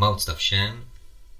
[0.00, 0.84] Maucta všem,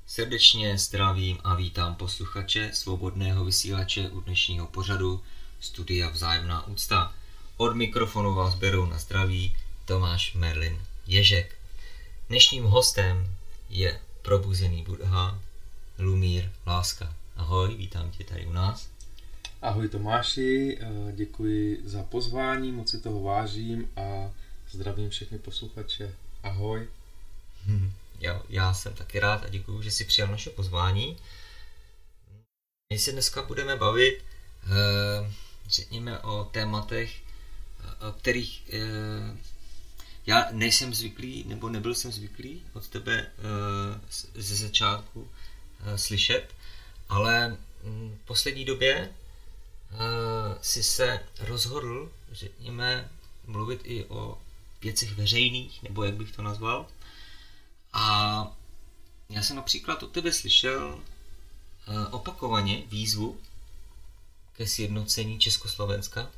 [0.06, 5.20] srdečně zdravím a vítám posluchače svobodného vysílače u dnešního pořadu
[5.60, 7.14] Studia Vzájemná úcta.
[7.56, 11.54] Od mikrofonu vás berou na zdraví Tomáš Merlin Ježek.
[12.28, 13.30] Dnešním hostem
[13.70, 15.38] je probuzený Buddha
[15.98, 17.14] Lumír Láska.
[17.36, 18.88] Ahoj, vítám tě tady u nás.
[19.62, 24.30] Ahoj Tomáši, eh, děkuji za pozvání, moc si toho vážím a
[24.70, 26.14] zdravím všechny posluchače.
[26.42, 26.88] Ahoj.
[27.66, 31.16] Hmm, jo, já jsem taky rád a děkuji, že jsi přijal naše pozvání.
[32.92, 34.24] My se dneska budeme bavit,
[34.64, 35.32] eh,
[35.66, 37.20] řekněme, o tématech,
[38.08, 39.36] o kterých eh,
[40.26, 43.26] já nejsem zvyklý, nebo nebyl jsem zvyklý od tebe
[44.34, 45.30] ze začátku
[45.96, 46.54] slyšet,
[47.08, 49.10] ale mm, v poslední době
[50.62, 53.10] si se rozhodl, řekněme,
[53.46, 54.38] mluvit i o
[54.82, 56.86] věcech veřejných, nebo jak bych to nazval.
[57.98, 58.46] A
[59.30, 61.00] já jsem například od tebe slyšel
[62.10, 63.40] opakovaně výzvu
[64.52, 66.30] ke sjednocení Československa.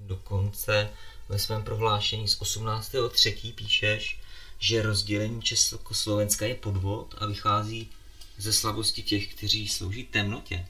[0.00, 0.90] Dokonce
[1.28, 3.54] ve svém prohlášení z 18.3.
[3.54, 4.18] píšeš,
[4.58, 7.90] že rozdělení Československa je podvod a vychází
[8.38, 10.66] ze slabosti těch, kteří slouží temnotě.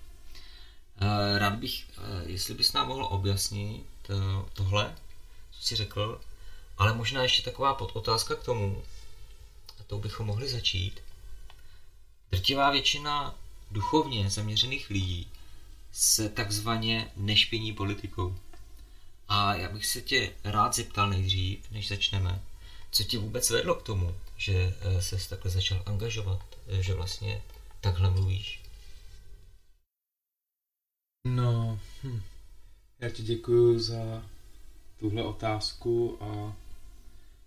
[1.01, 4.15] Eh, rád bych, eh, jestli bys nám mohl objasnit eh,
[4.53, 4.95] tohle,
[5.51, 6.21] co jsi řekl,
[6.79, 8.83] ale možná ještě taková podotázka k tomu,
[9.93, 11.01] a to bychom mohli začít.
[12.31, 13.39] Drtivá většina
[13.71, 15.29] duchovně zaměřených lidí
[15.93, 18.37] se takzvaně nešpiní politikou.
[19.29, 22.43] A já bych se tě rád zeptal nejdřív, než začneme,
[22.91, 26.43] co tě vůbec vedlo k tomu, že se takhle začal angažovat,
[26.81, 27.43] že vlastně
[27.81, 28.63] takhle mluvíš?
[31.27, 32.23] No, hm.
[32.99, 34.23] já ti děkuji za
[35.01, 36.57] tuhle otázku a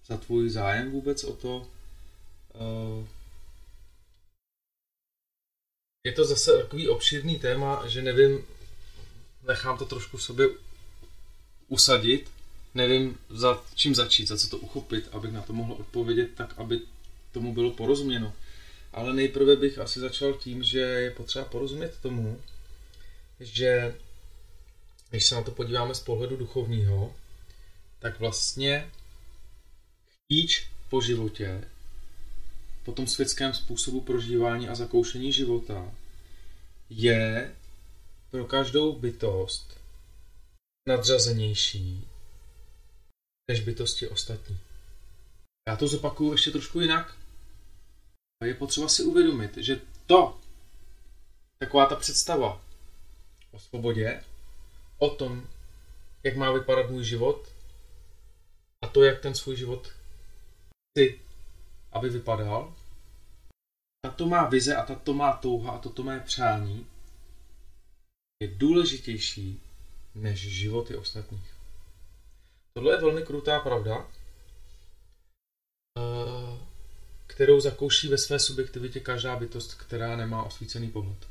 [0.05, 1.74] za tvůj zájem vůbec o to.
[2.55, 3.07] Eh,
[6.03, 8.45] je to zase takový obšírný téma, že nevím,
[9.47, 10.47] nechám to trošku v sobě
[11.67, 12.31] usadit,
[12.73, 16.81] nevím za čím začít, za co to uchopit, abych na to mohl odpovědět tak, aby
[17.31, 18.33] tomu bylo porozuměno.
[18.93, 22.41] Ale nejprve bych asi začal tím, že je potřeba porozumět tomu,
[23.39, 23.95] že
[25.09, 27.15] když se na to podíváme z pohledu duchovního,
[27.99, 28.91] tak vlastně
[30.07, 31.67] chtíč po životě,
[32.85, 35.91] po tom světském způsobu prožívání a zakoušení života,
[36.89, 37.55] je
[38.31, 39.79] pro každou bytost
[40.87, 42.07] nadřazenější
[43.51, 44.59] než bytosti ostatní.
[45.69, 47.17] Já to zopakuju ještě trošku jinak.
[48.45, 50.39] Je potřeba si uvědomit, že to,
[51.59, 52.61] taková ta představa
[53.51, 54.23] o svobodě,
[54.97, 55.47] o tom,
[56.23, 57.47] jak má vypadat můj život
[58.81, 59.87] a to, jak ten svůj život
[60.91, 61.19] chci,
[61.91, 62.74] aby vypadal.
[64.05, 66.87] Tato má vize a tato má touha a toto mé přání
[68.43, 69.61] je důležitější
[70.15, 71.53] než životy ostatních.
[72.73, 74.07] Tohle je velmi krutá pravda,
[75.97, 76.59] eh,
[77.27, 81.27] kterou zakouší ve své subjektivitě každá bytost, která nemá osvícený pohled.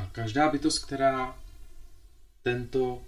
[0.00, 1.38] A každá bytost, která
[2.42, 3.02] tento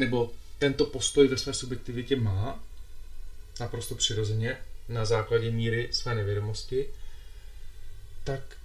[0.00, 2.64] nebo tento postoj ve své subjektivitě má,
[3.60, 6.88] naprosto přirozeně, na základě míry své nevědomosti,
[8.24, 8.56] tak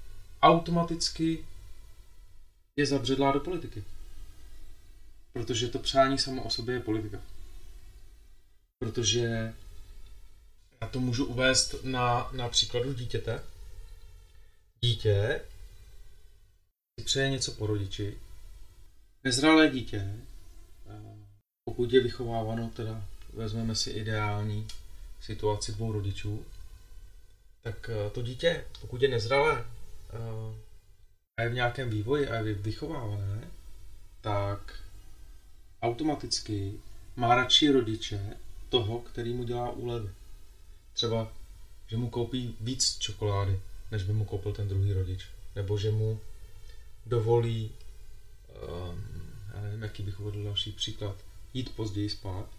[0.42, 1.46] automaticky
[2.76, 3.84] je zabředlá do politiky.
[5.34, 7.22] Protože to přání samo o sobě je politika.
[8.80, 9.54] Protože
[10.82, 13.44] já to můžu uvést na, na příkladu dítěte.
[14.82, 15.42] Dítě
[17.00, 18.18] si přeje něco po rodiči.
[19.24, 20.16] Nezralé dítě,
[21.66, 24.68] pokud je vychováváno, teda vezmeme si ideální
[25.22, 26.46] situaci dvou rodičů,
[27.62, 30.56] tak eh, to dítě, pokud je nezralé eh,
[31.38, 33.48] a je v nějakém vývoji a je vychovávané,
[34.22, 34.80] tak
[35.82, 36.74] automaticky
[37.16, 38.38] má radši rodiče
[38.70, 40.10] toho, který mu dělá úlevy.
[40.94, 41.32] Třeba,
[41.88, 43.60] že mu koupí víc čokolády,
[43.92, 45.28] než by mu koupil ten druhý rodič.
[45.56, 46.20] Nebo že mu
[47.06, 47.72] dovolí,
[48.50, 49.04] um,
[49.54, 51.16] já nevím, jaký bych uvedl další příklad,
[51.54, 52.50] jít později spát,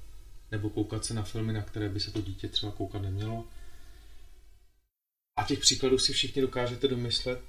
[0.53, 3.45] nebo koukat se na filmy, na které by se to dítě třeba koukat nemělo.
[5.39, 7.41] A těch příkladů si všichni dokážete domyslet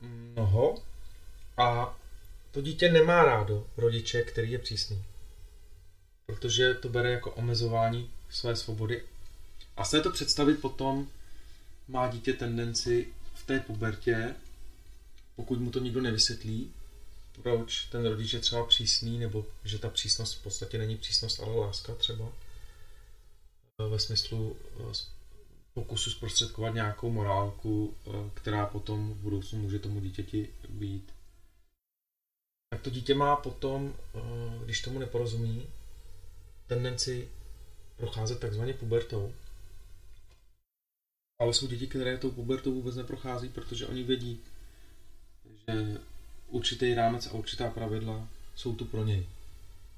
[0.00, 0.82] mnoho.
[1.56, 1.98] A
[2.50, 5.02] to dítě nemá rádo rodiče, který je přísný.
[6.26, 9.04] Protože to bere jako omezování své svobody.
[9.76, 11.08] A z této představy potom
[11.88, 14.34] má dítě tendenci v té pubertě
[15.36, 16.72] pokud mu to nikdo nevysvětlí,
[17.42, 21.56] proč ten rodič je třeba přísný, nebo že ta přísnost v podstatě není přísnost, ale
[21.56, 22.32] láska třeba,
[23.90, 24.56] ve smyslu
[25.74, 31.12] pokusu zprostředkovat nějakou morálku, eh, která potom v budoucnu může tomu dítěti být.
[32.70, 34.20] Tak to dítě má potom, eh,
[34.64, 35.66] když tomu neporozumí,
[36.66, 37.28] tendenci
[37.96, 39.34] procházet takzvaně pubertou.
[41.40, 44.40] Ale jsou děti, které tou pubertou vůbec neprochází, protože oni vědí,
[45.68, 46.00] že
[46.54, 49.26] určitý rámec a určitá pravidla jsou tu pro něj,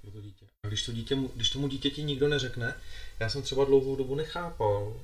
[0.02, 0.46] pro to dítě.
[0.62, 2.74] A když, to dítě, když tomu dítěti nikdo neřekne,
[3.20, 5.00] já jsem třeba dlouhou dobu nechápal,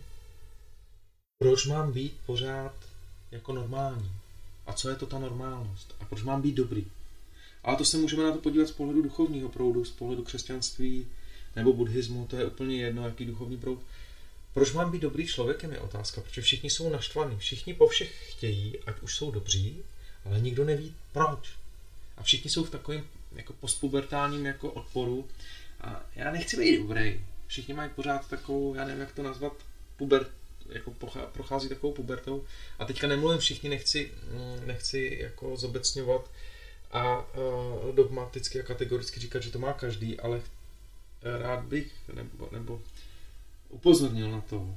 [1.38, 2.74] proč mám být pořád
[3.30, 4.12] jako normální.
[4.66, 5.94] A co je to ta normálnost?
[6.00, 6.86] A proč mám být dobrý?
[7.64, 11.06] Ale to se můžeme na to podívat z pohledu duchovního proudu, z pohledu křesťanství
[11.56, 13.80] nebo buddhismu, to je úplně jedno, jaký duchovní proud.
[14.54, 18.78] Proč mám být dobrý člověkem je otázka, protože všichni jsou naštvaní, všichni po všech chtějí,
[18.86, 19.82] ať už jsou dobří,
[20.24, 21.54] ale nikdo neví proč.
[22.16, 25.28] A všichni jsou v takovém jako postpubertálním jako odporu.
[25.80, 27.20] A já nechci být dobrý.
[27.46, 29.52] Všichni mají pořád takovou, já nevím, jak to nazvat,
[29.96, 30.26] puber,
[30.68, 30.90] jako
[31.32, 32.44] prochází takovou pubertou.
[32.78, 36.30] A teďka nemluvím všichni, nechci, mm, nechci jako zobecňovat
[36.90, 40.42] a uh, dogmaticky a kategoricky říkat, že to má každý, ale
[41.22, 42.82] rád bych, nebo, nebo
[43.68, 44.76] upozornil na to,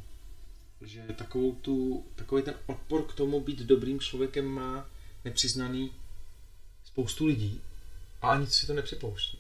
[0.82, 4.90] že takovou tu, takový ten odpor k tomu být dobrým člověkem má
[5.25, 5.92] nepřiznaný
[6.83, 7.62] spoustu lidí
[8.22, 9.39] a ani si to nepřipouští.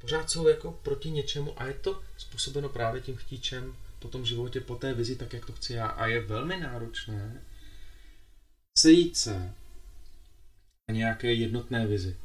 [0.00, 4.60] Pořád jsou jako proti něčemu a je to způsobeno právě tím chtíčem po tom životě,
[4.60, 5.86] po té vizi, tak jak to chci já.
[5.86, 7.42] A je velmi náročné
[8.78, 9.54] sejít se
[10.88, 12.16] na nějaké jednotné vizi,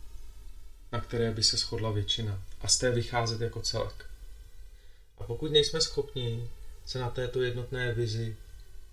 [0.92, 4.10] na které by se shodla většina a z té vycházet jako celek.
[5.18, 6.50] A pokud nejsme schopni
[6.86, 8.38] se na této jednotné vizi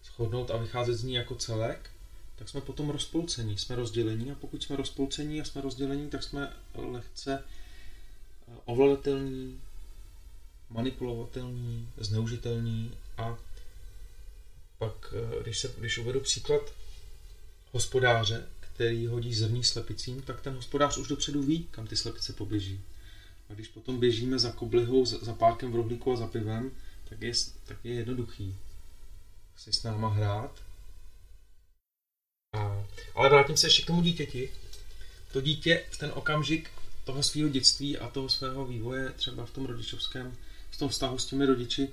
[0.04, 1.91] shodnout a vycházet z ní jako celek,
[2.36, 6.52] tak jsme potom rozpolcení, jsme rozdělení a pokud jsme rozpolcení a jsme rozdělení, tak jsme
[6.74, 7.44] lehce
[8.48, 9.60] eh, ovladatelní,
[10.70, 13.38] manipulovatelní, zneužitelní a
[14.78, 16.72] pak, eh, když, se, když uvedu příklad
[17.72, 22.80] hospodáře, který hodí zrní slepicím, tak ten hospodář už dopředu ví, kam ty slepice poběží.
[23.50, 26.70] A když potom běžíme za koblihou, za, za párkem v rohlíku a za pivem,
[27.08, 27.32] tak je,
[27.66, 28.56] tak je jednoduchý
[29.56, 30.62] si s náma hrát.
[33.14, 34.50] Ale vrátím se ještě k tomu dítěti.
[35.32, 36.70] To dítě v ten okamžik
[37.04, 40.36] toho svého dětství a toho svého vývoje třeba v tom rodičovském,
[40.70, 41.88] v tom vztahu s těmi rodiči,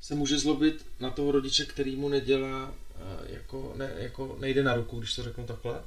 [0.00, 4.74] se může zlobit na toho rodiče, který mu nedělá, eh, jako, ne, jako nejde na
[4.74, 5.84] ruku, když to řeknu takhle.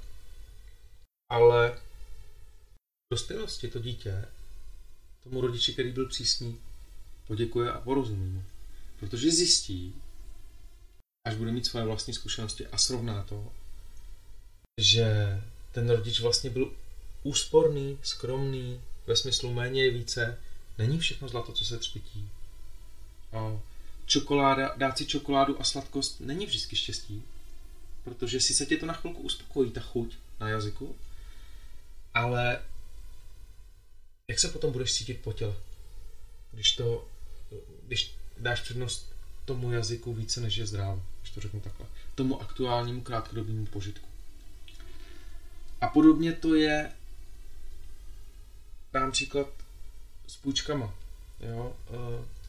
[1.32, 4.26] Ale v dospělosti to dítě
[5.24, 6.60] tomu rodiči, který byl přísný,
[7.28, 8.44] poděkuje a porozumí mu.
[9.00, 9.96] Protože zjistí,
[11.28, 13.54] až bude mít své vlastní zkušenosti a srovná to,
[14.80, 15.40] že
[15.72, 16.74] ten rodič vlastně byl
[17.24, 20.38] úsporný, skromný, ve smyslu méně je více,
[20.78, 22.30] není všechno zlato, co se třpití.
[23.34, 23.60] A
[24.06, 27.24] čokoláda, dát si čokoládu a sladkost není vždycky štěstí,
[28.04, 30.96] protože si se tě to na chvilku uspokojí, ta chuť na jazyku,
[32.14, 32.62] ale
[34.28, 35.56] jak se potom budeš cítit po těle?
[36.52, 37.08] Když to,
[37.88, 39.16] když dáš přednost
[39.46, 41.86] tomu jazyku více než je zdrávo, když to řeknu takhle.
[42.16, 44.09] Tomu aktuálnímu krátkodobému požitku.
[45.82, 46.92] A podobně to je,
[48.94, 49.48] dám příklad
[50.28, 50.94] s půjčkama.
[51.40, 51.76] Jo?
[51.90, 52.40] Eh,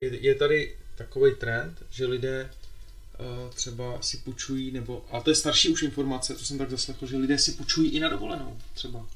[0.00, 5.68] je, tady takový trend, že lidé eh, třeba si půjčují, nebo, a to je starší
[5.68, 9.06] už informace, co jsem tak zaslechl, že lidé si půjčují i na dovolenou třeba.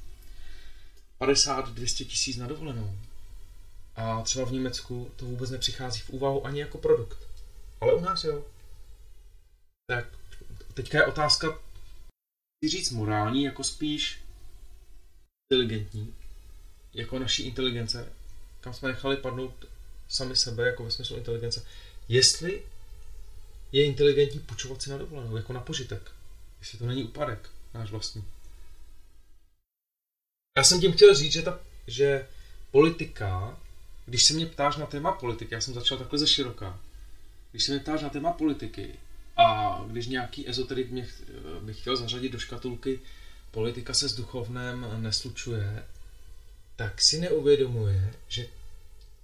[1.19, 2.97] 50-200 tisíc na dovolenou.
[3.95, 7.17] A třeba v Německu to vůbec nepřichází v úvahu ani jako produkt.
[7.81, 8.45] Ale u nás jo.
[9.87, 10.05] Tak
[10.73, 11.59] teďka je otázka,
[12.57, 14.21] chci říct morální, jako spíš
[15.51, 16.13] inteligentní,
[16.93, 18.13] jako naší inteligence,
[18.61, 19.65] kam jsme nechali padnout
[20.07, 21.65] sami sebe, jako ve smyslu inteligence.
[22.07, 22.63] Jestli
[23.71, 26.11] je inteligentní půjčovat si na dovolenou, jako na požitek.
[26.59, 28.23] Jestli to není úpadek, náš vlastní.
[30.57, 32.27] Já jsem tím chtěl říct, že, ta, že
[32.71, 33.57] politika,
[34.05, 36.79] když se mě ptáš na téma politiky, já jsem začal takhle ze široka,
[37.51, 38.99] když se mě ptáš na téma politiky
[39.37, 41.07] a když nějaký ezoterik mě
[41.61, 42.99] by chtěl zařadit do škatulky
[43.51, 45.85] politika se s duchovnem neslučuje,
[46.75, 48.47] tak si neuvědomuje, že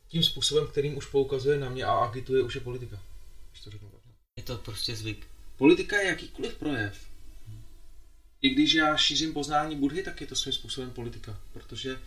[0.08, 3.00] tím způsobem, kterým už poukazuje na mě a agituje, už je politika.
[3.52, 3.90] Když to řeknu.
[4.38, 5.28] Je to prostě zvyk.
[5.58, 7.14] Politika je jakýkoliv projev
[8.44, 12.00] i když já šířím poznání Budhy, tak je to svým způsobem politika, protože uh,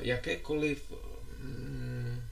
[0.00, 2.22] jakékoliv um,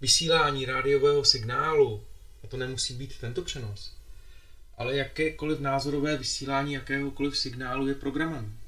[0.00, 2.04] vysílání rádiového signálu,
[2.46, 3.92] a to nemusí být tento přenos,
[4.78, 8.58] ale jakékoliv názorové vysílání jakéhokoliv signálu je programem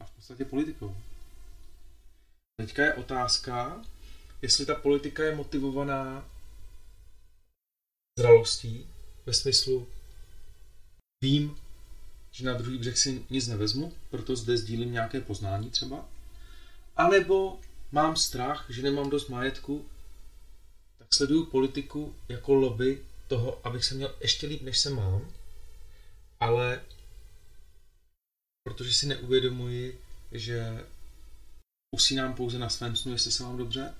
[0.00, 0.96] a v podstatě politikou.
[2.60, 3.82] Teďka je otázka,
[4.42, 6.28] jestli ta politika je motivovaná
[8.18, 8.86] zralostí
[9.26, 9.88] ve smyslu
[11.22, 11.56] vím,
[12.30, 16.08] že na druhý břeh si nic nevezmu, proto zde sdílím nějaké poznání třeba.
[16.96, 17.60] A nebo
[17.92, 19.86] mám strach, že nemám dost majetku,
[20.98, 25.30] tak sleduju politiku jako lobby toho, abych se měl ještě líp, než se mám,
[26.40, 26.80] ale
[28.64, 30.00] protože si neuvědomuji,
[30.32, 30.84] že
[31.94, 33.94] usínám pouze na svém snu, jestli se mám dobře,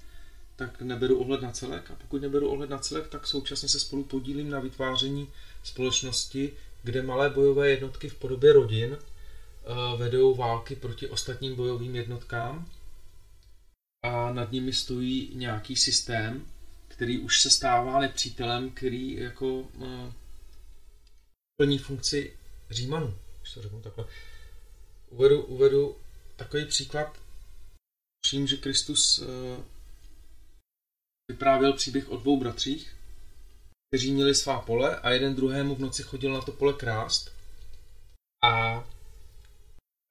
[0.57, 1.91] tak neberu ohled na celek.
[1.91, 5.29] A pokud neberu ohled na celek, tak současně se spolu podílím na vytváření
[5.63, 12.67] společnosti, kde malé bojové jednotky v podobě rodin eh, vedou války proti ostatním bojovým jednotkám.
[14.05, 16.47] A nad nimi stojí nějaký systém,
[16.99, 20.13] který už se stává nepřítelem, který jako uh,
[21.61, 22.37] plní funkci
[22.71, 24.05] Římanů, když to řeknu takhle.
[25.11, 25.97] Uvedu, uvedu
[26.37, 27.19] takový příklad.
[28.27, 29.27] Vším, že Kristus uh,
[31.31, 32.97] vyprávěl příběh o dvou bratřích,
[33.91, 37.33] kteří měli svá pole a jeden druhému v noci chodil na to pole krást.
[38.45, 38.85] A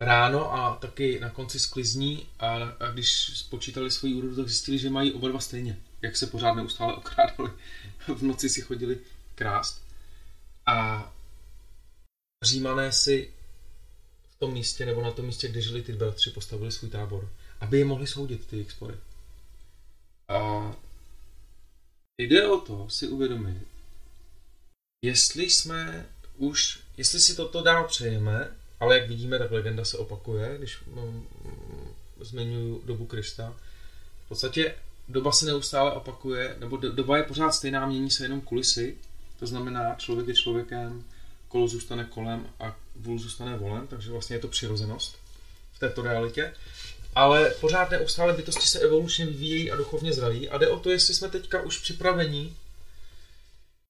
[0.01, 4.89] ráno a taky na konci sklizní a, a když spočítali svoji úrodu, tak zjistili, že
[4.89, 7.51] mají oba dva stejně, jak se pořád neustále okrádali.
[8.15, 8.99] v noci si chodili
[9.35, 9.83] krást.
[10.65, 11.11] A
[12.43, 13.33] římané si
[14.29, 17.79] v tom místě, nebo na tom místě, kde žili ty bratři, postavili svůj tábor, aby
[17.79, 18.95] je mohli soudit, ty jejich spory.
[20.27, 20.75] A
[22.21, 23.67] Jde o to si uvědomit,
[25.01, 30.57] jestli jsme už, jestli si toto dál přejeme, ale jak vidíme, tak legenda se opakuje,
[30.57, 31.27] když mm,
[32.19, 33.55] zmiňuji dobu Krista.
[34.25, 34.75] V podstatě
[35.09, 38.97] doba se neustále opakuje, nebo doba je pořád stejná, mění se jenom kulisy,
[39.39, 41.03] to znamená, člověk je člověkem,
[41.47, 45.17] kolo zůstane kolem a vůl zůstane volem, takže vlastně je to přirozenost
[45.73, 46.53] v této realitě.
[47.15, 51.13] Ale pořád neustále bytosti se evolučně vyvíjejí a duchovně zralí a jde o to, jestli
[51.13, 52.53] jsme teďka už připraveni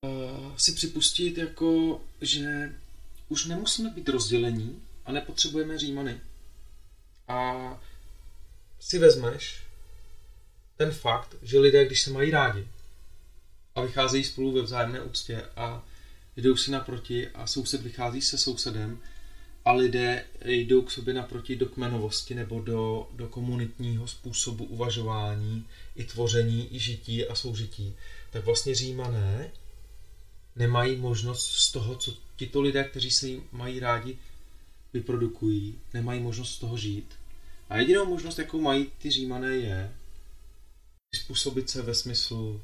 [0.01, 2.71] uh, si připustit, jako, že
[3.29, 6.21] už nemusíme být rozdělení a nepotřebujeme římany.
[7.27, 7.53] A
[8.79, 9.66] si vezmeš
[10.77, 12.67] ten fakt, že lidé, když se mají rádi
[13.75, 15.83] a vycházejí spolu ve vzájemné úctě a
[16.37, 18.99] jdou si naproti a soused vychází se sousedem,
[19.67, 25.65] a lidé jdou k sobě naproti do kmenovosti nebo do, do komunitního způsobu uvažování,
[25.95, 27.95] i tvoření, i žití a soužití,
[28.31, 29.51] tak vlastně římané
[30.55, 34.17] nemají možnost z toho, co tito lidé, kteří se mají rádi,
[34.93, 37.15] vyprodukují, nemají možnost z toho žít.
[37.69, 39.93] A jedinou možnost, jakou mají ty římané, je
[41.17, 42.61] způsobit se ve smyslu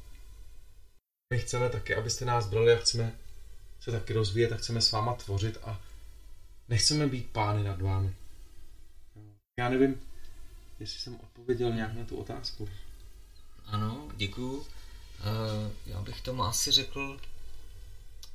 [1.34, 3.12] my chceme taky, abyste nás brali a chceme
[3.80, 5.80] se taky rozvíjet a chceme s váma tvořit a
[6.68, 8.14] Nechceme být pány nad vámi.
[9.58, 10.00] Já nevím,
[10.80, 12.68] jestli jsem odpověděl nějak na tu otázku.
[13.66, 14.66] Ano, děkuju.
[15.20, 17.20] Eh, já bych tomu asi řekl,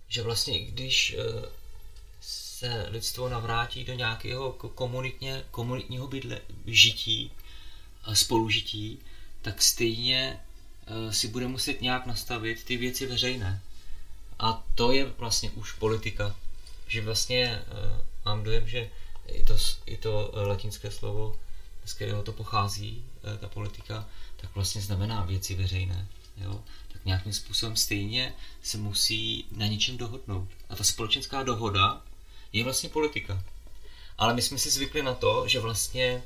[0.07, 1.49] že vlastně když eh,
[2.21, 7.31] se lidstvo navrátí do nějakého komunitně, komunitního bydle, žití
[8.13, 8.99] spolužití,
[9.41, 10.39] tak stejně
[10.87, 13.61] eh, si bude muset nějak nastavit ty věci veřejné.
[14.39, 16.35] A to je vlastně už politika.
[16.87, 17.61] Že vlastně
[18.25, 18.89] mám dojem, že
[19.27, 21.39] i to, i to eh, latinské slovo,
[21.85, 26.07] z kterého to pochází, eh, ta politika, tak vlastně znamená věci veřejné.
[26.37, 26.63] Jo?
[26.93, 30.49] Tak nějakým způsobem stejně se musí na něčem dohodnout.
[30.69, 32.01] A ta společenská dohoda
[32.53, 33.43] je vlastně politika.
[34.17, 36.23] Ale my jsme si zvykli na to, že vlastně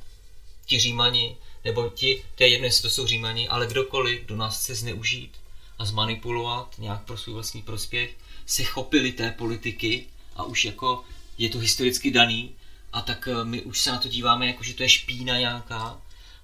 [0.65, 4.63] ti římani, nebo ti, to je jedno, jestli to jsou římani, ale kdokoliv, kdo nás
[4.63, 5.31] chce zneužít
[5.79, 8.15] a zmanipulovat nějak pro svůj vlastní prospěch,
[8.45, 10.05] se chopili té politiky
[10.35, 11.03] a už jako
[11.37, 12.51] je to historicky daný
[12.93, 16.01] a tak eh, my už se na to díváme jako, že to je špína nějaká,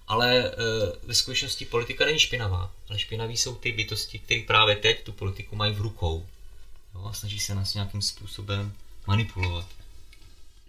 [0.07, 0.55] ale eh,
[1.03, 5.55] ve skutečnosti politika není špinavá, ale špinaví jsou ty bytosti, které právě teď tu politiku
[5.55, 6.27] mají v rukou
[6.95, 8.73] jo, a snaží se nás nějakým způsobem
[9.07, 9.67] manipulovat.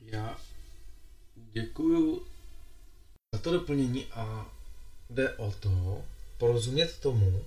[0.06, 0.36] Já
[1.52, 2.26] děkuju
[3.34, 4.52] za to doplnění a
[5.10, 6.04] jde o to
[6.38, 7.44] porozumět tomu,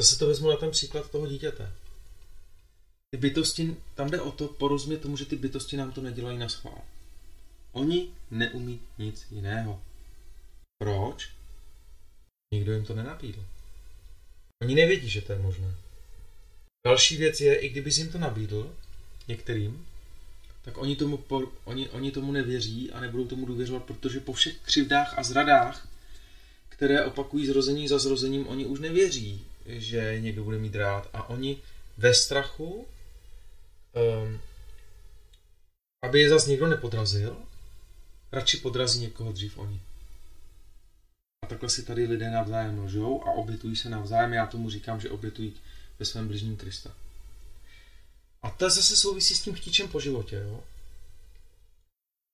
[0.00, 1.72] zase to vezmu na ten příklad toho dítěte
[3.10, 6.48] ty bytosti, tam jde o to porozumět tomu, že ty bytosti nám to nedělají na
[6.48, 6.80] schvál.
[7.72, 9.82] Oni neumí nic jiného.
[10.78, 11.30] Proč?
[12.54, 13.44] Nikdo jim to nenabídl.
[14.62, 15.74] Oni nevědí, že to je možné.
[16.86, 18.76] Další věc je, i kdyby jim to nabídl,
[19.28, 19.86] některým,
[20.66, 24.58] tak oni tomu, po, oni, oni tomu nevěří a nebudou tomu důvěřovat, protože po všech
[24.58, 25.88] křivdách a zradách,
[26.68, 31.10] které opakují zrození za zrozením, oni už nevěří, že někdo bude mít rád.
[31.12, 31.58] A oni
[31.96, 32.86] ve strachu
[34.24, 34.40] um,
[36.02, 37.36] aby je zase někdo nepodrazil,
[38.32, 39.80] radši podrazí někoho dřív oni.
[41.44, 44.32] A takhle si tady lidé navzájem lžou a obětují se navzájem.
[44.32, 45.54] Já tomu říkám, že obětují
[45.98, 46.94] ve svém bližním Krista.
[48.46, 50.36] A to zase souvisí s tím chtíčem po životě.
[50.36, 50.64] Jo?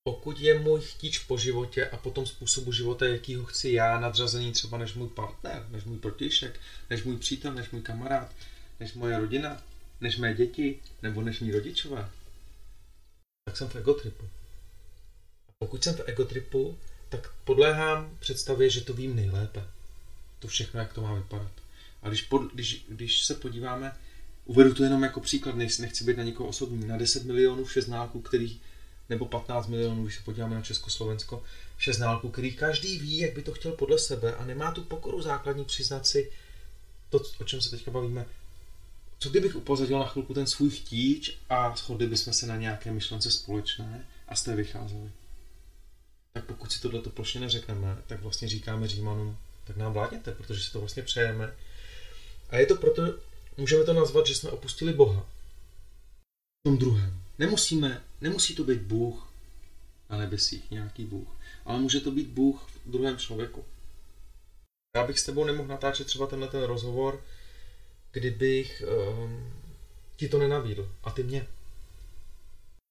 [0.04, 4.52] Pokud je můj chtíč po životě a potom způsobu života, jaký ho chci já, nadřazený
[4.52, 8.32] třeba než můj partner, než můj protějšek, než můj přítel, než můj kamarád,
[8.80, 9.62] než moje rodina,
[10.00, 12.10] než mé děti, nebo než mý rodičové,
[13.44, 14.24] tak jsem v egotripu.
[15.48, 16.78] A pokud jsem v egotripu,
[17.08, 19.64] tak podléhám představě, že to vím nejlépe.
[20.38, 21.52] To všechno, jak to má vypadat.
[22.02, 23.96] A když, pod, když, když se podíváme,
[24.44, 28.60] uvedu to jenom jako příklad, nechci být na někoho osobní, na 10 milionů šestnáků, který,
[29.08, 31.42] nebo 15 milionů, když se podíváme na Československo,
[31.78, 35.64] šestnáků, který každý ví, jak by to chtěl podle sebe a nemá tu pokoru základní
[35.64, 36.30] přiznat si
[37.10, 38.26] to, o čem se teďka bavíme,
[39.18, 43.30] co kdybych upozadil na chvilku ten svůj chtíč a shodli bychom se na nějaké myšlence
[43.30, 45.10] společné a z té vycházeli.
[46.32, 50.72] Tak pokud si tohle plošně neřekneme, tak vlastně říkáme Římanům, tak nám vládněte, protože si
[50.72, 51.54] to vlastně přejeme.
[52.50, 53.02] A je to proto,
[53.56, 55.20] můžeme to nazvat, že jsme opustili Boha.
[55.20, 57.22] V tom druhém.
[57.38, 59.32] Nemusíme, nemusí to být Bůh
[60.10, 61.28] na nebesích, nějaký Bůh,
[61.64, 63.64] ale může to být Bůh v druhém člověku.
[64.96, 67.24] Já bych s tebou nemohl natáčet třeba tenhle ten rozhovor,
[68.12, 68.82] kdybych
[69.18, 69.52] um,
[70.16, 71.46] ti to nenabídl a ty mě.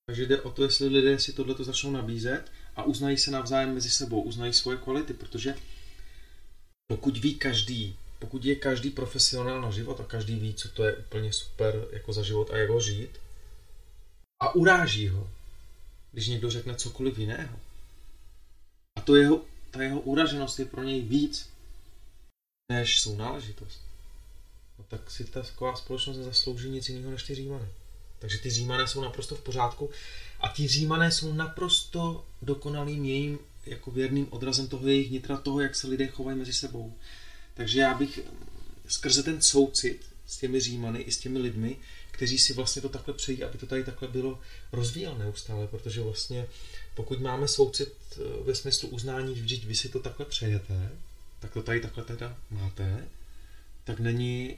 [0.05, 3.89] Takže jde o to, jestli lidé si tohleto začnou nabízet a uznají se navzájem mezi
[3.89, 5.55] sebou, uznají svoje kvality, protože
[6.87, 10.95] pokud ví každý, pokud je každý profesionál na život a každý ví, co to je
[10.95, 13.19] úplně super jako za život a jak ho žít,
[14.41, 15.29] a uráží ho,
[16.11, 17.59] když někdo řekne cokoliv jiného.
[18.97, 21.49] A to jeho, ta jeho uraženost je pro něj víc
[22.71, 23.91] než jsou náležitost
[24.81, 27.65] no tak si ta taková společnost nezaslouží nic jiného než ty římany.
[28.19, 29.89] Takže ty římané jsou naprosto v pořádku
[30.39, 35.75] a ti římané jsou naprosto dokonalým jejím jako věrným odrazem toho jejich nitra, toho, jak
[35.75, 36.93] se lidé chovají mezi sebou.
[37.53, 38.19] Takže já bych
[38.87, 41.77] skrze ten soucit s těmi římany i s těmi lidmi,
[42.11, 44.39] kteří si vlastně to takhle přejí, aby to tady takhle bylo
[44.71, 46.47] rozvíjel neustále, protože vlastně
[46.95, 50.89] pokud máme soucit eh, ve smyslu uznání, že vy si to takhle přejete,
[51.39, 53.07] tak to tady takhle teda máte,
[53.83, 54.57] tak není e,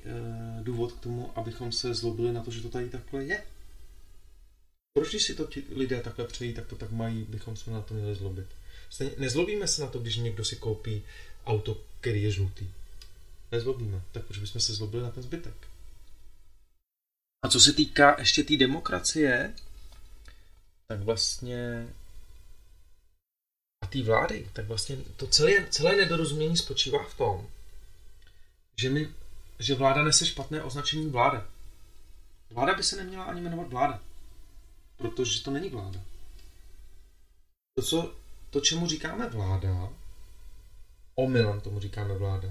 [0.63, 3.43] důvod k tomu, abychom se zlobili na to, že to tady takhle je.
[4.93, 7.81] Proč když si to ti lidé takhle přejí, tak to tak mají, bychom se na
[7.81, 8.47] to měli zlobit.
[9.17, 11.03] Nezlobíme se na to, když někdo si koupí
[11.45, 12.67] auto, který je žlutý.
[13.53, 14.01] Nezlobíme.
[14.11, 15.67] Tak proč bychom se zlobili na ten zbytek?
[17.43, 19.53] A co se týká ještě té tý demokracie,
[20.87, 21.87] tak vlastně
[23.83, 27.49] a té vlády, tak vlastně to celé, celé nedorozumění spočívá v tom,
[28.81, 29.13] že, mi,
[29.59, 31.47] že vláda nese špatné označení vláda.
[32.49, 34.01] Vláda by se neměla ani jmenovat vláda,
[34.97, 35.99] protože to není vláda.
[37.75, 38.15] To, co,
[38.49, 39.89] to čemu říkáme vláda,
[41.15, 42.49] omylem tomu říkáme vláda,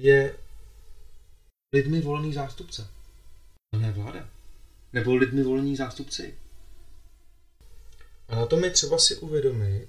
[0.00, 0.38] je
[1.74, 2.88] lidmi volený zástupce.
[3.74, 4.28] A ne vláda.
[4.92, 6.38] Nebo lidmi volení zástupci.
[8.28, 9.88] A na tom je třeba si uvědomit,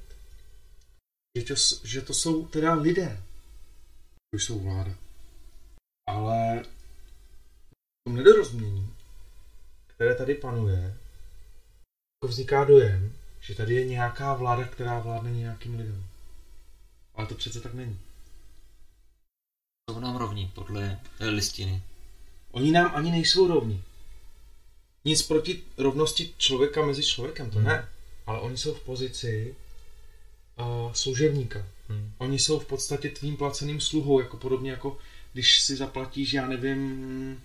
[1.39, 3.23] že to, že to jsou teda lidé,
[4.35, 4.95] už jsou vláda.
[6.09, 8.93] Ale v tom nedorozumění,
[9.87, 10.97] které tady panuje,
[12.23, 16.05] jako vzniká dojem, že tady je nějaká vláda, která vládne nějakým lidem.
[17.13, 17.99] Ale to přece tak není.
[19.91, 21.81] Jsou nám rovní podle listiny.
[22.51, 23.83] Oni nám ani nejsou rovní.
[25.05, 27.67] Nic proti rovnosti člověka mezi člověkem, to hmm.
[27.67, 27.89] ne.
[28.25, 29.55] Ale oni jsou v pozici
[30.59, 31.65] uh, služebníka.
[31.89, 32.13] Hmm.
[32.17, 34.97] Oni jsou v podstatě tvým placeným sluhou, jako podobně jako
[35.33, 37.43] když si zaplatíš, já nevím,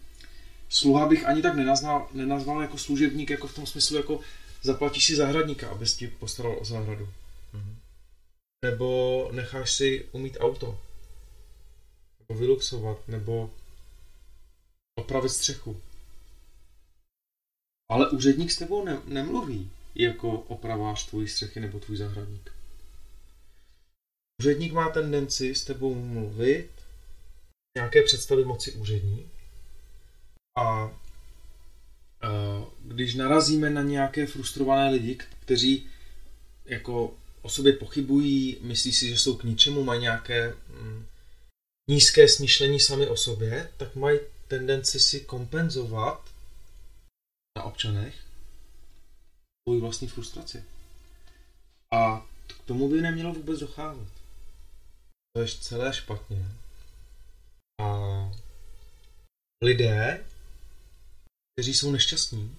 [0.68, 4.20] sluha bych ani tak nenazval, nenazval jako služebník, jako v tom smyslu, jako
[4.62, 7.08] zaplatíš si zahradníka, abys ti postaral o zahradu.
[7.52, 7.76] Hmm.
[8.64, 10.78] Nebo necháš si umít auto.
[12.28, 13.54] Nebo vyluxovat, nebo
[14.98, 15.80] opravit střechu.
[17.90, 22.52] Ale úředník s tebou ne- nemluví jako opraváš tvojí střechy nebo tvůj zahradník.
[24.42, 26.70] Úředník má tendenci s tebou mluvit,
[27.76, 29.30] nějaké představy moci úřední
[30.58, 30.90] a, a
[32.80, 35.86] když narazíme na nějaké frustrované lidi, kteří
[36.64, 41.06] jako o sobě pochybují, myslí si, že jsou k ničemu, mají nějaké mm,
[41.90, 44.18] nízké smýšlení sami o sobě, tak mají
[44.48, 46.30] tendenci si kompenzovat
[47.58, 48.14] na občanech
[49.68, 50.64] svoji vlastní frustraci.
[51.92, 54.08] A k tomu by nemělo vůbec docházet.
[55.32, 56.46] To je celé špatně.
[57.80, 58.32] A
[59.62, 60.24] lidé,
[61.54, 62.56] kteří jsou nešťastní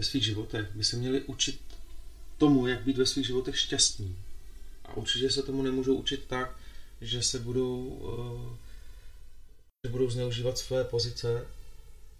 [0.00, 1.60] ve svých životech, by se měli učit
[2.38, 4.18] tomu, jak být ve svých životech šťastní.
[4.84, 6.59] A určitě se tomu nemůžou učit tak,
[7.00, 8.56] že se budou, uh,
[9.90, 11.46] budou zneužívat své pozice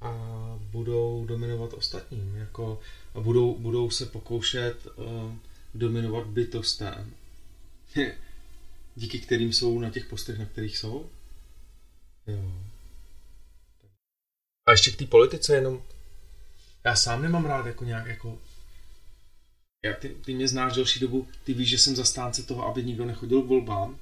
[0.01, 0.13] a
[0.61, 2.37] budou dominovat ostatním.
[2.37, 2.81] Jako,
[3.15, 5.35] a budou, budou se pokoušet uh,
[5.75, 7.15] dominovat bytostem,
[8.97, 11.11] díky kterým jsou na těch postech, na kterých jsou.
[12.27, 12.53] Jo.
[14.67, 15.83] A ještě k té politice jenom,
[16.85, 18.39] já sám nemám rád jako nějak jako
[19.85, 23.05] já, ty, ty mě znáš delší dobu, ty víš, že jsem zastánce toho, aby nikdo
[23.05, 23.99] nechodil k volbám,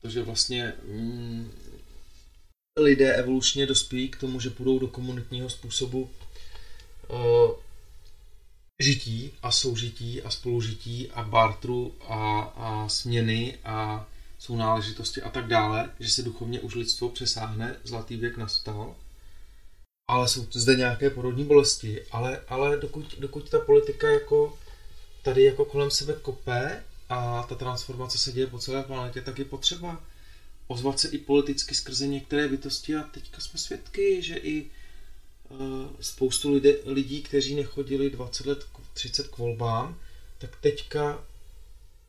[0.00, 1.50] protože vlastně mm,
[2.78, 6.10] lidé evolučně dospějí k tomu, že půjdou do komunitního způsobu
[7.08, 7.18] uh,
[8.82, 14.08] žití a soužití a spolužití a bartru a, a směny a
[14.38, 18.96] jsou náležitosti a tak dále, že se duchovně už lidstvo přesáhne, zlatý věk nastal,
[20.08, 24.58] ale jsou zde nějaké porodní bolesti, ale, ale dokud, dokud ta politika jako
[25.22, 29.44] tady jako kolem sebe kope a ta transformace se děje po celé planetě, tak je
[29.44, 30.02] potřeba
[30.66, 34.70] ozvat se i politicky skrze některé bytosti a teďka jsme svědky, že i
[35.48, 35.58] uh,
[36.00, 39.98] spoustu lidé, lidí, kteří nechodili 20 let, 30 k volbám,
[40.38, 41.24] tak teďka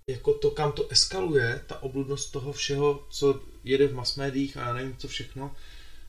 [0.08, 4.62] jako to, kam to eskaluje, ta obludnost toho všeho, co jede v mass médiích a
[4.62, 5.56] já nevím co všechno,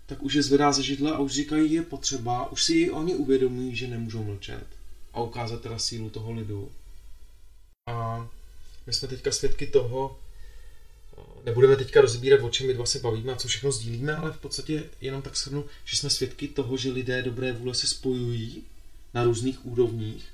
[0.06, 3.76] tak už je zvedá ze židle a už říkají, je potřeba, už si oni uvědomují,
[3.76, 4.66] že nemůžou mlčet
[5.12, 6.72] a ukázat teda sílu toho lidu.
[7.86, 8.28] A
[8.90, 10.18] my jsme teďka svědky toho,
[11.44, 14.40] nebudeme teďka rozbírat, o čem my dva se bavíme a co všechno sdílíme, ale v
[14.40, 18.62] podstatě jenom tak shrnu, že jsme svědky toho, že lidé dobré vůle se spojují
[19.14, 20.24] na různých úrovních,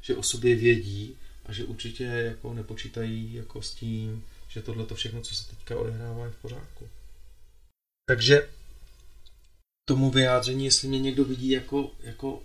[0.00, 4.94] že o sobě vědí a že určitě jako nepočítají jako s tím, že tohle to
[4.94, 6.88] všechno, co se teďka odehrává, je v pořádku.
[8.08, 8.48] Takže
[9.88, 12.42] tomu vyjádření, jestli mě někdo vidí jako, jako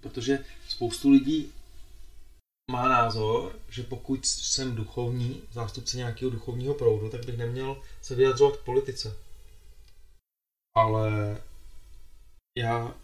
[0.00, 0.38] protože
[0.68, 1.52] spoustu lidí
[2.70, 8.56] má názor, že pokud jsem duchovní, zástupce nějakého duchovního proudu, tak bych neměl se vyjadřovat
[8.56, 9.16] k politice.
[10.74, 11.40] Ale
[12.58, 12.94] já,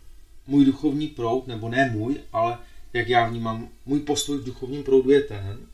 [0.47, 2.59] můj duchovní proud, nebo ne můj, ale
[2.93, 5.67] jak já vnímám, můj postoj v duchovním proudu je ten,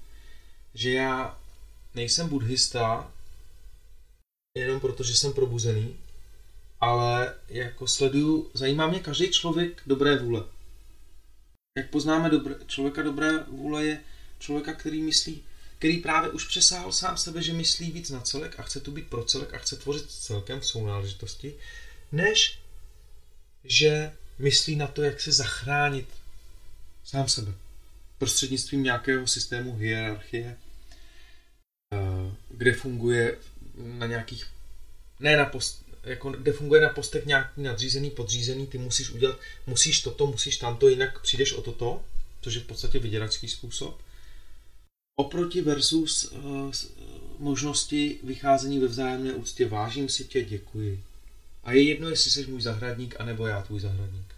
[0.74, 1.38] že já
[1.94, 3.12] nejsem buddhista
[4.56, 5.96] jenom proto, že jsem probuzený,
[6.80, 10.44] ale jako sleduju, zajímá mě každý člověk dobré vůle.
[11.78, 14.00] Jak poznáme dobré, člověka dobré vůle je
[14.38, 15.42] člověka, který myslí,
[15.78, 19.06] který právě už přesáhl sám sebe, že myslí víc na celek a chce tu být
[19.06, 21.54] pro celek a chce tvořit celkem v sounáležitosti,
[22.12, 22.58] než
[23.64, 26.08] že myslí na to, jak se zachránit
[27.04, 27.52] sám sebe.
[28.18, 30.56] Prostřednictvím nějakého systému hierarchie,
[31.92, 31.96] eh,
[32.50, 33.38] kde funguje
[33.74, 34.46] na nějakých,
[35.20, 40.00] ne na post, jako, kde funguje na postech nějaký nadřízený, podřízený, ty musíš udělat, musíš
[40.00, 42.02] toto, musíš tamto, jinak přijdeš o toto,
[42.40, 44.00] což je v podstatě vyděračský způsob.
[45.20, 46.72] Oproti versus uh,
[47.38, 51.04] možnosti vycházení ve vzájemné úctě, vážím si tě, děkuji.
[51.64, 54.34] A je jedno, jestli jsi můj zahradník, anebo já tvůj zahradník.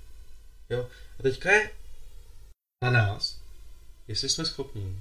[0.70, 0.88] Jo?
[1.18, 1.70] A teďka je
[2.84, 3.38] na nás,
[4.08, 4.96] jestli jsme schopni,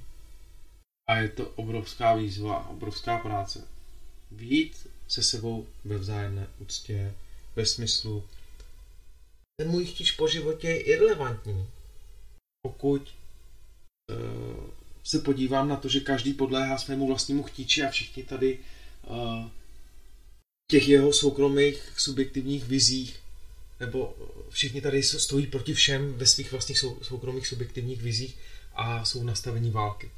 [1.09, 3.67] a je to obrovská výzva, obrovská práce,
[4.31, 7.13] být se sebou ve vzájemné úctě,
[7.55, 8.23] ve smyslu,
[9.59, 11.67] ten můj chtíč po životě je irrelevantní.
[12.61, 13.13] Pokud
[14.11, 14.69] uh,
[15.03, 18.59] se podívám na to, že každý podléhá svému vlastnímu chtíči a všichni tady
[19.07, 19.47] uh,
[20.71, 23.19] těch jeho soukromých subjektivních vizích,
[23.79, 24.15] nebo
[24.49, 28.37] všichni tady stojí proti všem ve svých vlastních sou, soukromých subjektivních vizích
[28.73, 30.11] a jsou nastavení války.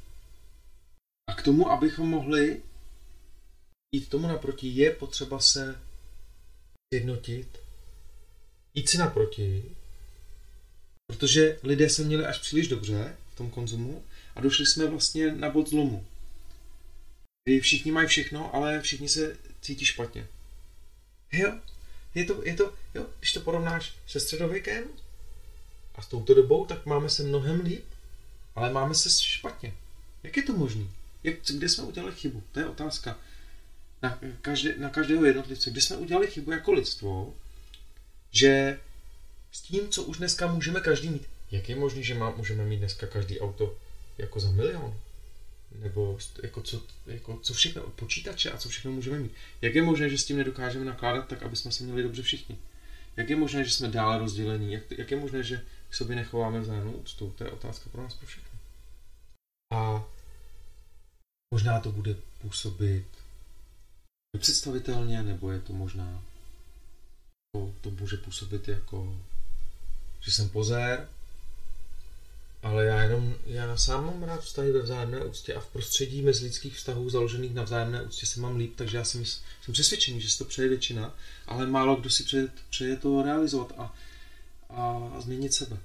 [1.30, 2.62] A k tomu, abychom mohli
[3.92, 5.80] jít tomu naproti, je potřeba se
[6.94, 7.60] jednotit,
[8.74, 9.64] jít si naproti,
[11.08, 14.04] protože lidé se měli až příliš dobře v tom konzumu
[14.36, 16.06] a došli jsme vlastně na bod zlomu.
[17.44, 20.28] Kdy všichni mají všechno, ale všichni se cítí špatně.
[21.32, 21.60] Jo,
[22.16, 24.84] je to, je to, jo, když to porovnáš se středověkem
[25.96, 27.86] a s touto dobou, tak máme se mnohem líp,
[28.56, 29.74] ale máme se špatně.
[30.24, 30.86] Jak je to možné?
[31.24, 32.44] Jak, kde jsme udělali chybu?
[32.52, 33.18] To je otázka
[34.02, 37.34] na, každé, na každého jednotlivce, kde jsme udělali chybu jako lidstvo,
[38.32, 38.80] že
[39.52, 42.78] s tím, co už dneska můžeme každý mít, jak je možné, že má, můžeme mít
[42.78, 43.78] dneska každý auto
[44.18, 45.00] jako za milion?
[45.76, 49.32] Nebo jako co, jako co všechno, počítače a co všechno můžeme mít.
[49.62, 52.58] Jak je možné, že s tím nedokážeme nakládat tak, aby jsme se měli dobře všichni?
[53.18, 54.74] Jak je možné, že jsme dále rozdělení?
[54.74, 57.34] Jak, jak je možné, že k sobě nechováme vzájemnou úctu?
[57.38, 58.60] To je otázka pro nás pro všechny.
[59.74, 60.06] A
[61.54, 63.06] možná to bude působit
[64.34, 66.24] nepředstavitelně, nebo je to možná,
[67.52, 69.18] to, to může působit jako,
[70.22, 71.08] že jsem pozér,
[72.64, 76.76] ale já jenom, já sám mám rád vztahy ve vzájemné úctě a v prostředí mezilidských
[76.76, 80.38] vztahů založených na vzájemné úctě se mám líp, takže já jsem, jsem přesvědčený, že si
[80.38, 81.16] to přeje většina,
[81.48, 83.96] ale málo kdo si přeje, přeje to realizovat a,
[84.70, 85.78] a změnit sebe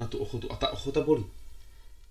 [0.00, 0.52] na tu ochotu.
[0.52, 1.24] A ta ochota bolí.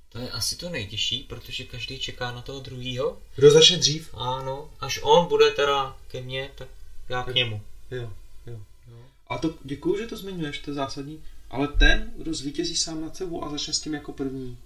[0.10, 3.18] To je asi to nejtěžší, protože každý čeká na toho druhýho.
[3.36, 4.10] Kdo začne dřív?
[4.14, 6.68] Ano, až on bude teda ke mně, tak
[7.10, 7.62] já k němu.
[7.92, 8.14] Jo,
[8.48, 8.60] jo.
[8.92, 8.98] jo.
[9.28, 11.24] A to děkuju, že to zmiňuješ, to je zásadní.
[11.50, 14.58] Ale ten, kdo zvítězí sám nad sebou a začne s tím jako první,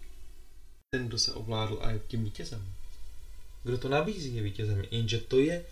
[0.92, 2.74] ten, kdo se ovládl a je tím vítězem.
[3.64, 4.84] Kdo to nabízí, je vítězem.
[4.92, 5.66] Jenže to je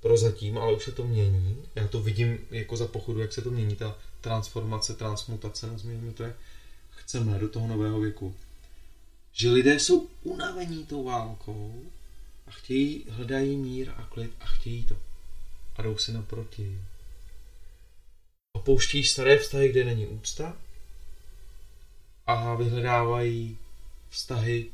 [0.00, 1.62] prozatím, ale už se to mění.
[1.74, 6.22] Já to vidím jako za pochodu, jak se to mění, ta transformace, transmutace, nazvěme to,
[6.22, 6.36] jak
[6.90, 8.34] chceme do toho nového věku.
[9.32, 11.82] Že lidé jsou unavení tou válkou
[12.46, 14.96] a chtějí, hledají mír a klid a chtějí to.
[15.76, 16.80] A jdou si naproti
[18.52, 20.56] opouští staré vztahy, kde není úcta
[22.26, 23.58] a vyhledávají
[24.10, 24.66] vztahy,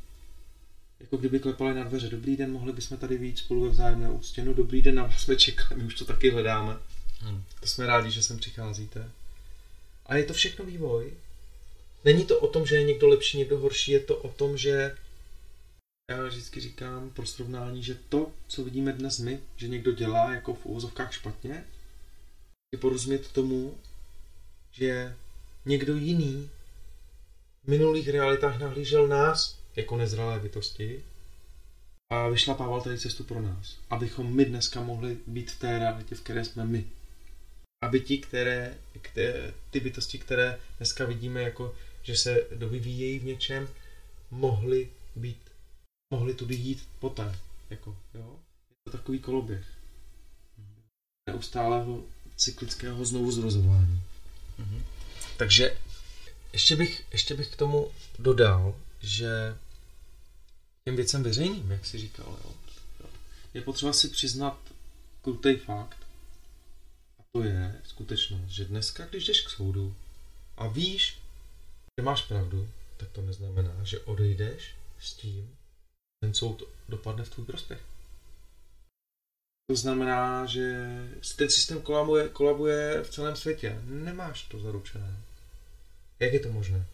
[0.99, 2.09] jako kdyby klepali na dveře.
[2.09, 4.45] Dobrý den, mohli bychom tady víc spolu ve vzájemné úctě.
[4.45, 6.77] No dobrý den, na vás jsme čekali, my už to taky hledáme.
[7.19, 7.43] Hmm.
[7.59, 9.11] To jsme rádi, že sem přicházíte.
[10.05, 11.13] A je to všechno vývoj.
[12.05, 14.97] Není to o tom, že je někdo lepší, někdo horší, je to o tom, že
[16.11, 20.53] já vždycky říkám pro srovnání, že to, co vidíme dnes my, že někdo dělá jako
[20.53, 21.65] v úvozovkách špatně,
[22.71, 23.77] je porozumět tomu,
[24.71, 25.15] že
[25.65, 26.49] někdo jiný
[27.63, 31.03] v minulých realitách nahlížel nás jako nezralé bytosti
[32.11, 36.21] a vyšlapával tady cestu pro nás, abychom my dneska mohli být v té realitě, v
[36.21, 36.85] které jsme my.
[37.83, 41.75] Aby ti, které, které, ty bytosti, které dneska vidíme jako,
[42.07, 43.67] že se dovyvíjejí v něčem,
[44.31, 45.41] mohli být,
[46.13, 47.39] mohli tudy jít poté.
[47.69, 48.39] Jako, jo?
[48.69, 49.65] Je to takový koloběh.
[51.29, 52.03] Neustálého
[52.35, 54.01] cyklického znovu zrozování.
[54.59, 54.81] Mm-hmm.
[55.37, 55.77] Takže
[56.53, 59.57] ještě bych, ještě bych k tomu dodal, že
[60.85, 62.51] těm věcem veřejným, jak si říkal, jo,
[63.53, 64.59] je potřeba si přiznat
[65.21, 65.97] krutý fakt,
[67.19, 69.95] a to je skutečnost, že dneska, když jdeš k soudu
[70.57, 71.17] a víš,
[71.97, 75.57] že máš pravdu, tak to neznamená, že odejdeš s tím,
[76.21, 77.81] ten soud dopadne v tvůj prospěch.
[79.69, 80.75] To znamená, že
[81.37, 83.81] ten systém kolabuje, kolabuje v celém světě.
[83.83, 85.17] Nemáš to zaručené.
[86.19, 86.85] Jak je to možné?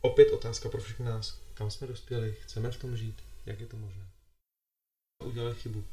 [0.00, 1.38] Opět otázka pro všechny nás.
[1.54, 2.36] Kam jsme dospěli?
[2.42, 3.16] Chceme v tom žít?
[3.46, 4.02] Jak je to možné?
[5.24, 5.84] Udělali chybu.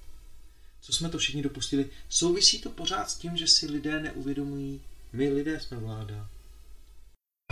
[0.81, 1.89] Co jsme to všichni dopustili?
[2.09, 4.81] Souvisí to pořád s tím, že si lidé neuvědomují,
[5.13, 6.29] my lidé jsme vláda.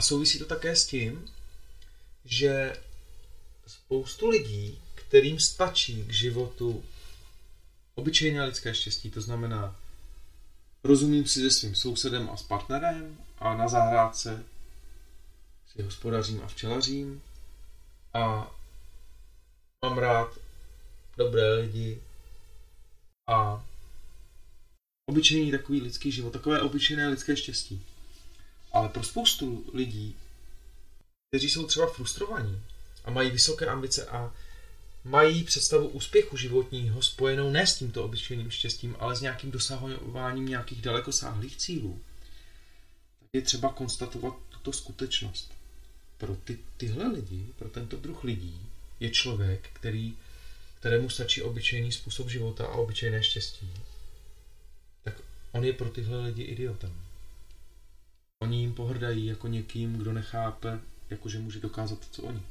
[0.01, 1.29] Souvisí to také s tím,
[2.25, 2.77] že
[3.67, 6.83] spoustu lidí, kterým stačí k životu
[7.95, 9.75] Obyčejné lidské štěstí, to znamená,
[10.83, 14.43] rozumím si se svým sousedem a s partnerem a na zahrádce
[15.71, 17.21] si hospodařím a včelařím
[18.13, 18.51] a
[19.85, 20.37] mám rád
[21.17, 22.01] dobré lidi
[23.27, 23.65] a
[25.05, 27.85] obyčejný takový lidský život, takové obyčejné lidské štěstí.
[28.71, 30.15] Ale pro spoustu lidí,
[31.29, 32.61] kteří jsou třeba frustrovaní
[33.05, 34.33] a mají vysoké ambice a
[35.03, 40.81] mají představu úspěchu životního spojenou ne s tímto obyčejným štěstím, ale s nějakým dosahováním nějakých
[40.81, 41.99] dalekosáhlých cílů,
[43.33, 45.51] je třeba konstatovat tuto skutečnost.
[46.17, 48.61] Pro ty, tyhle lidi, pro tento druh lidí,
[48.99, 50.17] je člověk, který,
[50.79, 53.73] kterému stačí obyčejný způsob života a obyčejné štěstí,
[55.03, 55.13] tak
[55.51, 56.93] on je pro tyhle lidi idiotem.
[58.41, 62.41] Oni jim pohrdají jako někým, kdo nechápe, jakože může dokázat to, co oni.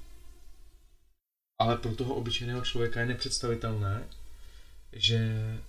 [1.58, 4.02] Ale pro toho obyčejného člověka je nepředstavitelné,
[4.92, 5.18] že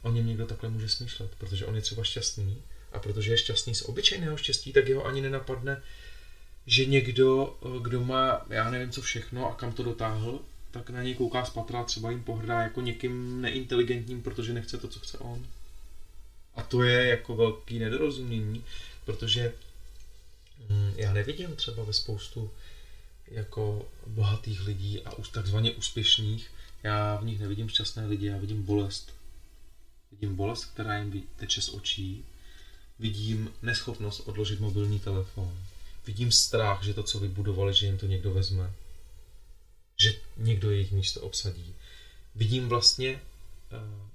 [0.01, 2.57] o něm někdo takhle může smýšlet, protože on je třeba šťastný
[2.91, 5.81] a protože je šťastný z obyčejného štěstí, tak jeho ani nenapadne,
[6.65, 10.39] že někdo, kdo má, já nevím co všechno a kam to dotáhl,
[10.71, 14.87] tak na něj kouká z patra, třeba jim pohrdá jako někým neinteligentním, protože nechce to,
[14.87, 15.45] co chce on.
[16.55, 18.65] A to je jako velký nedorozumění,
[19.05, 19.53] protože
[20.95, 22.51] já nevidím třeba ve spoustu
[23.27, 26.51] jako bohatých lidí a už takzvaně úspěšných,
[26.83, 29.13] já v nich nevidím šťastné lidi, já vidím bolest.
[30.11, 32.25] Vidím bolest, která jim teče z očí,
[32.99, 35.57] vidím neschopnost odložit mobilní telefon,
[36.05, 38.73] vidím strach, že to, co vybudovali, že jim to někdo vezme,
[40.03, 41.75] že někdo jejich místo obsadí.
[42.35, 44.07] Vidím vlastně uh,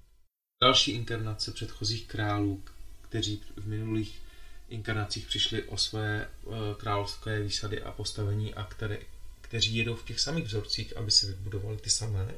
[0.63, 2.63] další inkarnace předchozích králů,
[3.03, 4.21] kteří v minulých
[4.69, 8.99] inkarnacích přišli o své uh, královské výsady a postavení a které,
[9.41, 12.35] kteří jedou v těch samých vzorcích, aby si vybudovali ty samé.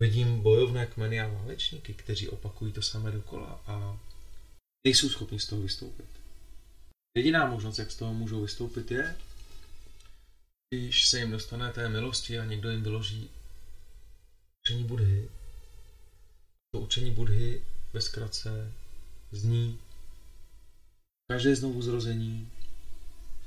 [0.00, 3.98] Vidím bojovné kmeny a válečníky, kteří opakují to samé dokola a
[4.86, 6.06] nejsou schopni z toho vystoupit.
[7.16, 9.16] Jediná možnost, jak z toho můžou vystoupit, je
[10.74, 13.30] když se jim dostane té milosti a někdo jim vyloží
[14.64, 15.28] učení Budhy,
[16.74, 18.72] to učení Budhy ve zkratce
[19.30, 19.78] zní
[21.30, 22.50] každé znovu zrození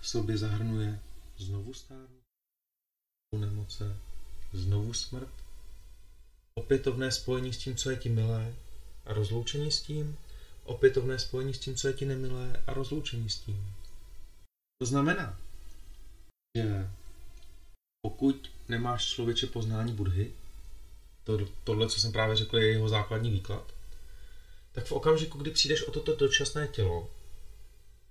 [0.02, 1.00] v sobě zahrnuje
[1.38, 2.22] znovu stárnu,
[3.38, 3.98] nemoce,
[4.54, 5.30] znovu smrt,
[6.56, 8.56] opětovné spojení s tím, co je ti milé
[9.06, 10.18] a rozloučení s tím,
[10.64, 13.76] opětovné spojení s tím, co je ti nemilé a rozloučení s tím.
[14.82, 15.40] To znamená,
[16.58, 16.90] že
[18.02, 20.32] pokud nemáš člověče poznání Budhy,
[21.24, 23.74] to, tohle, co jsem právě řekl, je jeho základní výklad,
[24.72, 27.10] tak v okamžiku, kdy přijdeš o toto dočasné tělo,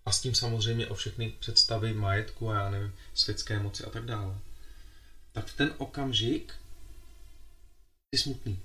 [0.07, 4.05] a s tím samozřejmě o všechny představy majetku a já nevím, světské moci a tak
[4.05, 4.39] dále,
[5.33, 6.55] tak v ten okamžik
[8.15, 8.61] jsi smutný.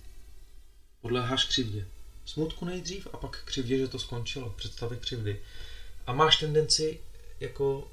[1.01, 1.87] Podléháš křivdě.
[2.25, 4.49] Smutku nejdřív a pak křivdě, že to skončilo.
[4.49, 5.41] Představy křivdy.
[6.07, 6.99] A máš tendenci
[7.39, 7.91] jako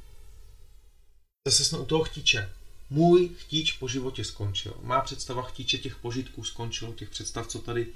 [1.49, 2.51] zase jsme u toho chtíče.
[2.91, 4.75] Můj chtíč po životě skončil.
[4.83, 7.87] Má představa chtíče těch požitků skončilo, těch představ, co tady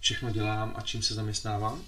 [0.00, 1.84] všechno dělám a čím se zaměstnávám.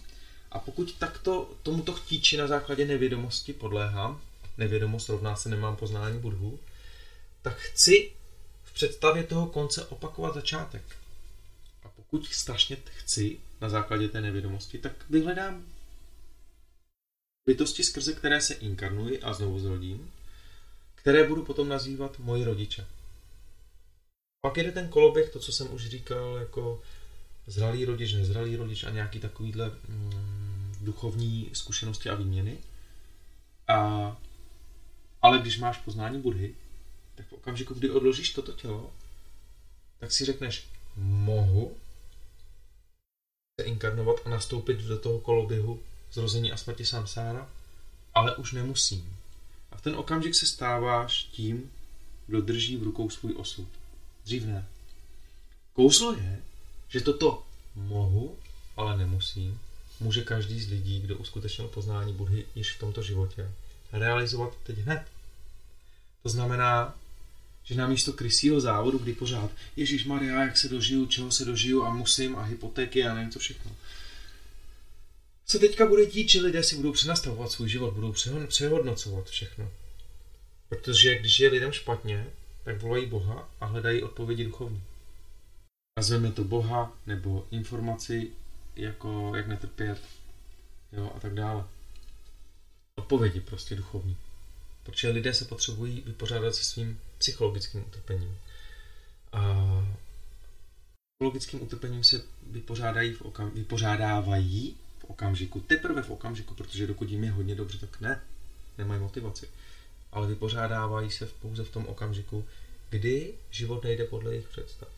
[0.52, 4.20] A pokud takto tomuto chtíči na základě nevědomosti podléhám,
[4.58, 6.58] nevědomost rovná se nemám poznání budhu,
[7.42, 8.12] tak chci
[8.64, 10.96] v představě toho konce opakovat začátek.
[11.82, 15.64] A pokud strašně chci na základě té nevědomosti, tak vyhledám
[17.46, 20.12] bytosti, skrze které se inkarnuji a znovu zrodím,
[20.94, 22.86] které budu potom nazývat moji rodiče.
[24.40, 26.82] Pak jde ten koloběh, to, co jsem už říkal, jako
[27.46, 30.35] zralý rodič, nezralý rodič a nějaký takovýhle mm,
[30.86, 32.58] duchovní zkušenosti a výměny.
[33.68, 34.16] A,
[35.22, 36.54] ale když máš poznání Budhy,
[37.14, 38.92] tak v okamžiku, kdy odložíš toto tělo,
[39.98, 41.76] tak si řekneš, mohu
[43.60, 45.80] se inkarnovat a nastoupit do toho koloběhu
[46.12, 47.48] zrození a smrti samsára,
[48.14, 49.16] ale už nemusím.
[49.70, 51.70] A v ten okamžik se stáváš tím,
[52.26, 53.68] kdo drží v rukou svůj osud.
[54.24, 54.68] Dřív ne.
[55.72, 56.42] Kouzlo je,
[56.88, 57.42] že toto
[57.74, 58.38] mohu,
[58.76, 59.60] ale nemusím,
[60.00, 63.50] může každý z lidí, kdo uskutečnil poznání Budhy již v tomto životě,
[63.92, 65.02] realizovat teď hned.
[66.22, 66.94] To znamená,
[67.64, 71.82] že na místo krysího závodu, kdy pořád Ježíš Maria, jak se dožiju, čeho se dožiju
[71.82, 73.72] a musím a hypotéky a nevím co všechno.
[75.46, 78.14] Se teďka bude dít, že lidé si budou přenastavovat svůj život, budou
[78.48, 79.70] přehodnocovat všechno.
[80.68, 82.26] Protože když je lidem špatně,
[82.64, 84.82] tak volají Boha a hledají odpovědi duchovní.
[85.98, 88.30] Nazveme to Boha nebo informaci,
[88.76, 90.02] jako jak netrpět
[90.92, 91.64] jo, a tak dále.
[92.98, 94.16] Odpovědi prostě duchovní.
[94.82, 98.38] Protože lidé se potřebují vypořádat se svým psychologickým utrpením.
[99.32, 99.66] A
[101.14, 107.24] psychologickým utrpením se vypořádají v okam, vypořádávají v okamžiku, teprve v okamžiku, protože dokud jim
[107.24, 108.20] je hodně dobře, tak ne,
[108.78, 109.48] nemají motivaci.
[110.12, 112.44] Ale vypořádávají se pouze v tom okamžiku,
[112.90, 114.88] kdy život nejde podle jejich představ.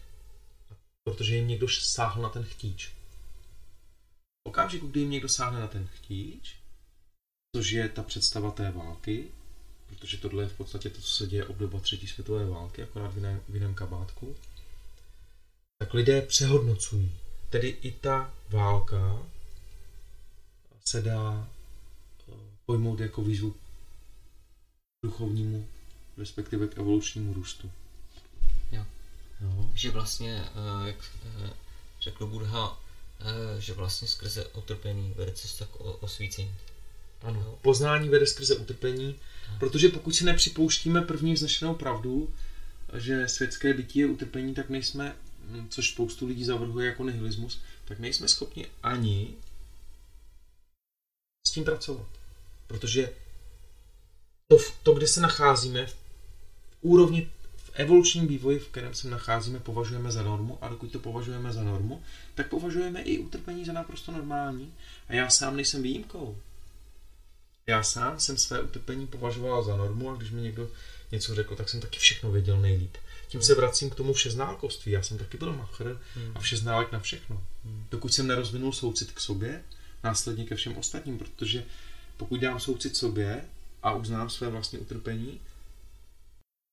[1.05, 2.98] Protože jim někdo sáhl na ten chtíč.
[4.49, 6.57] Okamžiku, kdy jim někdo sáhne na ten chtíč,
[7.57, 9.29] což je ta představa té války,
[9.87, 13.17] protože tohle je v podstatě to, co se děje obdoba třetí světové války, akorát v
[13.17, 14.37] jiném, v jiném kabátku,
[15.79, 17.13] tak lidé přehodnocují.
[17.51, 19.23] Tedy i ta válka
[20.85, 21.49] se dá
[22.29, 22.33] eh,
[22.67, 23.55] pojmout jako výzvu
[25.05, 25.69] duchovnímu,
[26.17, 27.71] respektive k evolučnímu růstu.
[28.73, 28.85] Jo.
[29.41, 29.71] jo.
[29.75, 30.97] Že vlastně, eh, jak
[31.45, 31.51] eh,
[32.01, 32.88] řekl Buddha,
[33.59, 36.55] že vlastně skrze utrpení vede cesta k osvícení.
[37.23, 39.21] Ano, poznání vede skrze utrpení,
[39.59, 42.35] protože pokud si nepřipouštíme první vznešenou pravdu,
[42.95, 47.99] že světské bytí je utrpení, tak nejsme, hm, což spoustu lidí zavrhuje jako nihilismus, tak
[47.99, 49.35] nejsme schopni ani
[51.47, 52.07] s tím pracovat.
[52.67, 53.13] Protože
[54.49, 55.97] to, to kde se nacházíme, v
[56.81, 57.31] úrovni,
[57.79, 61.63] v evolučním vývoji, v kterém se nacházíme, považujeme za normu a dokud to považujeme za
[61.63, 62.03] normu,
[62.35, 64.75] tak považujeme i utrpení za naprosto normální
[65.09, 66.39] a já sám nejsem výjimkou.
[67.67, 70.71] Já sám jsem své utrpení považoval za normu a když mi někdo
[71.13, 72.97] něco řekl, tak jsem taky všechno věděl nejlíp.
[73.29, 74.93] Tím se vracím k tomu všeználkovství.
[74.93, 76.33] Já jsem taky byl machr hmm.
[76.35, 77.43] a všeználek na všechno.
[77.65, 77.87] Hmm.
[77.91, 79.63] Dokud jsem nerozvinul soucit k sobě,
[80.05, 81.65] následně ke všem ostatním, protože
[82.17, 83.45] pokud dám soucit sobě
[83.83, 85.41] a uznám své vlastní utrpení,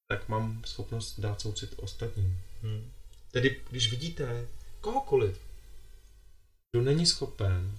[0.08, 2.38] tak mám schopnost dát soucit ostatním.
[2.62, 2.92] Hmm.
[3.32, 4.48] Tedy, když vidíte
[4.82, 5.42] kohokoliv,
[6.72, 7.78] kdo není schopen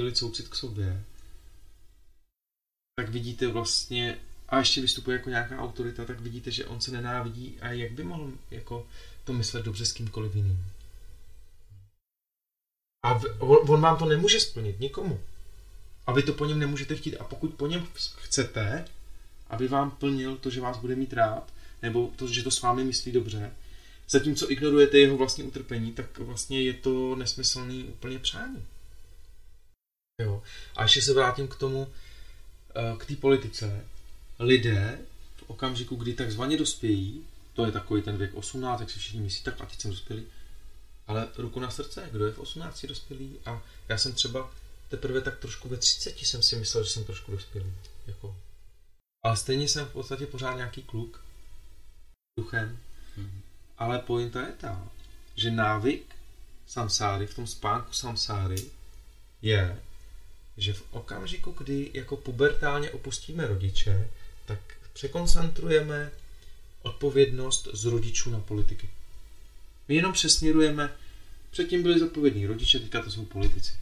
[0.00, 1.04] dělit soucit k sobě,
[2.98, 4.18] tak vidíte vlastně,
[4.48, 8.04] a ještě vystupuje jako nějaká autorita, tak vidíte, že on se nenávidí a jak by
[8.04, 8.86] mohl jako
[9.24, 10.64] to myslet dobře s kýmkoliv jiným.
[13.04, 15.20] A v, on, on vám to nemůže splnit nikomu.
[16.06, 17.16] A vy to po něm nemůžete chtít.
[17.16, 18.84] A pokud po něm chcete,
[19.50, 22.84] aby vám plnil to, že vás bude mít rád, nebo to, že to s vámi
[22.84, 23.52] myslí dobře,
[24.08, 28.64] zatímco ignorujete jeho vlastní utrpení, tak vlastně je to nesmyslný úplně přání.
[30.22, 30.42] Jo.
[30.76, 31.88] A ještě se vrátím k tomu,
[32.74, 33.84] eh, k té politice.
[34.38, 34.98] Lidé
[35.36, 37.24] v okamžiku, kdy takzvaně dospějí,
[37.54, 40.26] to je takový ten věk 18, jak si všichni myslí, tak a teď jsem dospělý.
[41.06, 43.36] Ale ruku na srdce, kdo je v 18 dospělý?
[43.46, 44.50] A já jsem třeba
[44.88, 47.72] teprve tak trošku ve 30 jsem si myslel, že jsem trošku dospělý.
[48.06, 48.36] Jako.
[49.26, 51.24] Ale stejně jsem v podstatě pořád nějaký kluk.
[52.38, 52.78] Duchem.
[53.18, 53.40] Mm-hmm.
[53.78, 54.88] Ale pointa je ta,
[55.34, 56.14] že návyk
[56.66, 58.64] samsáry, v tom spánku samsáry,
[59.42, 59.82] je,
[60.56, 64.10] že v okamžiku, kdy jako pubertálně opustíme rodiče,
[64.44, 64.58] tak
[64.92, 66.10] překoncentrujeme
[66.82, 68.90] odpovědnost z rodičů na politiky.
[69.88, 70.96] My jenom přesměrujeme,
[71.50, 73.72] předtím byli zodpovědní rodiče, teďka to jsou politici.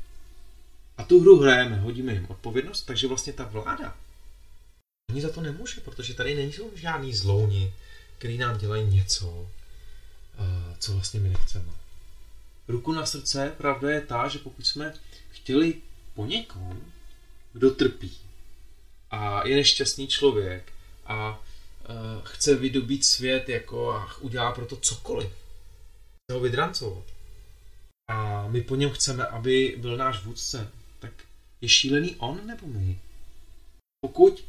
[0.98, 3.96] A tu hru hrajeme, hodíme jim odpovědnost, takže vlastně ta vláda
[5.10, 7.72] ani za to nemůže, protože tady nejsou žádný zlouni,
[8.18, 9.50] který nám dělají něco,
[10.38, 11.72] eh, co vlastně my nechceme.
[12.68, 14.94] Ruku na srdce, pravda je ta, že pokud jsme
[15.30, 15.74] chtěli
[16.14, 16.92] po někom,
[17.52, 18.12] kdo trpí
[19.10, 20.72] a je nešťastný člověk
[21.06, 27.04] a uh, chce vydobít svět jako a udělá pro to cokoliv, chce ho vydrancovat.
[28.08, 31.12] A my po něm chceme, aby byl náš vůdce, tak
[31.60, 32.98] je šílený on nebo my?
[34.00, 34.44] Pokud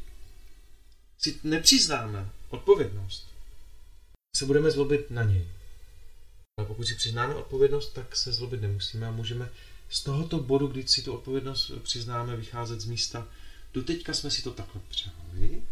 [1.26, 3.26] si nepřiznáme odpovědnost,
[4.36, 5.48] se budeme zlobit na něj.
[6.58, 9.50] Ale pokud si přiznáme odpovědnost, tak se zlobit nemusíme a můžeme
[9.90, 13.28] z tohoto bodu, kdy si tu odpovědnost přiznáme, vycházet z místa,
[13.74, 15.62] doteďka jsme si to takhle přáli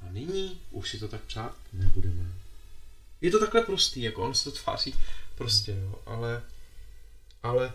[0.00, 2.32] a nyní už si to tak přát nebudeme.
[3.20, 4.94] Je to takhle prostý, jako on se to tváří
[5.34, 6.42] prostě, jo, ale,
[7.42, 7.72] ale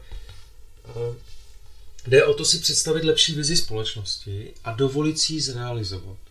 [0.96, 1.16] uh,
[2.08, 6.29] jde o to si představit lepší vizi společnosti a dovolit si ji zrealizovat.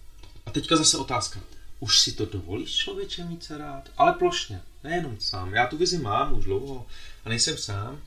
[0.49, 1.40] A teďka zase otázka.
[1.80, 3.88] Už si to dovolíš člověče mít se rád?
[3.96, 5.55] Ale plošně, nejenom sám.
[5.55, 6.86] Já tu vizi mám už dlouho
[7.24, 8.01] a nejsem sám.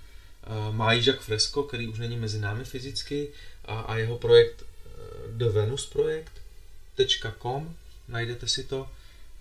[0.44, 3.30] Eh, má ji Jacques Fresco, který už není mezi námi fyzicky
[3.66, 4.89] a, a jeho projekt eh,
[5.28, 7.76] The Venus projekt.com,
[8.08, 8.89] najdete si to.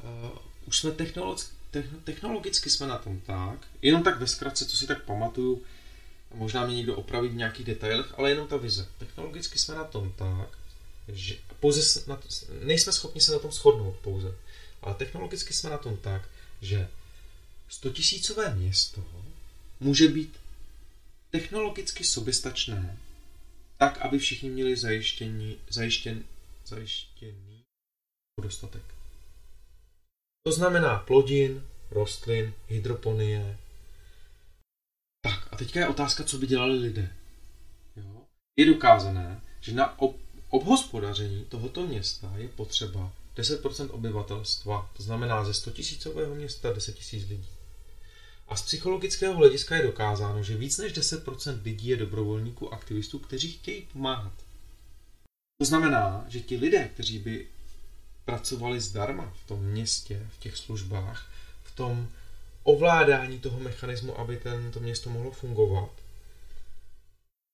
[0.03, 1.55] Uh, už jsme technologicky,
[2.05, 5.63] technologicky jsme na tom tak, jenom tak ve zkratce, co si tak pamatuju,
[6.35, 8.87] možná mě někdo opraví v nějakých detailech, ale jenom ta vize.
[8.99, 10.60] Technologicky jsme na tom tak,
[11.09, 12.29] že pouze na to,
[12.65, 14.35] nejsme schopni se na tom shodnout pouze,
[14.83, 16.29] ale technologicky jsme na tom tak,
[16.61, 16.89] že
[17.69, 19.05] 100 tisícové město
[19.81, 20.41] může být
[21.31, 22.99] technologicky soběstačné,
[23.79, 26.25] tak, aby všichni měli zajištění, zajištěn,
[26.67, 27.63] zajištěný
[28.43, 28.83] dostatek.
[30.43, 33.59] To znamená plodin, rostlin, hydroponie.
[35.25, 37.17] Tak a teďka je otázka, co by dělali lidé.
[37.97, 38.23] Jo?
[38.57, 40.21] Je dokázané, že na ob-
[40.51, 47.29] obhospodaření tohoto města je potřeba 10% obyvatelstva, to znamená ze 100 tisícového města 10 tisíc
[47.29, 47.49] lidí.
[48.49, 53.53] A z psychologického hlediska je dokázáno, že víc než 10% lidí je dobrovolníků, aktivistů, kteří
[53.53, 54.33] chtějí pomáhat.
[55.61, 57.47] To znamená, že ti lidé, kteří by
[58.25, 61.33] pracovali zdarma v tom městě, v těch službách,
[61.65, 62.09] v tom
[62.63, 65.91] ovládání toho mechanismu, aby ten, to město mohlo fungovat,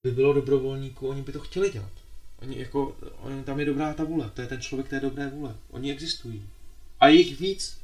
[0.06, 2.05] by bylo dobrovolníků, oni by to chtěli dělat.
[2.42, 5.56] Oni jako, oni, tam je dobrá ta vůle, to je ten člověk té dobré vůle.
[5.70, 6.48] Oni existují.
[7.00, 7.78] A je jich víc,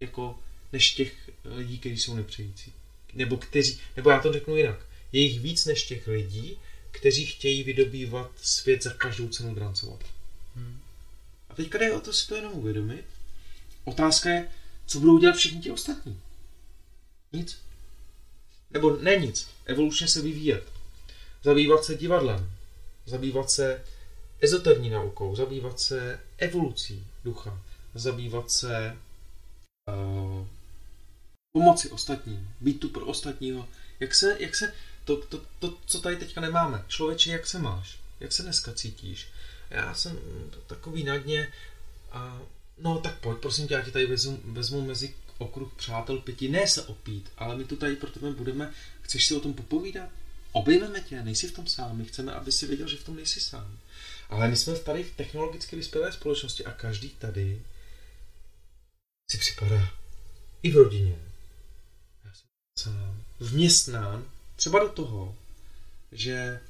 [0.00, 0.38] jako
[0.72, 2.72] než těch lidí, kteří jsou nepřející.
[3.14, 6.58] Nebo kteří, nebo já to řeknu jinak, je jich víc než těch lidí,
[6.90, 10.00] kteří chtějí vydobývat svět za každou cenu drancovat.
[10.56, 10.80] Hmm.
[11.48, 13.04] A teďka jde o to si to jenom uvědomit.
[13.84, 14.48] Otázka je,
[14.86, 16.20] co budou dělat všichni ti ostatní.
[17.32, 17.58] Nic.
[18.70, 19.48] Nebo ne nic.
[19.64, 20.68] Evolučně se vyvíjet.
[21.42, 22.50] Zabývat se divadlem.
[23.06, 23.84] Zabývat se
[24.40, 25.36] ezoterní naukou.
[25.36, 27.62] Zabývat se evolucí ducha.
[27.94, 28.96] Zabývat se
[29.88, 30.46] uh,
[31.52, 33.68] pomoci ostatním, být tu pro ostatního.
[34.00, 34.72] Jak se, jak se,
[35.04, 36.84] to, to, to, co tady teďka nemáme.
[36.88, 37.98] Člověče, jak se máš?
[38.20, 39.28] Jak se dneska cítíš?
[39.70, 40.18] Já jsem
[40.66, 41.52] takový na dně
[42.12, 42.40] a
[42.78, 46.66] no tak pojď, prosím tě, já tě tady vezmu, vezmu mezi okruh přátel pěti, ne
[46.66, 48.72] se opít, ale my tu tady pro tebe budeme,
[49.02, 50.08] chceš si o tom popovídat?
[50.52, 53.40] Obejmeme tě, nejsi v tom sám, my chceme, aby si věděl, že v tom nejsi
[53.40, 53.78] sám.
[54.28, 57.62] Ale my jsme tady v technologicky vyspělé společnosti a každý tady
[59.30, 59.88] si připadá
[60.62, 61.18] i v rodině,
[62.78, 64.24] sám, vměstnán
[64.56, 65.36] třeba do toho,
[66.12, 66.60] že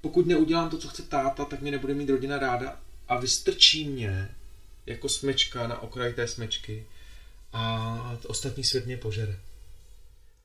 [0.00, 4.34] pokud neudělám to, co chce táta, tak mě nebude mít rodina ráda a vystrčí mě
[4.86, 6.86] jako smečka na okraj té smečky
[7.52, 9.38] a ostatní svět mě požere.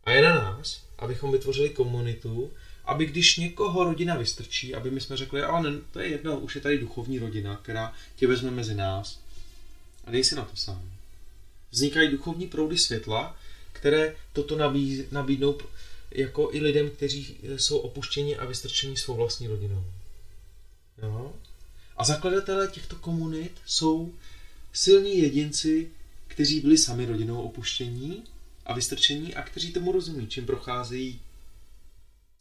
[0.04, 2.52] A je na nás, abychom vytvořili komunitu
[2.90, 6.56] aby když někoho rodina vystrčí, aby my jsme řekli, ale ne, to je jedno, už
[6.56, 9.20] je tady duchovní rodina, která tě vezme mezi nás
[10.06, 10.92] a dej si na to sám.
[11.72, 13.38] Vznikají duchovní proudy světla,
[13.72, 14.58] které toto
[15.12, 15.58] nabídnou
[16.12, 19.86] jako i lidem, kteří jsou opuštěni a vystrčeni svou vlastní rodinou.
[21.02, 21.34] Jo?
[21.98, 24.14] A zakladatelé těchto komunit jsou
[24.74, 25.90] silní jedinci,
[26.28, 28.24] kteří byli sami rodinou opuštění
[28.66, 31.20] a vystrčení a kteří tomu rozumí, čím procházejí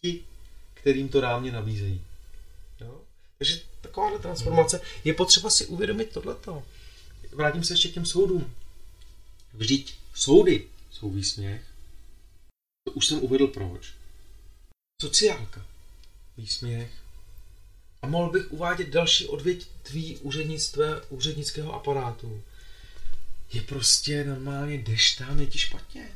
[0.03, 0.25] ti,
[0.89, 2.05] kterým to rámě nabízejí.
[2.81, 3.01] Jo?
[3.39, 6.63] Takže takováhle transformace je potřeba si uvědomit tohleto.
[7.33, 8.55] Vrátím se ještě k těm soudům.
[9.55, 11.63] Vždyť soudy jsou výsměch.
[12.85, 13.93] To už jsem uvedl proč.
[15.03, 15.67] Sociálka.
[16.37, 16.91] Výsměch.
[18.03, 20.19] A mohl bych uvádět další odvětví
[21.11, 22.43] úřednického aparátu.
[23.53, 26.09] Je prostě normálně, jdeš je ti špatně.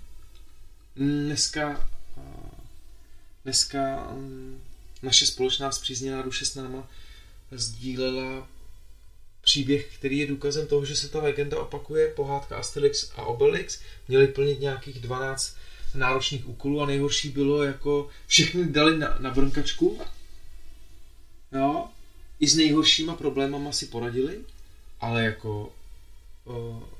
[0.96, 1.88] Dneska,
[3.44, 4.60] dneska mm,
[5.02, 6.88] naše společná zpřízněná duše s náma
[7.50, 8.48] sdílela
[9.40, 12.08] příběh, který je důkazem toho, že se ta legenda opakuje.
[12.08, 15.56] Pohádka Asterix a Obelix měli plnit nějakých 12
[15.94, 20.00] náročných úkolů a nejhorší bylo jako všechny dali na, na brnkačku.
[21.52, 21.88] Jo,
[22.40, 24.38] i s nejhoršíma problémama si poradili,
[25.00, 25.72] ale jako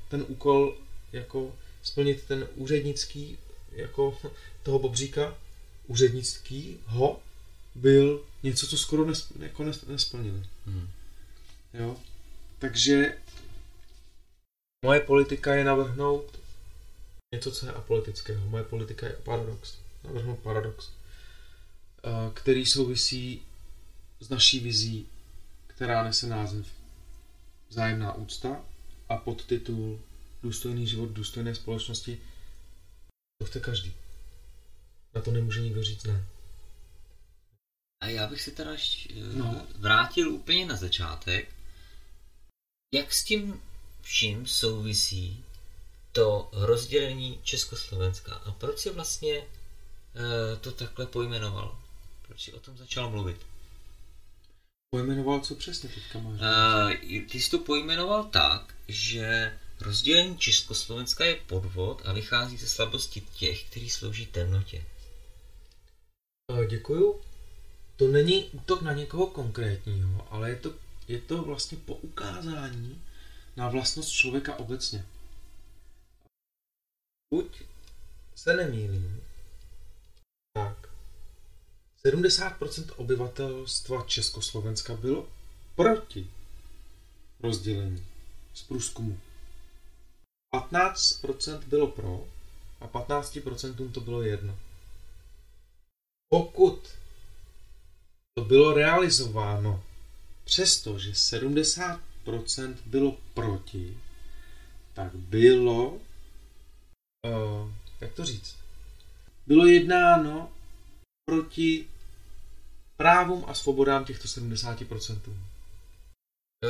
[0.09, 0.77] ten úkol
[1.13, 3.37] jako splnit ten úřednický
[3.71, 4.17] jako
[4.63, 5.37] toho Bobříka
[5.87, 7.21] úřednický ho
[7.75, 10.43] byl něco, co skoro nes, jako nes, nesplnili.
[10.65, 10.89] Hmm.
[11.73, 11.97] Jo?
[12.59, 13.17] Takže
[14.85, 16.39] moje politika je navrhnout
[17.33, 18.49] něco, co je apolitického.
[18.49, 19.77] Moje politika je paradox.
[20.03, 23.41] Navrhnout paradox, eh, který souvisí
[24.19, 25.07] s naší vizí,
[25.67, 26.67] která nese název
[27.69, 28.61] Vzájemná úcta
[29.09, 29.99] a podtitul
[30.43, 32.21] Důstojný život důstojné společnosti.
[33.37, 33.93] To chce každý.
[35.15, 36.25] Na to nemůže nikdo říct ne.
[38.01, 39.65] A já bych se teda ještě eh, no.
[39.75, 41.49] vrátil úplně na začátek.
[42.93, 43.61] Jak s tím
[44.01, 45.43] vším souvisí
[46.11, 51.79] to rozdělení Československa a proč si vlastně uh, to takhle pojmenoval?
[52.27, 53.37] Proč si o tom začal mluvit?
[54.89, 56.39] Pojmenoval co přesně teďka máš?
[56.41, 63.21] Uh, ty jsi to pojmenoval tak, že rozdělení Československa je podvod a vychází ze slabosti
[63.21, 64.85] těch, kteří slouží temnotě.
[66.51, 67.21] Uh, děkuju.
[67.95, 70.73] To není útok na někoho konkrétního, ale je to,
[71.07, 73.01] je to vlastně poukázání
[73.55, 75.05] na vlastnost člověka obecně.
[77.33, 77.63] Buď
[78.35, 79.21] se nemýlím,
[80.53, 80.89] tak
[82.05, 85.27] 70% obyvatelstva Československa bylo
[85.75, 86.31] proti
[87.39, 88.05] rozdělení
[88.53, 89.19] z průzkumu.
[90.53, 92.27] 15% bylo pro
[92.79, 94.59] a 15% to bylo jedno.
[96.33, 96.89] Pokud
[98.37, 99.83] to bylo realizováno,
[100.43, 101.99] přestože 70%
[102.85, 103.97] bylo proti,
[104.93, 107.71] tak bylo uh,
[108.01, 108.55] jak to říct,
[109.47, 110.51] bylo jednáno
[111.25, 111.87] proti
[112.97, 115.19] právům a svobodám těchto 70%.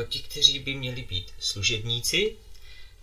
[0.07, 2.35] Ti, kteří by měli být služebníci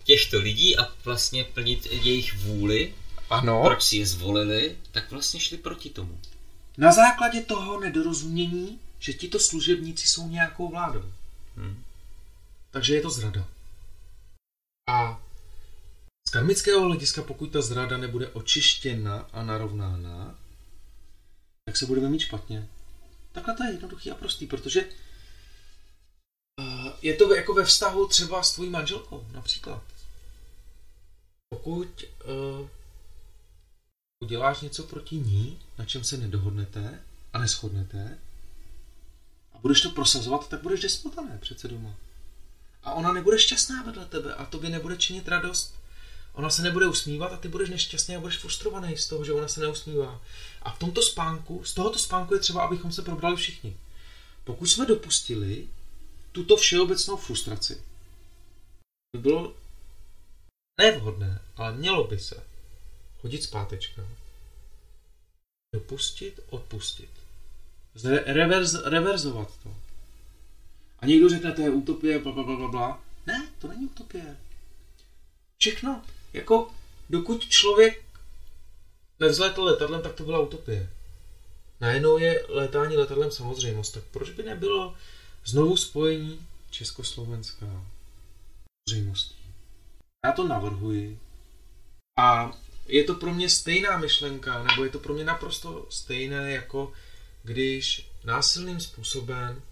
[0.05, 2.95] těchto lidí a vlastně plnit jejich vůli,
[3.31, 3.63] ano.
[3.65, 6.21] proč si je zvolili, tak vlastně šli proti tomu.
[6.79, 11.13] Na základě toho nedorozumění, že tito služebníci jsou nějakou vládou.
[11.57, 11.85] Hmm.
[12.71, 13.49] Takže je to zrada.
[14.89, 15.23] A
[16.29, 20.39] z karmického hlediska, pokud ta zrada nebude očištěna a narovnána,
[21.65, 22.69] tak se budeme mít špatně.
[23.33, 24.85] Takhle to je jednoduchý a prostý, protože
[27.03, 29.83] je to jako ve vztahu třeba s tvojí manželkou, například.
[31.49, 32.69] Pokud uh,
[34.21, 37.03] uděláš něco proti ní, na čem se nedohodnete
[37.33, 38.19] a neschodnete,
[39.55, 41.95] a budeš to prosazovat, tak budeš despotané přece doma.
[42.83, 45.81] A ona nebude šťastná vedle tebe a tobě nebude činit radost
[46.33, 49.49] Ona se nebude usmívat a ty budeš nešťastný a budeš frustrovaný z toho, že ona
[49.49, 50.21] se neusmívá.
[50.63, 53.77] A v tomto spánku, z tohoto spánku je třeba, abychom se probrali všichni.
[54.45, 55.69] Pokud jsme dopustili
[56.33, 57.83] tuto všeobecnou frustraci,
[59.17, 59.55] by bylo
[60.81, 62.50] nevhodné, ale mělo by se
[63.23, 64.03] hodit zpátečka.
[65.75, 67.11] Dopustit, odpustit.
[68.27, 69.75] Reverz, reverzovat to.
[70.99, 73.03] A někdo řekne, to je utopie, bla, bla, bla, bla.
[73.27, 74.37] Ne, to není utopie.
[75.59, 76.03] Všechno,
[76.33, 76.71] jako
[77.11, 78.05] dokud člověk
[79.21, 80.91] nevzlétl letadlem, tak to byla utopie.
[81.81, 84.95] Najednou je létání letadlem samozřejmost, tak proč by nebylo
[85.45, 87.85] znovu spojení Československá
[88.89, 89.35] samozřejmostí?
[90.27, 91.19] Já to navrhuji
[92.19, 92.53] a
[92.91, 96.93] je to pro mě stejná myšlenka, nebo je to pro mě naprosto stejné jako
[97.43, 99.63] když násilným způsobem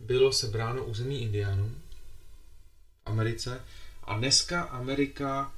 [0.00, 1.82] bylo sebráno území Indiánům
[3.04, 3.64] v Americe
[4.04, 5.52] a dneska Amerika,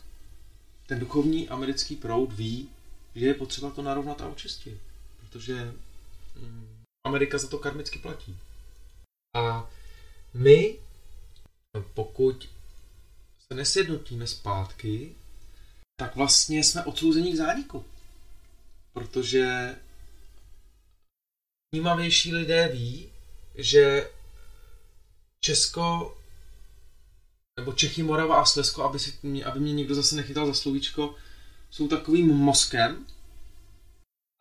[0.87, 2.69] ten duchovní americký proud ví,
[3.15, 4.79] že je potřeba to narovnat a očistit,
[5.21, 5.73] protože
[6.37, 8.39] mm, Amerika za to karmicky platí.
[9.35, 9.71] A
[10.35, 10.79] my,
[11.95, 12.49] pokud
[13.49, 15.15] se nesjednotíme zpátky,
[15.97, 17.85] tak vlastně jsme odsouzeni k zániku.
[18.93, 19.77] Protože
[21.75, 23.13] vnímavější lidé ví,
[23.55, 24.11] že
[25.41, 26.17] Česko
[27.61, 31.15] nebo Čechy, Morava a Slezsko, aby, si, aby mě někdo zase nechytal za slovíčko,
[31.71, 33.07] jsou takovým mozkem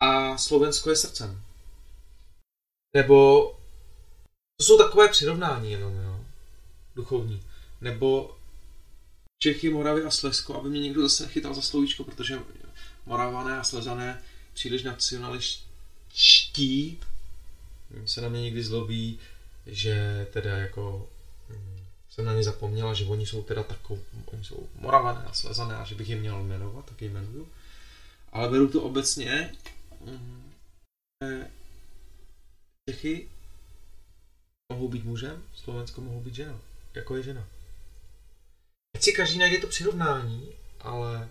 [0.02, 1.44] a Slovensko je srdcem.
[2.96, 3.48] Nebo
[4.58, 6.26] to jsou takové přirovnání jenom, jo,
[6.96, 7.44] duchovní.
[7.82, 8.38] Nebo
[9.44, 12.40] Čechy, Moravy a Slezsko, aby mě někdo zase nechytal za slovíčko, protože
[13.06, 14.24] Moravané a Slezané
[14.54, 15.70] příliš nacionaliští
[18.06, 19.20] se na mě někdy zlobí,
[19.66, 21.10] že teda jako
[21.50, 21.78] hm,
[22.10, 25.86] jsem na ně zapomněla, že oni jsou teda takový, oni jsou moravané a slezané a
[25.86, 27.50] že bych je měl jmenovat, tak je jmenuju.
[28.32, 29.56] Ale beru to obecně,
[30.06, 30.52] hm,
[32.90, 33.30] Čechy
[34.74, 36.60] mohou být mužem, Slovensko mohou být ženou,
[36.94, 37.48] jako je žena.
[38.96, 41.30] Ať si každý najde to přirovnání, ale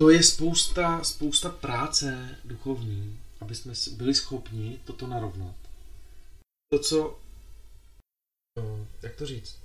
[0.00, 5.56] to je spousta, spousta práce duchovní, aby jsme byli schopni toto narovnat.
[6.72, 7.18] To, co,
[8.58, 9.58] no, jak to říct,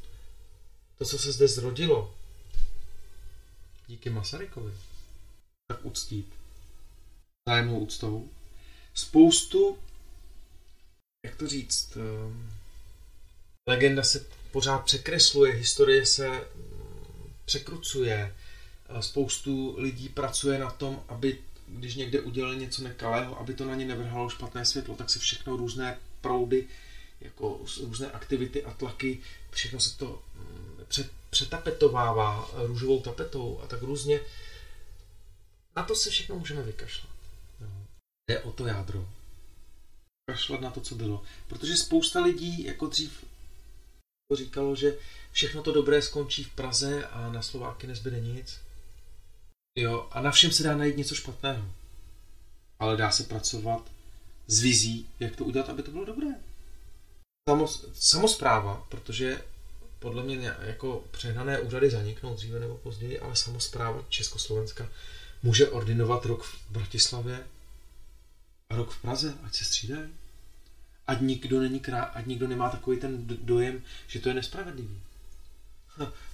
[0.97, 2.15] to, co se zde zrodilo
[3.87, 4.73] díky Masarykovi,
[5.67, 6.33] tak uctít
[7.49, 8.29] zájemnou úctou.
[8.93, 9.77] Spoustu,
[11.25, 12.51] jak to říct, ehm,
[13.69, 18.35] legenda se pořád překresluje, historie se mm, překrucuje,
[18.99, 21.37] spoustu lidí pracuje na tom, aby
[21.67, 25.57] když někde udělali něco nekalého, aby to na ně nevrhalo špatné světlo, tak se všechno
[25.57, 26.67] různé proudy,
[27.21, 29.19] jako různé aktivity a tlaky,
[29.51, 30.85] všechno se to mm,
[31.29, 34.19] přetapetovává růžovou tapetou a tak různě.
[35.75, 37.13] Na to se všechno můžeme vykašlat.
[38.29, 39.09] Jde o to jádro.
[40.29, 41.23] Kašlat na to, co bylo.
[41.47, 43.23] Protože spousta lidí, jako dřív
[44.35, 44.97] říkalo, že
[45.31, 48.59] všechno to dobré skončí v Praze a na Slováky nezbyde nic.
[49.77, 51.71] Jo, a na všem se dá najít něco špatného.
[52.79, 53.91] Ale dá se pracovat
[54.47, 56.27] s vizí, jak to udělat, aby to bylo dobré.
[57.49, 59.41] Samos, samozpráva, protože
[59.99, 64.89] podle mě jako přehnané úřady zaniknou dříve nebo později, ale samozpráva Československa
[65.43, 67.47] může ordinovat rok v Bratislavě
[68.69, 70.09] a rok v Praze, ať se střídají.
[71.07, 75.01] Ať nikdo, není krá, ať nikdo nemá takový ten dojem, že to je nespravedlivý.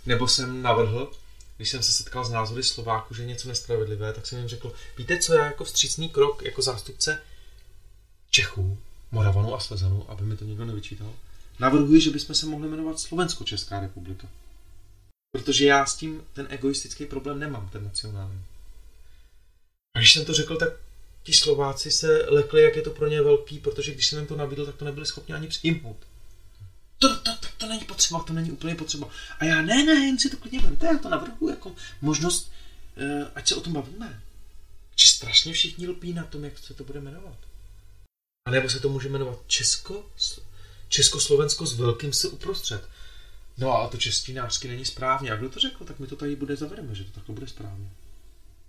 [0.06, 1.12] Nebo jsem navrhl,
[1.58, 4.74] když jsem se setkal s názory Slováků, že je něco nespravedlivé, tak jsem jim řekl,
[4.98, 7.22] víte, co já jako vstřícný krok, jako zástupce
[8.30, 8.78] Čechů,
[9.12, 11.14] Moravanů a Slezanů, aby mi to někdo nevyčítal,
[11.60, 14.28] navrhuji, že bychom se mohli jmenovat Slovensko-Česká republika.
[15.32, 18.42] Protože já s tím ten egoistický problém nemám, ten nacionální.
[19.96, 20.70] A když jsem to řekl, tak
[21.24, 24.36] ti Slováci se lekli, jak je to pro ně velký, protože když jsem jim to
[24.36, 25.98] nabídl, tak to nebyli schopni ani přijmout.
[27.00, 29.10] To, to, to, to není potřeba, to není úplně potřeba.
[29.40, 32.52] A já ne, ne, jen si to klidně vemte, já to navrhu jako možnost,
[32.98, 34.22] uh, ať se o tom bavíme.
[34.96, 37.38] Či strašně všichni lpí na tom, jak se to bude jmenovat.
[38.48, 40.06] A nebo se to může jmenovat Česko,
[40.88, 42.90] Československo s velkým se uprostřed.
[43.58, 45.32] No a to čestinářsky není správně.
[45.32, 47.90] A kdo to řekl, tak my to tady bude zavedeme, že to takhle bude správně.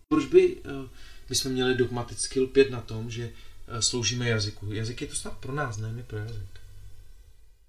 [0.08, 0.88] Proč by uh,
[1.30, 4.72] my jsme měli dogmaticky lpět na tom, že uh, sloužíme jazyku?
[4.72, 6.60] Jazyk je to snad pro nás, ne my pro jazyk.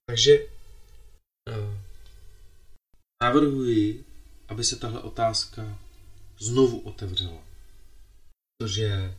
[0.09, 1.78] Takže uh,
[3.24, 4.05] navrhuji,
[4.47, 5.80] aby se tahle otázka
[6.39, 7.43] znovu otevřela.
[8.57, 9.16] Protože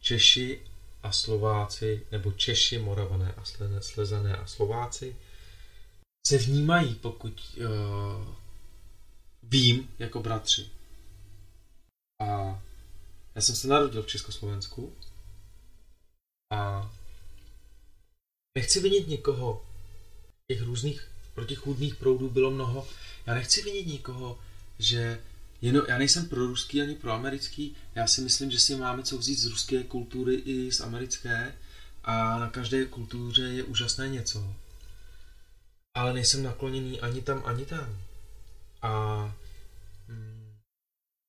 [0.00, 0.60] Češi
[1.02, 3.44] a Slováci, nebo Češi, Moravané a
[3.80, 5.16] Slezané a Slováci
[6.26, 8.34] se vnímají, pokud uh,
[9.42, 10.70] vím, jako bratři.
[12.20, 12.62] A
[13.34, 14.96] já jsem se narodil v Československu
[16.52, 16.90] a
[18.58, 19.66] nechci vinit někoho,
[20.48, 22.88] těch různých protichůdných proudů bylo mnoho.
[23.26, 24.38] Já nechci vinit nikoho,
[24.78, 25.20] že
[25.60, 29.18] jenom, já nejsem pro ruský ani pro americký, já si myslím, že si máme co
[29.18, 31.54] vzít z ruské kultury i z americké
[32.04, 34.54] a na každé kultuře je úžasné něco.
[35.94, 37.98] Ale nejsem nakloněný ani tam, ani tam.
[38.82, 39.34] A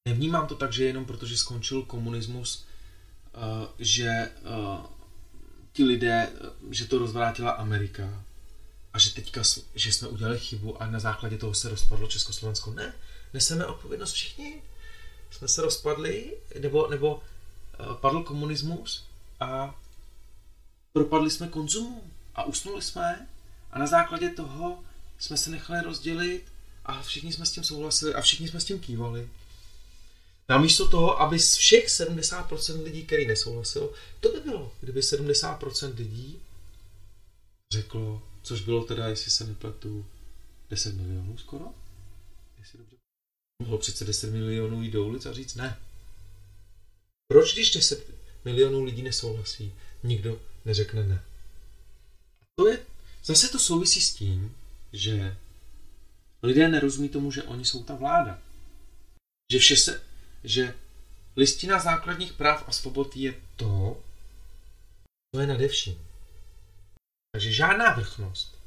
[0.06, 2.66] nevnímám to tak, že jenom protože skončil komunismus,
[3.36, 4.86] uh, že uh,
[5.74, 6.30] ti lidé,
[6.72, 8.24] že to rozvrátila Amerika
[8.94, 9.42] a že teďka,
[9.76, 12.72] že jsme udělali chybu a na základě toho se rozpadlo Československo.
[12.72, 12.94] Ne,
[13.34, 14.62] neseme odpovědnost všichni.
[15.32, 17.24] Jsme se rozpadli, nebo, nebo
[18.02, 19.06] padl komunismus
[19.40, 19.76] a
[20.94, 22.04] propadli jsme konzumu
[22.36, 23.28] a usnuli jsme
[23.72, 24.84] a na základě toho
[25.20, 26.44] jsme se nechali rozdělit
[26.86, 29.30] a všichni jsme s tím souhlasili a všichni jsme s tím kývali.
[30.50, 36.40] Namísto toho, aby z všech 70% lidí, který nesouhlasilo, to by bylo, kdyby 70% lidí
[37.74, 40.06] řeklo, což bylo teda, jestli se nepletu,
[40.70, 41.66] 10 milionů skoro?
[42.60, 42.96] Jestli dobře.
[43.62, 45.80] Mohlo přece 10 milionů jít do ulic a říct ne.
[47.28, 48.08] Proč, když 10
[48.46, 49.74] milionů lidí nesouhlasí,
[50.04, 51.24] nikdo neřekne ne?
[52.56, 52.86] To je,
[53.24, 54.56] zase to souvisí s tím,
[54.94, 55.38] že
[56.44, 58.42] lidé nerozumí tomu, že oni jsou ta vláda.
[59.52, 60.04] Že vše se,
[60.44, 60.74] že
[61.36, 64.02] listina základních práv a svobod je to,
[65.36, 66.08] co je nade vším.
[67.36, 68.60] Takže žádná vrchnost,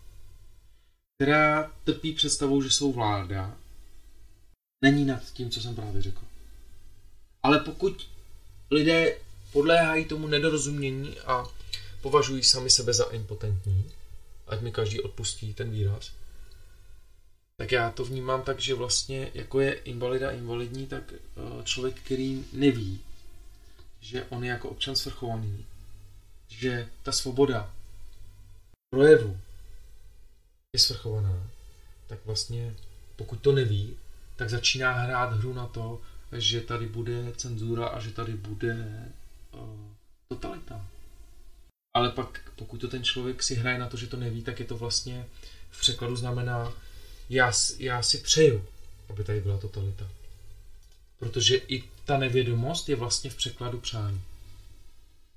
[1.15, 3.57] která trpí představou, že jsou vláda,
[4.85, 6.23] není nad tím, co jsem právě řekl.
[7.43, 8.09] Ale pokud
[8.71, 9.19] lidé
[9.53, 11.45] podléhají tomu nedorozumění a
[12.01, 13.93] považují sami sebe za impotentní,
[14.47, 16.13] ať mi každý odpustí ten výraz,
[17.57, 22.45] tak já to vnímám tak, že vlastně jako je invalida invalidní, tak eh, člověk, který
[22.53, 23.01] neví,
[24.01, 25.65] že on je jako občan svrchovaný,
[26.49, 27.73] že ta svoboda
[28.91, 29.39] projevu
[30.73, 31.51] je svrchovaná,
[32.07, 32.75] tak vlastně
[33.17, 33.97] pokud to neví,
[34.37, 36.01] tak začíná hrát hru na to,
[36.33, 39.05] že tady bude cenzura a že tady bude
[39.53, 39.61] uh,
[40.29, 40.87] totalita.
[41.95, 44.67] Ale pak, pokud to ten člověk si hraje na to, že to neví, tak je
[44.67, 45.27] to vlastně
[45.71, 46.73] v překladu znamená,
[47.29, 48.65] já, já si přeju,
[49.09, 50.09] aby tady byla totalita.
[51.19, 54.23] Protože i ta nevědomost je vlastně v překladu přání.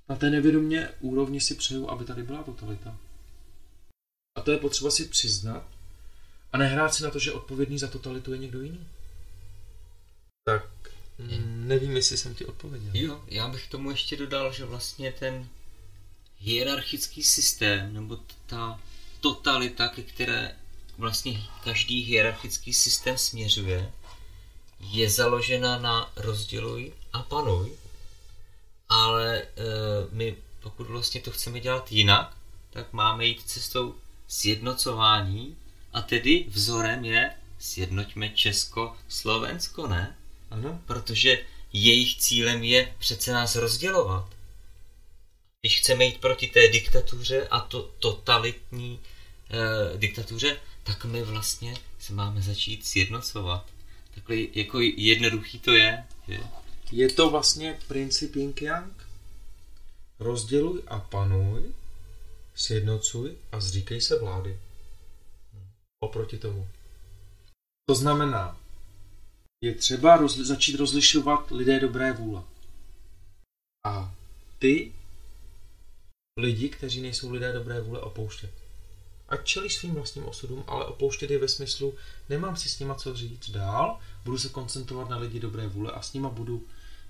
[0.08, 2.96] Na té nevědomě úrovni si přeju, aby tady byla totalita.
[4.38, 5.66] A to je potřeba si přiznat
[6.52, 8.86] a nehrát si na to, že odpovědný za totalitu je někdo jiný.
[10.44, 10.66] Tak
[11.18, 12.90] mm, nevím, jestli jsem ti odpověděl.
[12.94, 15.48] Jo, já bych tomu ještě dodal, že vlastně ten
[16.38, 18.80] hierarchický systém, nebo ta
[19.20, 20.56] totalita, ke které
[21.00, 23.92] vlastně každý hierarchický systém směřuje,
[24.80, 27.72] je založena na rozděluj a panuj,
[28.88, 29.46] ale e,
[30.12, 32.36] my pokud vlastně to chceme dělat jinak,
[32.70, 33.94] tak máme jít cestou
[34.28, 35.56] sjednocování
[35.92, 40.16] a tedy vzorem je sjednoťme Česko, Slovensko, ne?
[40.50, 40.80] Ano.
[40.86, 44.28] Protože jejich cílem je přece nás rozdělovat.
[45.60, 49.00] Když chceme jít proti té diktatuře a to totalitní
[49.50, 53.70] e, diktatuře, tak my vlastně se máme začít sjednocovat.
[54.14, 56.04] Takhle jako jednoduchý to je.
[56.28, 56.40] Že?
[56.92, 59.06] Je to vlastně princip yin yang?
[60.18, 61.74] Rozděluj a panuj,
[62.54, 64.60] sjednocuj a zříkej se vlády.
[66.02, 66.68] Oproti tomu.
[67.88, 68.60] To znamená,
[69.64, 72.42] je třeba rozli- začít rozlišovat lidé dobré vůle.
[73.86, 74.14] A
[74.58, 74.92] ty
[76.36, 78.59] lidi, kteří nejsou lidé dobré vůle, opouštět.
[79.30, 81.94] Ať čelí svým vlastním osudům, ale opouštět je ve smyslu,
[82.28, 86.02] nemám si s nima co říct dál, budu se koncentrovat na lidi dobré vůle a
[86.02, 86.66] s nima budu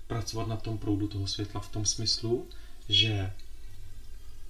[0.07, 2.47] pracovat na tom proudu toho světla v tom smyslu,
[2.89, 3.33] že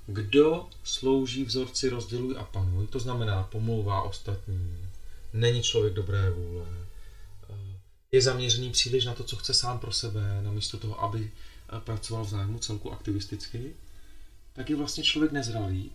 [0.07, 4.77] kdo slouží vzorci rozděluj a panuj, to znamená pomlouvá ostatní,
[5.33, 6.65] není člověk dobré vůle,
[8.11, 11.31] je zaměřený příliš na to, co chce sám pro sebe, namísto toho, aby
[11.79, 13.75] pracoval v zájmu celku aktivisticky,
[14.53, 15.91] tak je vlastně člověk nezralý,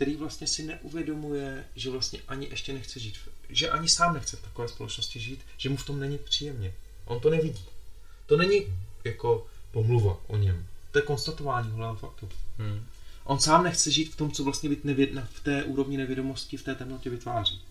[0.00, 4.42] který vlastně si neuvědomuje, že vlastně ani ještě nechce žít, že ani sám nechce v
[4.42, 6.74] takové společnosti žít, že mu v tom není příjemně.
[7.04, 7.64] On to nevidí.
[8.26, 8.66] To není
[9.04, 10.66] jako pomluva o něm.
[10.90, 12.28] To je konstatování holého faktu.
[12.58, 12.86] Hmm.
[13.24, 16.74] On sám nechce žít v tom, co vlastně nevěd, v té úrovni nevědomosti, v té
[16.74, 17.62] temnotě vytváří.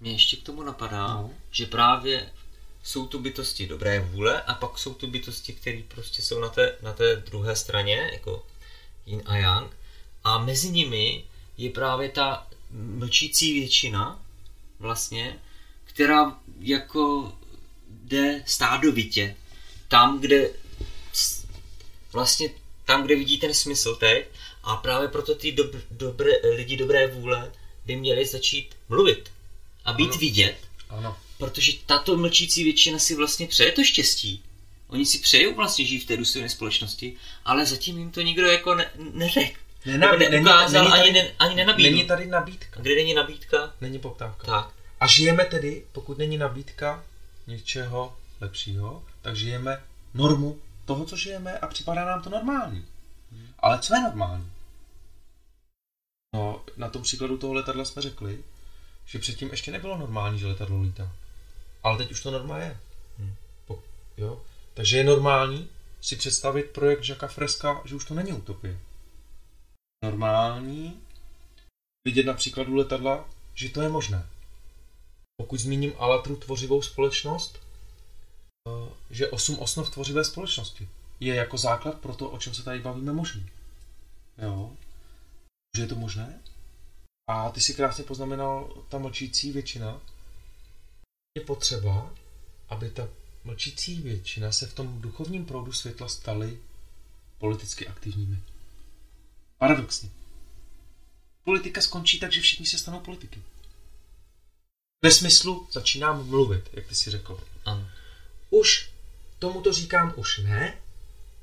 [0.00, 1.30] Mně ještě k tomu napadá, no.
[1.50, 2.30] že právě
[2.82, 6.76] jsou tu bytosti dobré vůle a pak jsou tu bytosti, které prostě jsou na té,
[6.82, 8.46] na té druhé straně, jako
[9.06, 9.76] yin a yang.
[10.24, 11.24] A mezi nimi
[11.58, 14.22] je právě ta mlčící většina,
[14.78, 15.38] vlastně,
[15.84, 17.32] která jako
[17.88, 19.36] jde stádovitě.
[19.88, 20.50] Tam, kde
[22.12, 22.50] vlastně
[22.84, 24.26] tam, kde vidí ten smysl teď
[24.62, 27.52] a právě proto ty dob, dobré, lidi dobré vůle
[27.86, 29.30] by měli začít mluvit
[29.84, 30.18] a být ano.
[30.18, 30.56] vidět.
[30.88, 31.16] Ano.
[31.38, 34.42] Protože tato mlčící většina si vlastně přeje to štěstí.
[34.88, 38.74] Oni si přejou vlastně žít v té důstojné společnosti, ale zatím jim to nikdo jako
[38.74, 39.60] ne, neřekl.
[39.86, 41.90] Nenab, jako neukázal, není, není tady, ani, ne, ani nenabídl.
[41.90, 42.80] Není tady nabídka.
[42.80, 43.72] Kde není nabídka?
[43.80, 44.46] Není poptávka.
[44.46, 44.74] Tak.
[45.00, 47.04] A žijeme tedy, pokud není nabídka
[47.46, 49.82] něčeho lepšího, tak žijeme
[50.14, 52.84] normu toho, co žijeme a připadá nám to normální.
[53.32, 53.48] Hmm.
[53.58, 54.52] Ale co je normální?
[56.34, 58.44] No, na tom příkladu toho letadla jsme řekli,
[59.06, 61.12] že předtím ještě nebylo normální, že letadlo lítá.
[61.82, 62.76] Ale teď už to norma je.
[63.18, 63.34] Hmm.
[63.66, 63.82] Po,
[64.16, 64.42] jo?
[64.74, 65.68] Takže je normální
[66.00, 68.78] si představit projekt Žaka Freska, že už to není utopie.
[70.06, 71.00] Normální
[72.06, 74.26] vidět na příkladu letadla, že to je možné.
[75.40, 80.88] Pokud zmíním Alatru tvořivou společnost, eh, že osm osnov tvořivé společnosti
[81.20, 83.50] je jako základ pro to, o čem se tady bavíme možný.
[84.38, 84.72] Jo?
[85.76, 86.40] Že je to možné?
[87.30, 90.00] A ty si krásně poznamenal ta mlčící většina.
[91.38, 92.14] Je potřeba,
[92.68, 93.08] aby ta
[93.44, 96.58] mlčící většina se v tom duchovním proudu světla staly
[97.38, 98.38] politicky aktivními.
[99.58, 100.10] Paradoxně.
[101.44, 103.42] Politika skončí tak, že všichni se stanou politiky.
[105.02, 107.40] Ve smyslu začínám mluvit, jak ty si řekl.
[107.64, 107.88] Ano.
[108.50, 108.90] Už
[109.38, 110.78] tomuto říkám už ne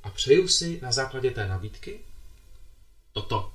[0.03, 1.99] a přeju si na základě té nabídky
[3.11, 3.53] toto.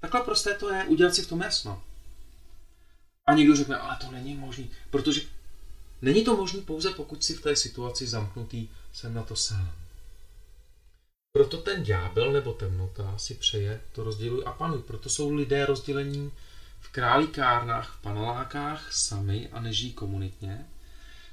[0.00, 1.82] Takhle prosté to je, udělat si v tom jasno.
[3.26, 5.20] A někdo řekne, ale to není možný, protože
[6.02, 9.81] není to možný pouze pokud si v té situaci zamknutý, jsem na to sám.
[11.32, 14.82] Proto ten ďábel nebo temnota si přeje to rozděluj a panuj.
[14.82, 16.32] Proto jsou lidé rozdělení
[16.80, 20.66] v králíkárnách, v panelákách sami a nežijí komunitně.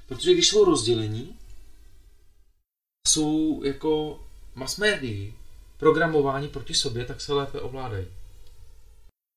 [0.06, 1.38] Protože když jsou rozdělení,
[3.08, 4.20] jsou jako
[4.54, 5.34] mass médii
[5.76, 8.06] programováni proti sobě, tak se lépe ovládají.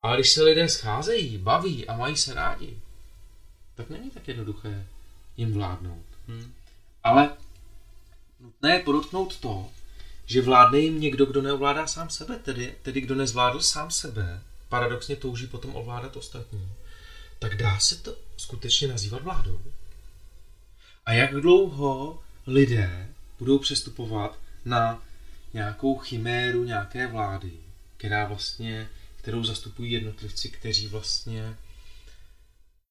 [0.01, 2.79] Ale když se lidé scházejí, baví a mají se rádi,
[3.75, 4.87] tak není tak jednoduché
[5.37, 6.05] jim vládnout.
[6.27, 6.53] Hmm.
[7.03, 7.37] Ale
[8.39, 9.69] nutné je podotknout to,
[10.25, 15.15] že vládne jim někdo, kdo neovládá sám sebe, tedy, tedy kdo nezvládl sám sebe, paradoxně
[15.15, 16.71] touží potom ovládat ostatní,
[17.39, 19.61] tak dá se to skutečně nazývat vládou.
[21.05, 23.09] A jak dlouho lidé
[23.39, 25.03] budou přestupovat na
[25.53, 27.51] nějakou chiméru nějaké vlády,
[27.97, 31.57] která vlastně, kterou zastupují jednotlivci, kteří vlastně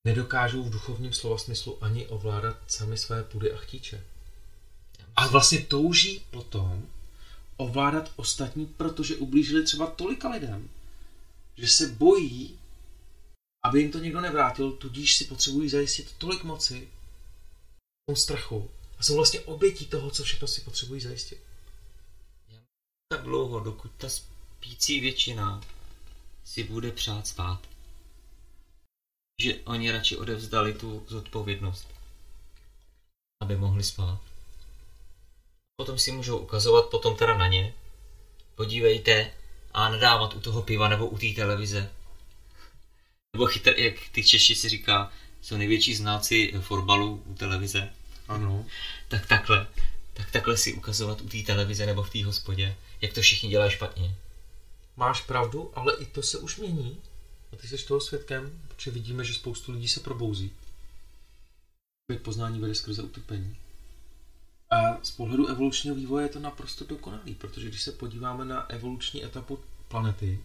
[0.05, 4.05] nedokážou v duchovním slova smyslu ani ovládat sami své půdy a chtíče.
[5.17, 6.87] A vlastně touží potom
[7.63, 10.69] ovládat ostatní, protože ublížili třeba tolika lidem,
[11.57, 12.59] že se bojí,
[13.65, 16.89] aby jim to někdo nevrátil, tudíž si potřebují zajistit tolik moci,
[18.07, 21.41] tom strachu a jsou vlastně obětí toho, co všechno si potřebují zajistit.
[23.09, 25.61] Tak dlouho, dokud ta spící většina
[26.45, 27.69] si bude přát spát.
[29.43, 31.89] Že oni radši odevzdali tu zodpovědnost,
[33.43, 34.32] aby mohli spát.
[35.83, 37.75] Potom si můžou ukazovat potom teda na ně.
[38.55, 39.31] Podívejte
[39.75, 41.91] a nadávat u toho piva nebo u té televize.
[43.37, 47.91] Nebo chytr, jak ty Češi si říká, jsou největší znáci fotbalu u televize.
[48.29, 48.67] Ano.
[49.09, 49.67] Tak takhle.
[50.15, 53.71] Tak takhle si ukazovat u té televize nebo v té hospodě, jak to všichni dělají
[53.71, 54.15] špatně.
[54.97, 57.01] Máš pravdu, ale i to se už mění.
[57.53, 60.53] A ty jsi toho svědkem, protože vidíme, že spoustu lidí se probouzí.
[62.23, 63.57] Poznání vede skrze utrpení.
[64.73, 69.25] A z pohledu evolučního vývoje je to naprosto dokonalý, protože když se podíváme na evoluční
[69.25, 69.59] etapu
[69.89, 70.41] planety,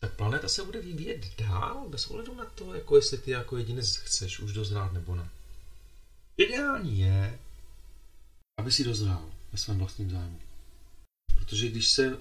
[0.00, 3.96] tak planeta se bude vyvíjet dál, bez ohledu na to, jako jestli ty jako jedinec
[3.96, 5.28] chceš už dozrát nebo ne.
[6.36, 7.38] Ideální je,
[8.58, 10.40] aby si dozrál ve svém vlastním zájmu.
[11.34, 12.18] Protože když se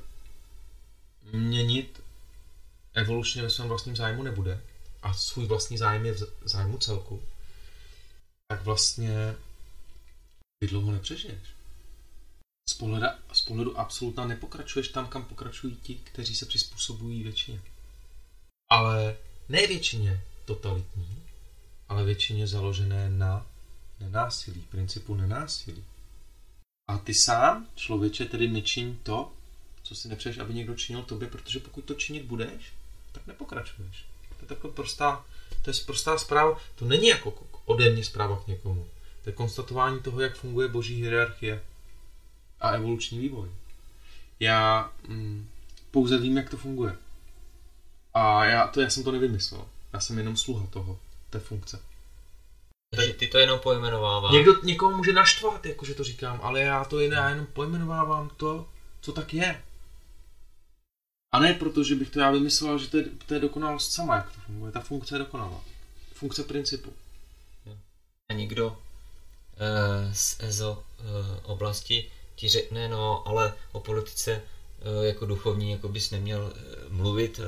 [1.34, 2.04] měnit
[2.94, 4.62] evolučně ve svém vlastním zájmu nebude
[5.02, 7.24] a svůj vlastní zájem je v zájmu celku,
[8.48, 9.36] tak vlastně
[10.60, 11.50] ty dlouho nepřežiješ.
[12.70, 17.62] Z, pohledu, z pohledu absolutna nepokračuješ tam, kam pokračují ti, kteří se přizpůsobují většině.
[18.72, 19.18] Ale
[19.50, 21.24] ne většině totalitní,
[21.90, 23.46] ale většině založené na
[24.00, 25.84] nenásilí, principu nenásilí.
[26.88, 29.32] A ty sám, člověče, tedy nečiň to,
[29.84, 32.74] co si nepřeješ, aby někdo činil tobě, protože pokud to činit budeš,
[33.12, 34.06] tak nepokračuješ.
[34.30, 35.26] To je taková prostá,
[35.62, 36.60] to je prostá zpráva.
[36.76, 38.88] To není jako ode mě zpráva k někomu.
[39.24, 41.64] To je konstatování toho, jak funguje boží hierarchie
[42.62, 43.50] a evoluční vývoj.
[44.40, 45.50] Já mm,
[45.92, 46.96] pouze vím, jak to funguje.
[48.14, 49.66] A já, to, já jsem to nevymyslel.
[49.94, 51.00] Já jsem jenom sluha toho,
[51.30, 51.80] té funkce.
[52.96, 54.34] Takže ty to jenom pojmenováváš.
[54.34, 58.70] Někdo někoho může naštvat, jakože to říkám, ale já to jen, já jenom pojmenovávám to,
[59.02, 59.64] co tak je.
[61.32, 64.16] A ne proto, že bych to já vymyslel, že to je, to je dokonalost sama,
[64.16, 64.72] jak to funguje.
[64.72, 65.62] Ta funkce je dokonalá.
[66.14, 66.94] Funkce principu.
[68.30, 68.89] A někdo Eh,
[70.14, 71.04] z EZO eh,
[71.44, 76.54] oblasti ti řekne, no ale o politice eh, jako duchovní jako bys neměl
[76.90, 77.40] mluvit,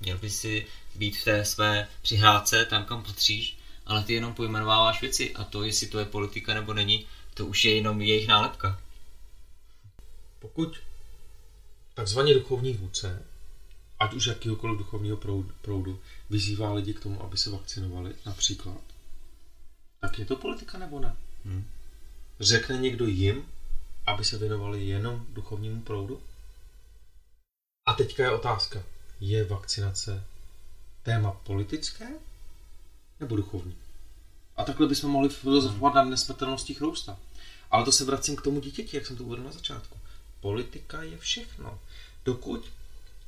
[0.00, 5.00] měl bys si být v té své přihrádce, tam kam patříš, ale ty jenom pojmenováváš
[5.00, 8.80] věci a to, jestli to je politika nebo není, to už je jenom jejich nálepka.
[10.38, 10.76] Pokud
[11.94, 13.22] takzvaně duchovní vůdce,
[13.98, 15.16] ať už jakýhokoliv duchovního
[15.62, 16.00] proudu,
[16.30, 18.80] vyzývá lidi k tomu, aby se vakcinovali, například,
[20.00, 21.16] tak je to politika nebo ne?
[21.46, 21.64] Hmm.
[22.40, 23.44] Řekne někdo jim,
[24.06, 26.22] aby se věnovali jenom duchovnímu proudu?
[27.86, 28.82] A teďka je otázka.
[29.20, 30.24] Je vakcinace
[31.02, 32.08] téma politické
[33.20, 33.76] nebo duchovní?
[34.56, 37.18] A takhle bychom mohli filozofovat na nesmrtelnosti chrousta.
[37.70, 39.98] Ale to se vracím k tomu dítěti, jak jsem to uvedl na začátku.
[40.40, 41.78] Politika je všechno.
[42.24, 42.72] Dokud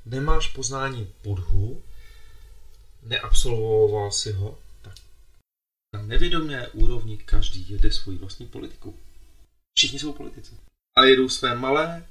[0.07, 1.83] nemáš poznání Budhu,
[3.03, 4.59] neabsolvoval si ho,
[5.95, 8.99] na nevědomé úrovni každý jede svoji vlastní politiku.
[9.79, 10.55] Všichni jsou politici.
[10.99, 12.07] A jedou své malé,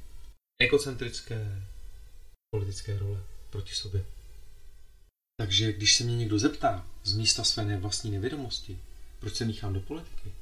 [0.61, 1.63] ekocentrické
[2.55, 4.05] politické role proti sobě.
[5.39, 8.80] Takže když se mě někdo zeptá z místa své vlastní nevědomosti,
[9.19, 10.34] proč se míchám do politiky,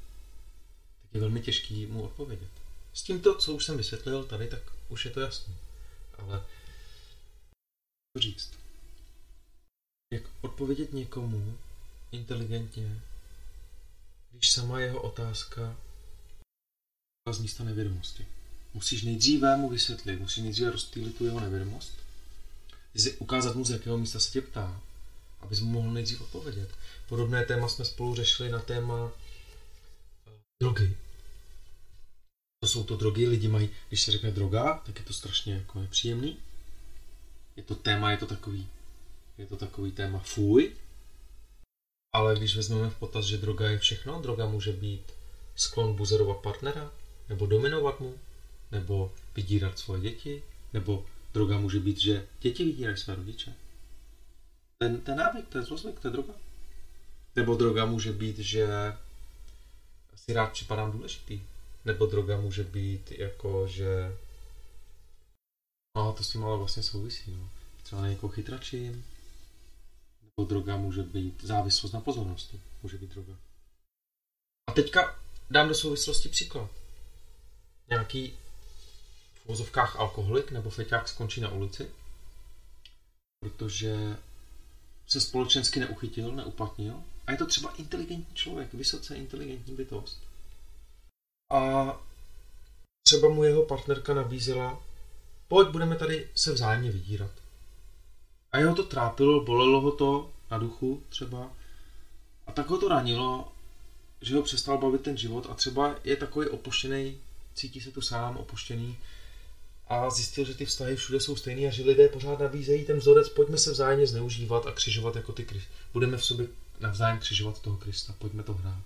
[1.02, 2.50] tak je velmi těžký mu odpovědět.
[2.94, 5.54] S tímto, co už jsem vysvětlil tady, tak už je to jasné.
[6.18, 6.44] Ale
[8.16, 8.52] co říct?
[10.12, 11.58] Jak odpovědět někomu
[12.12, 13.00] inteligentně,
[14.38, 15.76] když sama jeho otázka
[17.32, 18.26] z místa nevědomosti.
[18.74, 21.92] Musíš nejdříve mu vysvětlit, musíš nejdříve rozptýlit tu jeho nevědomost,
[23.18, 24.80] ukázat mu, z jakého místa se tě ptá,
[25.40, 26.70] abys mu mohl nejdřív odpovědět.
[27.08, 29.12] Podobné téma jsme spolu řešili na téma
[30.26, 30.30] eh,
[30.62, 30.96] drogy.
[32.60, 35.80] To jsou to drogy, lidi mají, když se řekne droga, tak je to strašně jako
[35.80, 36.36] nepříjemný.
[37.56, 38.68] Je to téma, je to takový,
[39.38, 40.72] je to takový téma fuj.
[42.16, 45.12] Ale když vezmeme v potaz, že droga je všechno, droga může být
[45.56, 46.92] sklon buzerovat partnera,
[47.28, 48.14] nebo dominovat mu,
[48.72, 50.42] nebo vydírat svoje děti,
[50.72, 53.52] nebo droga může být, že děti vydírají své rodiče.
[54.78, 56.34] Ten, ten návyk, ten zlozvyk, to je droga.
[57.36, 58.68] Nebo droga může být, že
[60.16, 61.42] si rád připadám důležitý.
[61.84, 64.16] Nebo droga může být jako, že
[65.96, 67.36] No, to s tím ale vlastně souvisí.
[67.36, 67.50] No.
[67.82, 69.04] Třeba na někoho chytračím.
[70.36, 72.60] Nebo droga může být závislost na pozornosti.
[72.82, 73.36] Může být droga.
[74.66, 75.18] A teďka
[75.50, 76.70] dám do souvislosti příklad.
[77.88, 78.38] Nějaký
[79.34, 81.90] v vozovkách alkoholik nebo feťák skončí na ulici,
[83.40, 84.16] protože
[85.06, 87.02] se společensky neuchytil, neuplatnil.
[87.26, 90.22] A je to třeba inteligentní člověk, vysoce inteligentní bytost.
[91.52, 91.92] A
[93.06, 94.82] třeba mu jeho partnerka nabízela,
[95.48, 97.45] pojď, budeme tady se vzájemně vydírat.
[98.56, 101.50] A jeho to trápilo, bolelo ho to na duchu třeba.
[102.46, 103.52] A tak ho to ranilo,
[104.20, 107.18] že ho přestal bavit ten život a třeba je takový opuštěný,
[107.54, 108.96] cítí se tu sám, opuštěný
[109.88, 113.28] a zjistil, že ty vztahy všude jsou stejné a že lidé pořád nabízejí ten vzorec,
[113.28, 115.68] pojďme se vzájemně zneužívat a křižovat jako ty Krist.
[115.92, 116.46] Budeme v sobě
[116.80, 118.84] navzájem křižovat toho Krista, pojďme to hrát.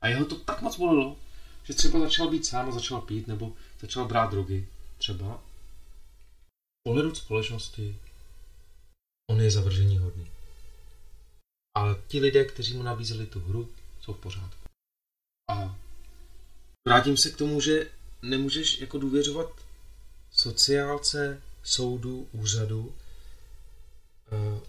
[0.00, 1.16] A jeho to tak moc bolelo,
[1.64, 4.68] že třeba začal být sám a začal pít, nebo začal brát drogy.
[4.98, 5.42] Třeba.
[6.82, 7.96] Pohledu společnosti,
[9.30, 10.26] on je zavržení hodný.
[11.74, 13.68] Ale ti lidé, kteří mu nabízeli tu hru,
[14.00, 14.68] jsou v pořádku.
[15.50, 15.76] A
[16.88, 17.90] vrátím se k tomu, že
[18.22, 19.50] nemůžeš jako důvěřovat
[20.32, 22.94] sociálce, soudu, úřadu.
[24.32, 24.60] Eh,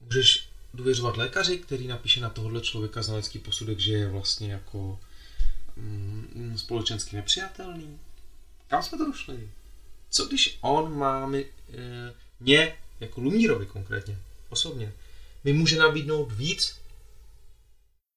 [0.00, 5.00] můžeš důvěřovat lékaři, který napíše na tohohle člověka znalecký posudek, že je vlastně jako
[5.76, 7.98] mm, společensky nepřijatelný.
[8.68, 9.50] Kam jsme to došli?
[10.10, 14.18] Co když on má mi, e, mě, jako Lumírovi konkrétně,
[14.48, 14.92] osobně,
[15.44, 16.80] mi může nabídnout víc,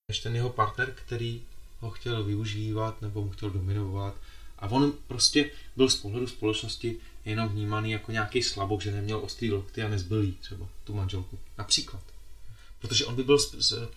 [0.09, 1.43] než ten jeho partner, který
[1.79, 4.15] ho chtěl využívat nebo mu chtěl dominovat.
[4.59, 9.51] A on prostě byl z pohledu společnosti jenom vnímaný jako nějaký slabok, že neměl ostrý
[9.51, 11.39] lokty a nezbylý třeba tu manželku.
[11.57, 12.03] Například.
[12.79, 13.87] Protože on by byl z, z, eh,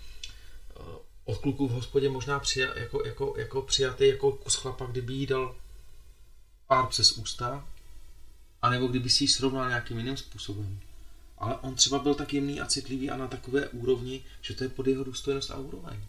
[1.25, 5.27] od kluků v hospodě možná přija, jako, jako, jako přijatý jako kus chlapa, kdyby jí
[5.27, 5.55] dal
[6.67, 7.69] pár přes ústa,
[8.63, 10.81] anebo kdyby si ji srovnal nějakým jiným způsobem.
[11.39, 14.71] Ale on třeba byl tak jemný a citlivý a na takové úrovni, že to je
[14.71, 16.01] pod jeho důstojnost a úroveň.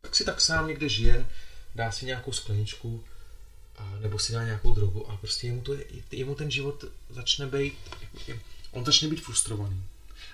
[0.00, 1.26] Tak si tak sám někde žije,
[1.74, 3.04] dá si nějakou skleničku,
[3.76, 5.76] a, nebo si dá nějakou drogu a prostě jemu, to,
[6.10, 7.74] jemu ten život začne být,
[8.70, 9.82] on začne být frustrovaný.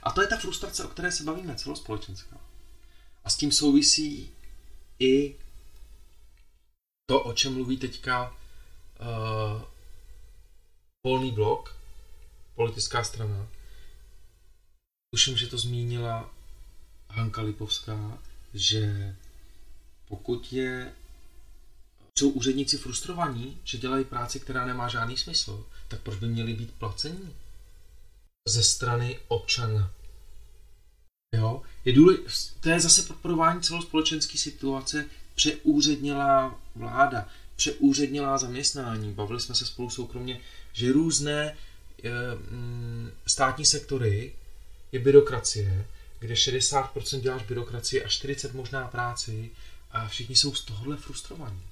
[0.02, 2.36] A to je ta frustrace, o které se bavíme celospolečenská.
[3.24, 4.30] A s tím souvisí
[4.98, 5.36] i
[7.06, 9.62] to, o čem mluví teďka uh,
[11.06, 11.76] volný blok,
[12.54, 13.46] politická strana.
[15.14, 16.30] Tuším, že to zmínila
[17.10, 18.18] Hanka Lipovská,
[18.54, 19.16] že
[20.08, 20.92] pokud je
[22.18, 26.74] jsou úředníci frustrovaní, že dělají práci, která nemá žádný smysl, tak proč by měli být
[26.78, 27.34] placení?
[28.48, 29.90] Ze strany občana.
[31.34, 31.62] Jo?
[31.84, 32.16] Je důle,
[32.60, 39.12] to je zase podporování celospolečenské situace, přeúřednělá vláda, přeúřednělá zaměstnání.
[39.12, 40.40] Bavili jsme se spolu soukromně,
[40.78, 41.56] že různé e,
[43.26, 44.32] státní sektory
[44.92, 45.86] je byrokracie,
[46.18, 49.50] kde 60% děláš byrokracie a 40% možná práci
[49.90, 51.62] a všichni jsou z tohohle frustrovaní.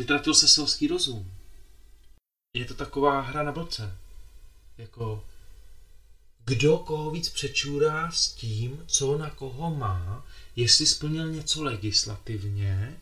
[0.00, 1.32] Vytratil se selský rozum.
[2.56, 3.96] je to taková hra na blbce.
[4.78, 5.24] Jako,
[6.44, 10.26] kdo koho víc přečůrá s tím, co na koho má,
[10.56, 13.00] jestli splnil něco legislativně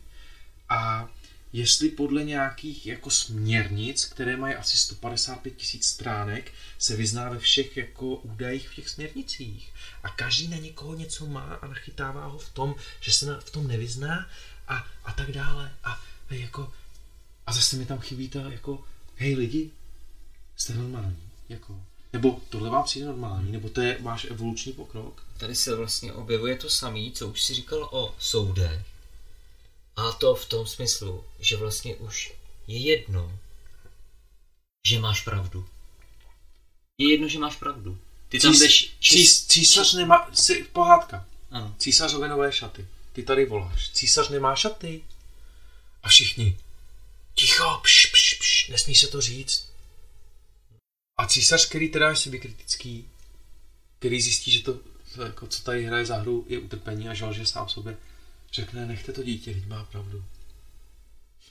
[0.69, 1.09] a
[1.53, 7.77] jestli podle nějakých jako směrnic, které mají asi 155 tisíc stránek, se vyzná ve všech
[7.77, 9.73] jako údajích v těch směrnicích.
[10.03, 13.49] A každý na někoho něco má a nachytává ho v tom, že se na, v
[13.49, 14.29] tom nevyzná
[14.67, 15.71] a, a tak dále.
[15.83, 16.73] A jako,
[17.47, 18.83] a zase mi tam chybí ta jako,
[19.15, 19.71] hej lidi,
[20.57, 21.81] jste normální, jako,
[22.13, 25.23] nebo tohle vám přijde normální, nebo to je váš evoluční pokrok?
[25.37, 28.81] Tady se vlastně objevuje to samé, co už si říkal o soudech.
[29.99, 32.33] A to v tom smyslu, že vlastně už
[32.67, 33.39] je jedno,
[34.87, 35.69] že máš pravdu.
[36.97, 37.99] Je jedno, že máš pravdu.
[38.29, 38.95] Ty tam Cís- jdeš...
[39.01, 41.75] Cís, císař nemá, si, pohádka, Ano.
[41.79, 42.87] císařové nové šaty.
[43.13, 45.01] Ty tady voláš, císař nemá šaty.
[46.03, 46.57] A všichni,
[47.35, 49.69] ticho, pš, pš, pš, nesmí se to říct.
[51.17, 53.09] A císař, který teda je sebekritický,
[53.99, 54.73] který zjistí, že to,
[55.15, 57.97] to jako, co tady hraje za hru, je utrpení a žalže sám sobě,
[58.53, 60.23] řekne, nechte to dítě, teď má pravdu.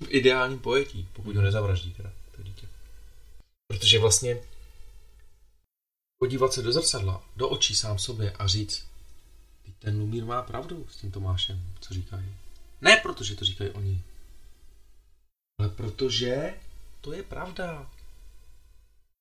[0.00, 2.68] V ideálním pojetí, pokud ho nezavraždí teda, to dítě.
[3.66, 4.36] Protože vlastně
[6.18, 8.86] podívat se do zrcadla, do očí sám sobě a říct,
[9.64, 12.34] "Teď ten Lumír má pravdu s tím Tomášem, co říkají.
[12.80, 14.02] Ne protože to říkají oni,
[15.58, 16.54] ale protože
[17.00, 17.90] to je pravda.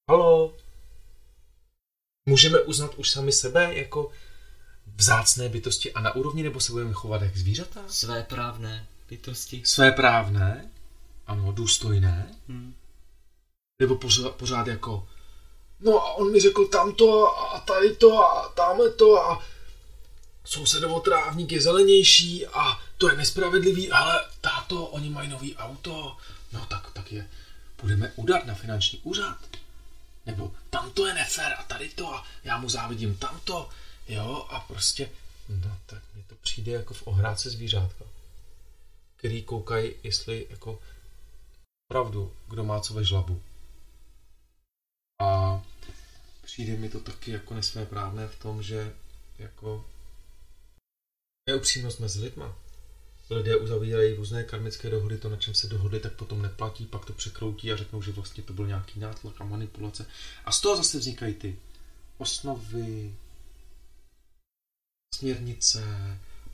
[0.10, 0.58] Halo?
[2.30, 4.12] Můžeme uznat už sami sebe jako
[4.98, 7.82] vzácné bytosti a na úrovni, nebo se budeme chovat jak zvířata?
[7.88, 9.62] Své právné bytosti.
[9.66, 10.72] Své právné,
[11.28, 12.76] ano, důstojné, Hmm.
[13.82, 15.08] nebo pořád, pořád jako
[15.80, 19.44] no a on mi řekl tamto a tady to a tamhle to a
[20.46, 26.18] sousedovo trávník je zelenější a to je nespravedlivý, ale táto, oni mají nový auto,
[26.52, 27.30] no tak, tak je
[27.82, 29.38] budeme udat na finanční úřad.
[30.26, 33.70] Nebo tamto je nefér a tady to a já mu závidím tamto,
[34.08, 35.10] jo, a prostě,
[35.50, 38.06] no tak mi to přijde jako v ohrádce zvířátka,
[39.16, 40.80] který koukají, jestli jako
[41.92, 43.42] pravdu, kdo má co ve žlabu.
[45.22, 45.62] A
[46.44, 48.94] přijde mi to taky jako nesvéprávné v tom, že
[49.40, 49.86] jako
[51.50, 52.56] je upřímnost mezi lidma.
[53.30, 57.14] Lidé uzavírají různé karmické dohody, to, na čem se dohodli, tak potom neplatí, pak to
[57.14, 60.06] překroutí a řeknou, že vlastně to byl nějaký nátlak a manipulace.
[60.46, 61.60] A z toho zase vznikají ty
[62.18, 63.16] osnovy,
[65.18, 65.84] směrnice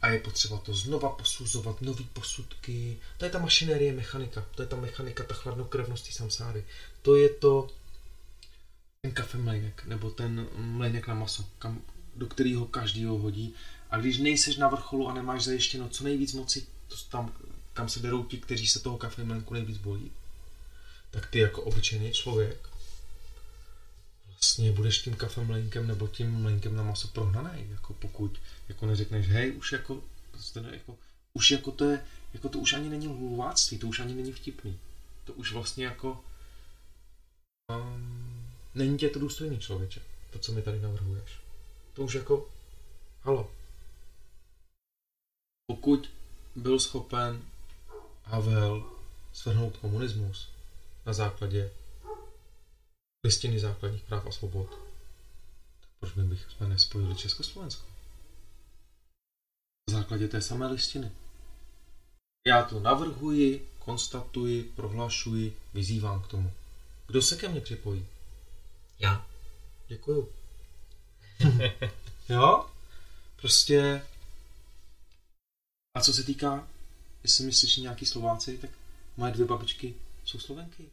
[0.02, 2.98] a je potřeba to znova posuzovat, nový posudky.
[3.18, 6.66] To je ta mašinérie mechanika, to je ta mechanika, ta chladnokrevnost té samsáry.
[7.02, 7.68] To je to
[9.02, 11.82] ten kafe mlejnek, nebo ten mlejnek na maso, kam,
[12.16, 13.54] do kterého každý ho hodí.
[13.90, 17.34] A když nejseš na vrcholu a nemáš zajištěno co nejvíc moci, to tam,
[17.74, 20.12] kam se berou ti, kteří se toho kafe mlejnku nejvíc bojí,
[21.12, 22.73] tak ty jako obyčejný člověk
[24.44, 28.40] vlastně budeš tím kafem mlejnkem nebo tím mlejnkem na maso prohnaný, jako pokud
[28.70, 30.98] jako neřekneš, hej, už jako, prostě ne, jako
[31.34, 34.80] už jako to je, jako to už ani není hluváctví, to už ani není vtipný.
[35.26, 36.24] To už vlastně jako
[37.70, 41.40] um, není tě to důstojný člověče, to, co mi tady navrhuješ.
[41.94, 42.50] To už jako,
[43.22, 43.52] halo.
[45.68, 46.10] Pokud
[46.56, 47.42] byl schopen
[48.24, 48.84] Havel
[49.34, 50.50] svrhnout komunismus
[51.06, 51.72] na základě
[53.24, 54.70] listiny základních práv a svobod,
[55.80, 57.86] tak proč my bychom nespojili Československo?
[59.90, 61.12] Na základě té samé listiny.
[62.48, 66.54] Já to navrhuji, konstatuji, prohlašuji, vyzývám k tomu.
[67.08, 68.06] Kdo se ke mně připojí?
[69.00, 69.28] Já.
[69.88, 70.30] Děkuju.
[72.30, 72.66] jo?
[73.36, 74.06] Prostě...
[75.98, 76.68] A co se týká,
[77.24, 78.70] jestli mi slyší nějaký Slováci, tak
[79.18, 79.96] moje dvě babičky
[80.26, 80.90] jsou Slovenky.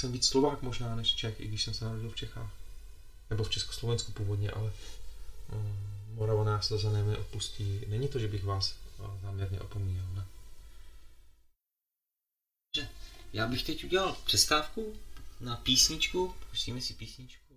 [0.00, 2.50] Jsem víc Slovák možná než Čech, i když jsem se narodil v Čechách.
[3.30, 4.72] Nebo v Československu původně, ale
[5.52, 5.78] um,
[6.14, 7.80] Moravané a Slezané mi odpustí.
[7.88, 10.26] Není to, že bych vás uh, záměrně opomíjel, ne?
[13.32, 14.96] Já bych teď udělal přestávku
[15.40, 16.34] na písničku.
[16.50, 17.54] Pustíme si písničku.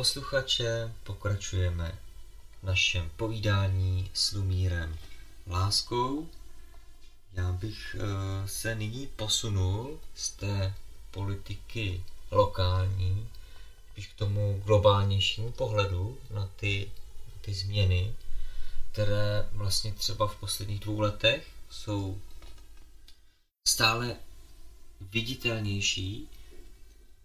[0.00, 1.98] posluchače, pokračujeme
[2.62, 4.98] v našem povídání s Lumírem
[5.46, 6.28] Láskou.
[7.32, 10.74] Já bych eh, se nyní posunul z té
[11.10, 13.28] politiky lokální
[13.92, 16.90] spíš k tomu globálnějšímu pohledu na ty,
[17.26, 18.14] na ty změny,
[18.92, 22.20] které vlastně třeba v posledních dvou letech jsou
[23.68, 24.16] stále
[25.00, 26.28] viditelnější.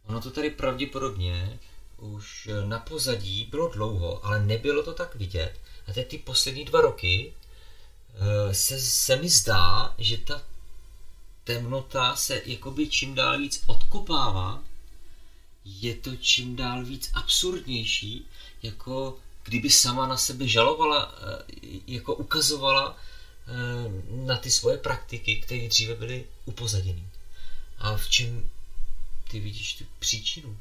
[0.06, 1.60] Ono to tady pravděpodobně
[1.98, 5.60] už na pozadí bylo dlouho, ale nebylo to tak vidět.
[5.88, 7.34] A teď ty poslední dva roky
[8.14, 10.42] eh, se, se mi zdá, že ta
[11.44, 14.64] temnota se jakoby čím dál víc odkopává.
[15.66, 18.26] Je to čím dál víc absurdnější,
[18.64, 21.44] jako kdyby sama na sebe žalovala, eh,
[21.88, 27.04] jako ukazovala eh, na ty svoje praktiky, které dříve byly upozaděny.
[27.78, 28.50] A v čem
[29.32, 30.58] ty vidíš tu příčinu?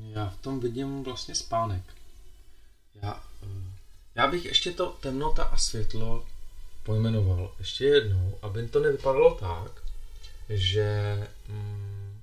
[0.00, 1.82] Já v tom vidím vlastně spánek.
[2.94, 3.72] Já, eh,
[4.14, 6.26] já bych ještě to temnota a světlo
[6.82, 9.82] pojmenoval ještě jednou, aby to nevypadalo tak,
[10.48, 12.20] že mm,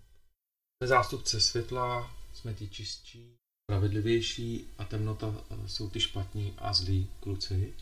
[0.77, 3.35] jsme zástupce světla, jsme ty čistší,
[3.69, 7.73] spravedlivější a temnota eh, jsou ty špatní a zlí kluci,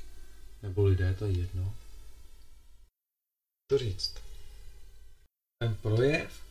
[0.63, 1.75] nebo lidé, to je jedno.
[3.71, 4.15] Co říct?
[5.63, 6.46] Ten projev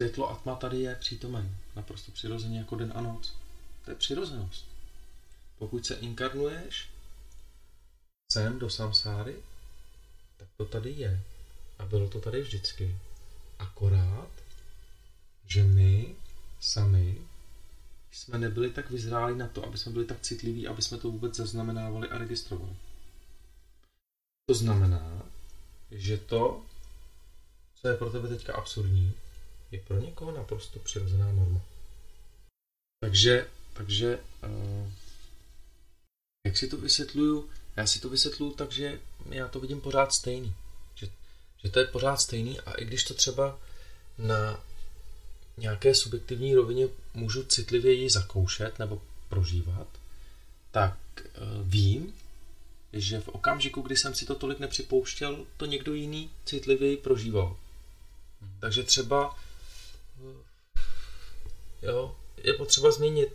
[0.00, 3.32] světlo a tma tady je přítomen, naprosto přirozeně jako den a noc.
[3.84, 4.64] To je přirozenost.
[5.58, 6.88] Pokud se inkarnuješ
[8.32, 9.36] sem do samsáry,
[10.36, 11.22] tak to tady je.
[11.78, 12.96] A bylo to tady vždycky.
[13.58, 14.30] Akorát,
[15.46, 16.14] že my
[16.60, 17.18] sami
[18.12, 21.36] jsme nebyli tak vyzráli na to, aby jsme byli tak citliví, aby jsme to vůbec
[21.36, 22.76] zaznamenávali a registrovali.
[24.46, 25.22] To znamená,
[25.90, 26.64] že to,
[27.74, 29.14] co je pro tebe teďka absurdní,
[29.70, 31.60] je pro někoho naprosto přirozená norma.
[33.00, 34.88] Takže, takže uh,
[36.46, 37.50] jak si to vysvětluju?
[37.76, 40.54] Já si to vysvětluju tak, že já to vidím pořád stejný.
[40.94, 41.08] Že,
[41.62, 43.58] že to je pořád stejný a i když to třeba
[44.18, 44.64] na
[45.56, 49.86] nějaké subjektivní rovině můžu citlivěji zakoušet nebo prožívat,
[50.70, 52.14] tak uh, vím,
[52.92, 57.56] že v okamžiku, kdy jsem si to tolik nepřipouštěl, to někdo jiný citlivěji prožíval.
[58.60, 59.38] Takže třeba
[61.82, 63.32] jo, je potřeba zmínit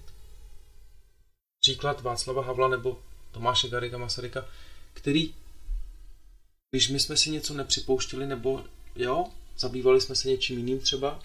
[1.60, 3.00] příklad Václava Havla nebo
[3.32, 4.46] Tomáše Garika Masaryka,
[4.94, 5.34] který,
[6.72, 8.64] když my jsme si něco nepřipouštěli, nebo
[8.96, 9.26] jo,
[9.58, 11.20] zabývali jsme se něčím jiným třeba,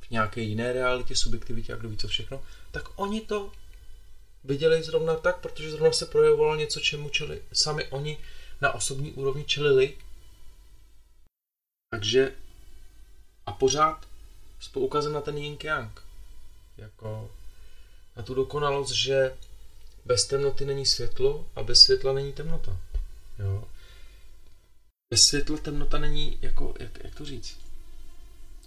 [0.00, 3.52] v nějaké jiné realitě, subjektivitě a kdo ví co všechno, tak oni to
[4.44, 8.18] viděli zrovna tak, protože zrovna se projevovalo něco, čemu čeli, sami oni
[8.60, 9.96] na osobní úrovni čelili.
[11.90, 12.34] Takže
[13.46, 14.06] a pořád
[14.64, 16.00] s poukazem na ten yin yang.
[16.76, 17.30] Jako
[18.16, 19.36] na tu dokonalost, že
[20.04, 22.76] bez temnoty není světlo a bez světla není temnota.
[23.38, 23.64] Jo.
[25.10, 27.56] Bez světla temnota není, jako, jak, jak to říct?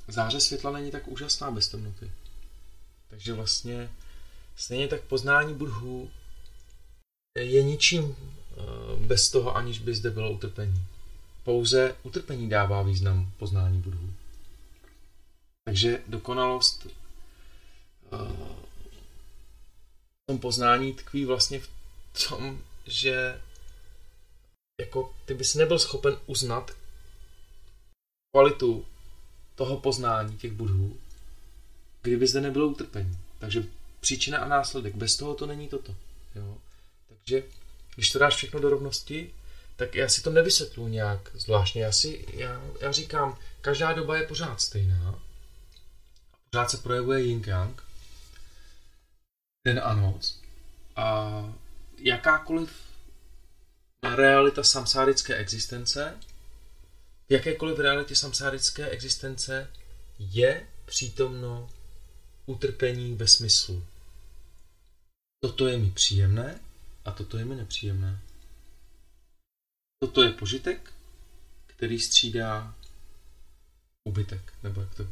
[0.07, 2.11] Záře světla není tak úžasná bez temnoty.
[3.09, 3.89] Takže vlastně
[4.55, 6.11] stejně tak poznání budhů
[7.37, 8.63] je ničím eh,
[8.99, 10.85] bez toho, aniž by zde bylo utrpení.
[11.43, 14.13] Pouze utrpení dává význam poznání budhů.
[15.67, 18.17] Takže dokonalost eh,
[20.13, 21.69] v tom poznání tkví vlastně v
[22.29, 23.41] tom, že
[24.81, 26.71] jako ty bys nebyl schopen uznat
[28.31, 28.85] kvalitu
[29.55, 30.97] toho poznání těch budhů,
[32.01, 33.17] kdyby zde nebylo utrpení.
[33.39, 33.63] Takže
[33.99, 35.95] příčina a následek, bez toho to není toto.
[36.35, 36.57] Jo?
[37.07, 37.43] Takže
[37.95, 39.33] když to dáš všechno do rovnosti,
[39.75, 41.81] tak já si to nevysvětlu nějak zvláštně.
[41.81, 45.26] Já, si, já, já říkám, každá doba je pořád stejná
[46.49, 47.81] pořád se projevuje yin yang,
[49.67, 50.41] den a noc.
[50.95, 51.29] A
[51.97, 52.71] jakákoliv
[54.15, 56.17] realita samsárické existence,
[57.29, 59.71] v jakékoliv realitě samsárické existence
[60.19, 61.69] je přítomno
[62.45, 63.85] utrpení ve smyslu.
[65.43, 66.59] Toto je mi příjemné
[67.05, 68.19] a toto je mi nepříjemné.
[69.99, 70.93] Toto je požitek,
[71.67, 72.75] který střídá
[74.03, 75.07] ubytek, nebo jak to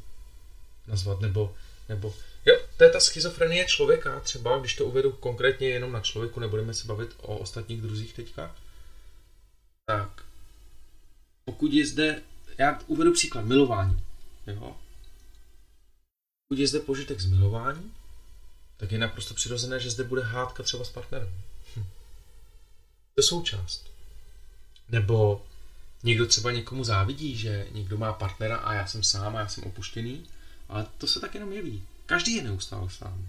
[0.88, 1.56] nazvat, nebo,
[1.90, 2.14] nebo
[2.46, 6.74] jo, to je ta schizofrenie člověka, třeba když to uvedu konkrétně jenom na člověku, nebudeme
[6.74, 8.56] se bavit o ostatních druzích teďka,
[9.86, 10.24] tak
[11.46, 12.22] pokud je zde,
[12.58, 14.00] já uvedu příklad, milování,
[14.48, 14.76] jo,
[16.48, 17.92] pokud je zde požitek z milování,
[18.78, 21.34] tak je naprosto přirozené, že zde bude hádka třeba s partnerem.
[21.76, 21.84] Hm.
[23.14, 23.92] To je součást.
[24.90, 25.46] Nebo
[26.04, 29.64] někdo třeba někomu závidí, že někdo má partnera a já jsem sám a já jsem
[29.64, 30.28] opuštěný
[30.70, 31.84] ale to se tak jenom jeví.
[32.06, 33.28] Každý je neustále sám.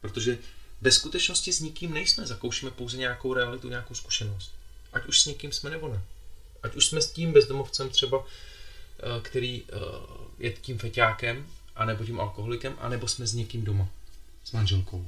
[0.00, 0.38] Protože
[0.80, 4.52] ve skutečnosti s nikým nejsme, zakoušíme pouze nějakou realitu, nějakou zkušenost.
[4.92, 6.02] Ať už s někým jsme nebo ne.
[6.62, 9.76] Ať už jsme s tím bezdomovcem třeba, eh, který eh,
[10.38, 11.46] je tím feťákem,
[11.76, 13.88] anebo tím alkoholikem, anebo jsme s někým doma,
[14.44, 15.06] s manželkou.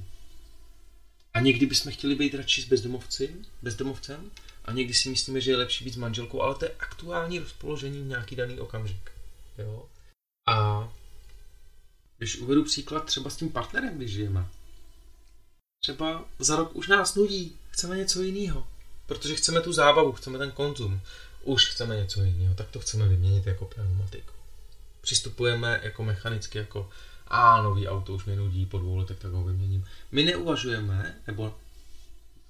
[1.34, 4.30] A někdy bychom chtěli být radši s bezdomovcem, bezdomovcem
[4.64, 8.02] a někdy si myslíme, že je lepší být s manželkou, ale to je aktuální rozpoložení
[8.02, 9.10] v nějaký daný okamžik.
[9.58, 9.86] Jo?
[10.46, 10.88] A
[12.18, 14.48] Když uvedu příklad třeba s tím partnerem, když žijeme.
[15.82, 18.66] Třeba za rok už nás nudí, chceme něco jiného.
[19.06, 21.00] Protože chceme tu zábavu, chceme ten konzum.
[21.42, 24.32] Už chceme něco jiného, tak to chceme vyměnit jako pneumatiku.
[25.00, 26.90] Přistupujeme jako mechanicky, jako
[27.28, 29.86] a nový auto už mě nudí, po dvou letech tak ho vyměním.
[30.12, 31.54] My neuvažujeme, nebo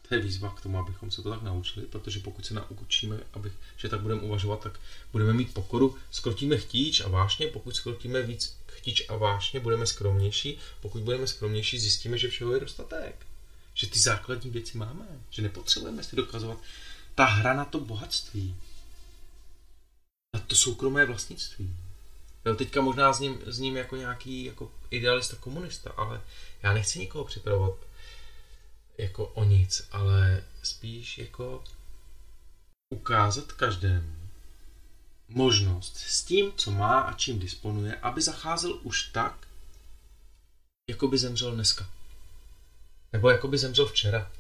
[0.09, 3.52] to je výzva k tomu, abychom se to tak naučili, protože pokud se naučíme, aby,
[3.76, 4.81] že tak budeme uvažovat, tak
[5.12, 10.59] budeme mít pokoru, skrotíme chtíč a vášně, pokud skrotíme víc chtíč a vášně, budeme skromnější,
[10.81, 13.26] pokud budeme skromnější, zjistíme, že všeho je dostatek.
[13.74, 16.59] Že ty základní věci máme, že nepotřebujeme si dokazovat.
[17.14, 18.56] Ta hra na to bohatství,
[20.35, 21.76] na to soukromé vlastnictví.
[22.44, 26.20] Jo, teďka možná s ním, s ním jako nějaký jako idealista komunista, ale
[26.62, 27.74] já nechci nikoho připravovat
[28.98, 31.64] jako o nic, ale spíš jako
[32.94, 34.24] ukázat každému
[35.28, 39.46] možnost s tím, co má a čím disponuje, aby zacházel už tak,
[40.90, 41.90] jako by zemřel dneska.
[43.12, 44.32] Nebo jako by zemřel včera.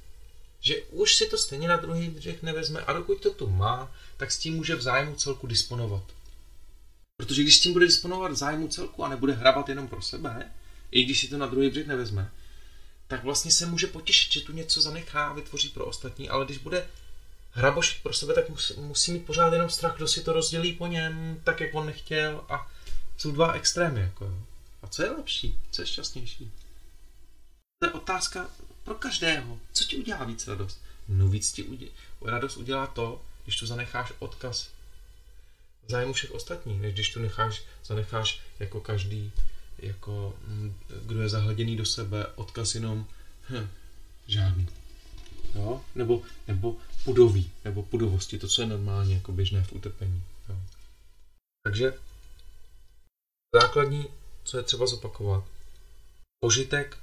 [0.60, 4.30] Že už si to stejně na druhý břeh nevezme a dokud to tu má, tak
[4.30, 6.04] s tím může v zájmu celku disponovat.
[7.16, 10.50] Protože když s tím bude disponovat v zájmu celku a nebude hrabat jenom pro sebe,
[10.90, 12.30] i když si to na druhý břeh nevezme,
[13.08, 16.58] tak vlastně se může potěšit, že tu něco zanechá a vytvoří pro ostatní, ale když
[16.58, 16.86] bude
[17.50, 20.86] hrabošit pro sebe, tak musí, musí mít pořád jenom strach, kdo si to rozdělí po
[20.86, 22.70] něm, tak jak on nechtěl a
[23.16, 24.00] jsou dva extrémy.
[24.00, 24.34] Jako.
[24.82, 25.58] A co je lepší?
[25.70, 26.52] Co je šťastnější?
[27.78, 28.48] To je otázka
[28.84, 29.58] pro každého.
[29.72, 30.82] Co ti udělá víc radost?
[31.08, 31.92] No víc ti udělá,
[32.24, 34.68] radost udělá to, když tu zanecháš odkaz
[35.88, 39.32] zájmu všech ostatních, než když tu necháš, zanecháš jako každý,
[39.86, 43.06] jako mm, kdo je zahleděný do sebe, odkaz jenom
[43.50, 43.68] hm,
[44.26, 44.68] žádný.
[45.54, 45.84] Jo?
[45.94, 50.22] Nebo, nebo pudový, nebo pudovosti, to, co je normálně jako běžné v utrpení.
[50.48, 50.56] Jo?
[51.64, 51.98] Takže
[53.54, 54.06] základní,
[54.44, 55.44] co je třeba zopakovat,
[56.40, 56.98] požitek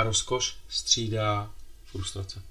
[0.00, 1.52] a rozkoš střídá
[1.84, 2.42] frustrace.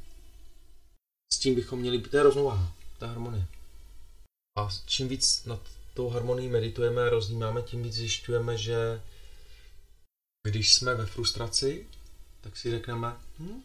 [1.34, 3.45] S tím bychom měli, to je rovnováha, ta harmonie.
[4.57, 5.60] A čím víc nad
[5.94, 9.02] tou harmonií meditujeme a roznímáme, tím víc zjišťujeme, že
[10.44, 11.88] když jsme ve frustraci,
[12.41, 13.64] tak si řekneme, hm,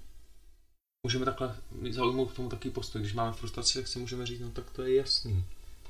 [1.07, 1.57] můžeme takhle
[1.91, 3.01] zaujmout k tomu takový postoj.
[3.01, 5.45] Když máme frustraci, tak si můžeme říct, no tak to je jasný,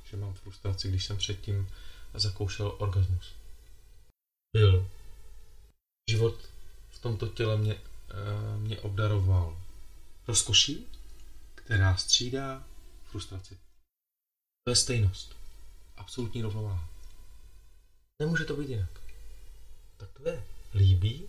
[0.05, 1.69] že mám frustraci, když jsem předtím
[2.15, 3.35] zakoušel orgasmus.
[4.57, 4.91] Byl.
[6.11, 6.49] Život
[6.91, 9.63] v tomto těle mě, eh, mě obdaroval
[10.29, 10.87] rozkoší,
[11.55, 12.65] která střídá
[13.05, 13.59] frustraci.
[14.65, 15.37] To je stejnost.
[15.97, 16.89] Absolutní rovnováha.
[18.23, 19.01] Nemůže to být jinak.
[19.97, 20.58] Tak to je.
[20.79, 21.29] Líbí,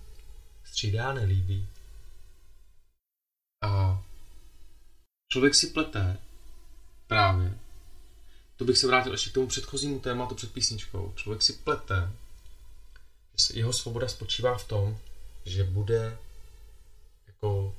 [0.64, 1.68] střídá, nelíbí.
[3.64, 4.04] A
[5.32, 6.18] člověk si plete
[7.08, 7.58] právě,
[8.58, 12.12] to bych se vrátil ještě k tomu předchozímu tématu před písničkou, člověk si plete,
[13.38, 14.98] že jeho svoboda spočívá v tom,
[15.46, 16.18] že bude
[17.28, 17.76] jako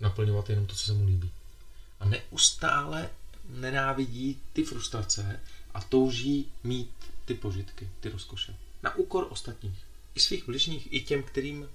[0.00, 1.30] naplňovat jenom to, co se mu líbí.
[2.00, 3.10] A neustále
[3.48, 5.40] nenávidí ty frustrace
[5.74, 6.94] a touží mít
[7.24, 8.56] ty požitky, ty rozkoše.
[8.82, 9.91] Na úkor ostatních.
[10.14, 11.68] I svých bližních, i těm, kterým uh,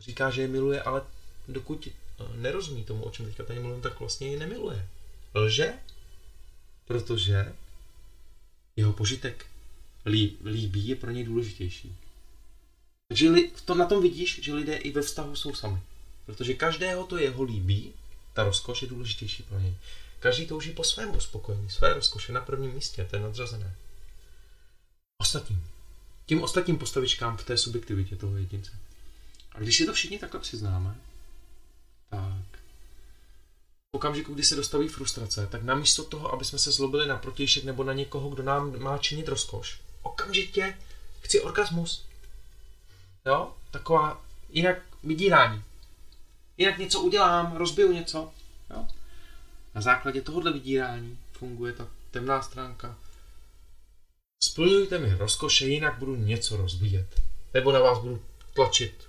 [0.00, 1.02] říká, že je miluje, ale
[1.48, 1.88] dokud
[2.20, 4.88] uh, nerozumí tomu, o čem teďka tady mluvím, tak vlastně ji nemiluje.
[5.34, 5.72] Lže,
[6.86, 7.54] protože
[8.76, 9.46] jeho požitek
[10.06, 11.96] lí, líbí je pro něj důležitější.
[13.08, 13.28] Takže
[13.64, 15.80] to na tom vidíš, že lidé i ve vztahu jsou sami.
[16.26, 17.92] Protože každého to jeho líbí,
[18.32, 19.74] ta rozkoš je důležitější pro něj.
[20.18, 23.74] Každý touží po svém uspokojení, své rozkoše na prvním místě, to je nadřazené.
[25.18, 25.64] Ostatním.
[26.26, 28.72] Tím ostatním postavičkám v té subjektivitě toho jedince.
[29.52, 30.94] A když si to všichni takhle přiznáme,
[32.10, 32.60] tak
[33.92, 37.64] v okamžiku, kdy se dostaví frustrace, tak namísto toho, aby jsme se zlobili na protějšek
[37.64, 40.78] nebo na někoho, kdo nám má činit rozkoš, okamžitě
[41.20, 42.04] chci orgasmus.
[43.26, 43.54] Jo?
[43.70, 45.62] Taková jinak vydírání.
[46.56, 48.32] Jinak něco udělám, rozbiju něco.
[48.70, 48.88] Jo?
[49.74, 52.98] Na základě tohohle vydírání funguje ta temná stránka.
[54.44, 57.22] Splňujte mi rozkoše, jinak budu něco rozbíjet.
[57.54, 58.22] Nebo na vás budu
[58.54, 59.04] tlačit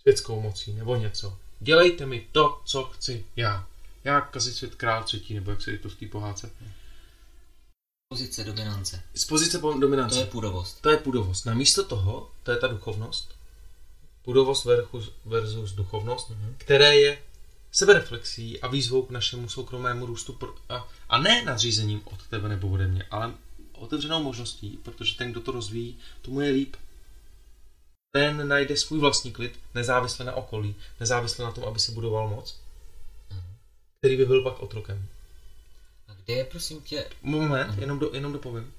[0.00, 1.38] světskou mocí, nebo něco.
[1.60, 3.66] Dělejte mi to, co chci já.
[4.04, 6.50] Já kazit svět král třetí, nebo jak se je to v té pohádce.
[8.08, 9.02] Pozice dominance.
[9.14, 10.14] Z pozice po- dominance.
[10.14, 10.80] To je půdovost.
[10.80, 11.44] To je půdovost.
[11.46, 13.34] Namísto toho, to je ta duchovnost,
[14.22, 16.54] půdovost versus, versus duchovnost, Mhm.
[16.58, 17.18] které je
[17.72, 22.68] sebereflexí a výzvou k našemu soukromému růstu pro, a, a ne nadřízením od tebe nebo
[22.68, 23.34] ode mě, ale
[23.78, 26.76] otevřenou možností, protože ten, kdo to rozvíjí, tomu je líp.
[28.14, 32.56] Ten najde svůj vlastní klid, nezávisle na okolí, nezávisle na tom, aby si budoval moc,
[33.30, 33.42] Mhm.
[33.98, 35.06] který by byl pak otrokem.
[36.08, 37.80] A kde je, prosím tě, Moment, Mhm.
[37.80, 38.72] jenom, do, jenom dopovím.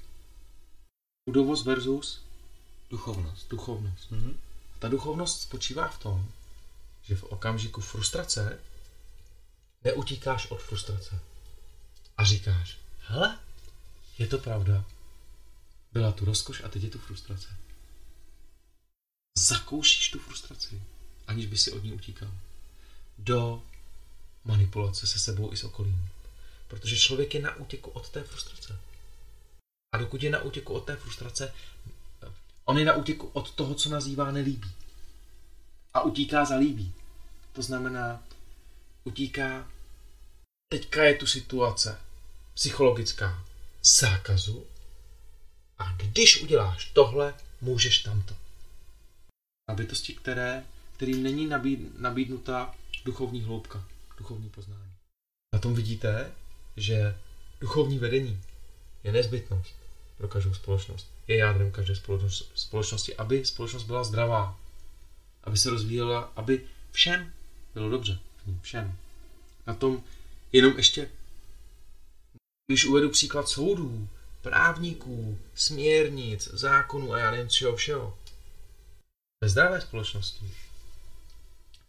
[1.30, 2.22] Budovost versus
[2.90, 3.50] Duchovnost.
[3.50, 4.12] duchovnost.
[4.12, 4.40] Mhm.
[4.80, 6.32] Ta duchovnost spočívá v tom,
[7.04, 8.60] že v okamžiku frustrace
[9.84, 11.20] neutíkáš od frustrace.
[12.18, 12.78] A říkáš,
[13.08, 13.40] hele,
[14.20, 14.86] je to pravda.
[15.94, 17.48] Byla tu rozkoš a teď je tu frustrace.
[19.38, 20.82] Zakoušíš tu frustraci,
[21.28, 22.32] aniž by si od ní utíkal.
[23.18, 23.64] Do
[24.44, 26.10] manipulace se sebou i s okolím.
[26.68, 28.80] Protože člověk je na útěku od té frustrace.
[29.94, 31.54] A dokud je na útěku od té frustrace,
[32.66, 34.72] on je na útěku od toho, co nazývá nelíbí.
[35.94, 36.94] A utíká za líbí.
[37.54, 38.24] To znamená,
[39.04, 39.68] utíká,
[40.72, 41.98] teďka je tu situace
[42.54, 43.49] psychologická
[43.84, 44.66] zákazu
[45.78, 48.36] a když uděláš tohle, můžeš tamto.
[49.70, 50.64] A bytosti, které,
[50.96, 52.76] kterým není nabíd, nabídnuta
[53.06, 53.84] duchovní hloubka,
[54.18, 54.94] duchovní poznání.
[55.54, 56.32] Na tom vidíte,
[56.78, 57.18] že
[57.62, 58.42] duchovní vedení
[59.04, 59.76] je nezbytnost
[60.18, 61.08] pro každou společnost.
[61.28, 64.60] Je jádrem každé společnost- společnosti, aby společnost byla zdravá,
[65.44, 67.34] aby se rozvíjela, aby všem
[67.74, 68.20] bylo dobře.
[68.62, 68.98] Všem.
[69.68, 70.04] Na tom
[70.52, 71.10] jenom ještě,
[72.70, 74.08] když uvedu příklad soudů,
[74.41, 78.18] právníků, směrnic, zákonů a já nevím čeho všeho.
[79.44, 80.54] Ve zdravé společnosti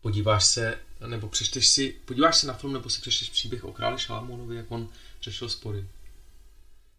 [0.01, 3.98] podíváš se, nebo přečteš si, podíváš se na film, nebo si přečteš příběh o králi
[3.98, 4.89] Šalamounovi, jak on
[5.23, 5.85] řešil spory.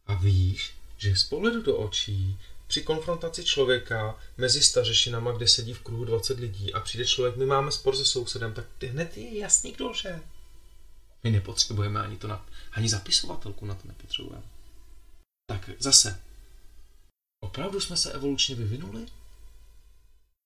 [0.07, 2.37] A víš, že z pohledu do očí
[2.67, 7.45] při konfrontaci člověka mezi stařešinama, kde sedí v kruhu 20 lidí a přijde člověk, my
[7.45, 10.21] máme spor se sousedem, tak hned je jasný, kdo lže.
[11.23, 14.43] My nepotřebujeme ani to, na, ani zapisovatelku na to nepotřebujeme.
[15.49, 16.21] Tak zase,
[17.43, 19.05] opravdu jsme se evolučně vyvinuli?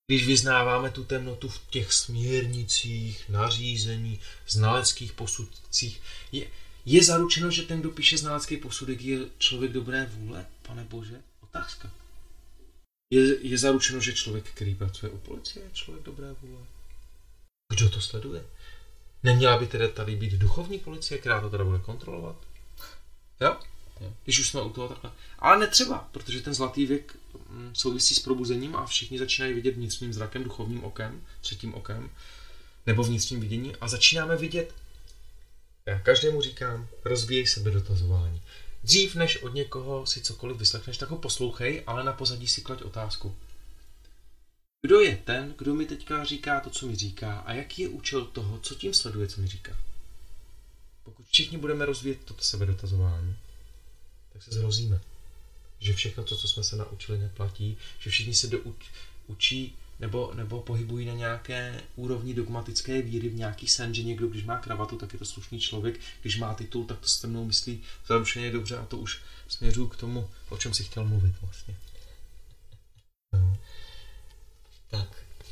[0.08, 6.48] Když vyznáváme tu temnotu v těch směrnicích, nařízení, znaleckých posudcích, je,
[6.86, 10.46] je zaručeno, že ten, kdo píše znalecký posudek, je člověk dobré vůle?
[10.62, 11.92] Pane Bože, otázka.
[13.14, 16.66] Je, je zaručeno, že člověk, který pracuje u policie, je člověk dobré vůle?
[17.74, 18.46] Kdo to sleduje?
[19.26, 22.36] Neměla by tedy tady být duchovní policie, která to teda bude kontrolovat?
[23.42, 23.58] Jo?
[24.24, 25.12] Když už jsme u toho takhle.
[25.40, 27.16] Ale netřeba, protože ten zlatý věk
[27.50, 32.10] mm, souvisí s probuzením a všichni začínají vidět vnitřním zrakem, duchovním okem, třetím okem,
[32.86, 34.74] nebo vnitřním vidění a začínáme vidět,
[35.86, 38.42] já každému říkám, rozvíjej sebe dotazování.
[38.84, 42.82] Dřív než od někoho si cokoliv vyslechneš, tak ho poslouchej, ale na pozadí si klaď
[42.82, 43.36] otázku.
[44.86, 48.26] Kdo je ten, kdo mi teďka říká to, co mi říká a jaký je účel
[48.26, 49.78] toho, co tím sleduje, co mi říká?
[51.04, 53.36] Pokud všichni budeme rozvíjet toto sebedotazování,
[54.34, 55.02] tak se zhrozíme.
[55.80, 58.60] Že všechno to, co jsme se naučili, neplatí, že všichni se do,
[59.28, 64.44] učí nebo, nebo pohybují na nějaké úrovni dogmatické víry v nějaký sen, že někdo, když
[64.44, 67.84] má kravatu, tak je to slušný člověk, když má titul, tak to se mnou myslí
[68.08, 71.76] zaručeně dobře a to už směřuju k tomu, o čem si chtěl mluvit vlastně.
[73.34, 73.58] No.
[74.90, 75.08] Tak,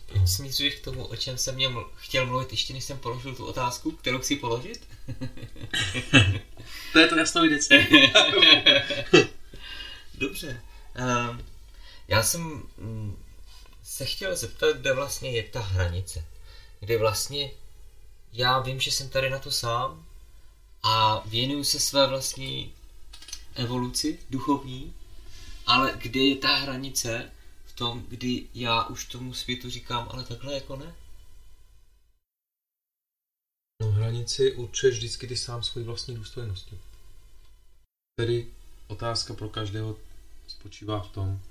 [0.05, 3.45] teď k tomu, o čem jsem měl, ml- chtěl mluvit, ještě než jsem položil tu
[3.45, 4.87] otázku, kterou chci položit?
[6.93, 7.77] To je to jasnovidectví.
[10.13, 10.61] Dobře.
[10.99, 11.45] Um,
[12.07, 12.41] já jsem
[12.77, 13.23] mm,
[13.83, 16.25] se chtěl zeptat, kde vlastně je ta hranice.
[16.79, 17.51] Kde vlastně
[18.33, 20.05] já vím, že jsem tady na to sám
[20.83, 22.73] a věnuju se své vlastní
[23.55, 24.93] evoluci duchovní,
[25.65, 27.31] ale kde je ta hranice
[27.73, 30.95] v tom, kdy já už tomu světu říkám, ale takhle jako ne?
[33.81, 36.79] No, hranici určuješ vždycky ty sám svoji vlastní důstojnosti.
[38.19, 38.53] Tedy
[38.87, 39.97] otázka pro každého
[40.47, 41.41] spočívá v tom,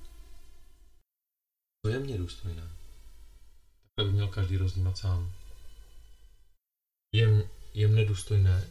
[1.84, 2.70] co je mě důstojné.
[3.82, 5.32] Takhle by měl každý roznímat sám.
[7.14, 8.70] Je, je mne důstojné?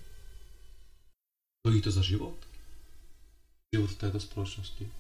[1.59, 2.47] Stojí to za život?
[3.75, 4.91] Život v této společnosti?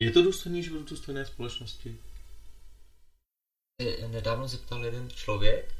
[0.00, 1.98] Je to důstojný život v důstojné společnosti?
[3.80, 5.74] Eh, nedávno zeptal jeden člověk,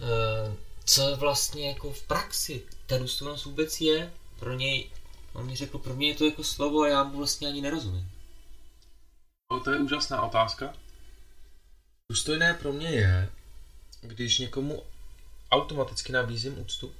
[0.00, 4.12] eh, co vlastně jako v praxi ta důstojnost vůbec je.
[4.38, 4.90] Pro něj,
[5.32, 8.10] on mi řekl, pro mě je to jako slovo a já mu vlastně ani nerozumím.
[9.48, 10.74] O, to je úžasná otázka.
[12.10, 13.30] Důstojné pro mě je,
[14.00, 14.82] když někomu
[15.50, 16.94] automaticky nabízím úctu,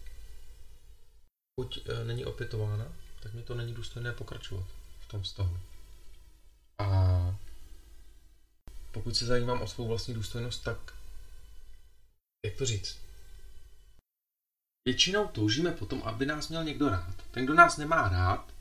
[1.56, 4.66] pokud e, není opětována, tak mě to není důstojné pokračovat
[5.14, 5.58] tom vztahu.
[6.78, 6.86] A
[8.92, 10.78] pokud se zajímám o svou vlastní důstojnost, tak
[12.46, 12.98] jak to říct?
[14.88, 17.14] Většinou toužíme potom, aby nás měl někdo rád.
[17.30, 18.52] Ten, kdo nás nemá rád,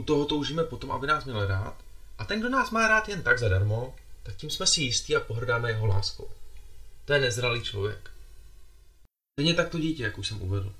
[0.00, 1.84] u toho toužíme potom, aby nás měl rád,
[2.18, 5.20] a ten, kdo nás má rád jen tak zadarmo, tak tím jsme si jistí a
[5.20, 6.30] pohrdáme jeho láskou.
[7.04, 8.10] To je nezralý člověk.
[9.34, 10.74] Stejně tak to dítě, jak už jsem uvedl.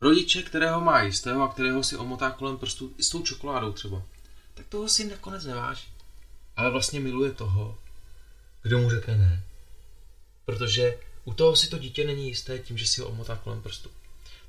[0.00, 4.02] Rodiče, kterého má jistého a kterého si omotá kolem prstů i s tou čokoládou třeba,
[4.54, 5.88] tak toho si nakonec neváží.
[6.56, 7.78] Ale vlastně miluje toho,
[8.62, 9.42] kdo mu řekne ne.
[10.44, 13.90] Protože u toho si to dítě není jisté tím, že si ho omotá kolem prstu.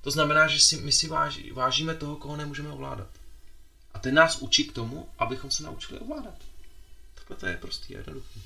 [0.02, 3.08] To znamená, že si, my si váží, vážíme toho, koho nemůžeme ovládat.
[3.94, 6.36] A ten nás učí k tomu, abychom se naučili ovládat.
[7.16, 8.44] Takhle to je prostý a jednoduchý.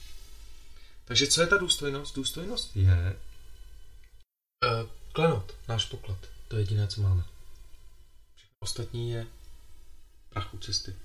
[1.05, 2.15] Takže co je ta důstojnost?
[2.15, 3.19] Důstojnost je
[4.65, 6.17] uh, klenot, náš poklad.
[6.51, 7.23] To je jediné, co máme.
[8.59, 9.27] Ostatní je
[10.29, 10.95] prachu cesty.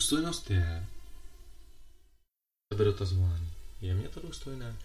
[0.00, 0.86] Důstojnost je
[2.72, 3.52] sebedotazování.
[3.80, 4.76] Je mě to důstojné?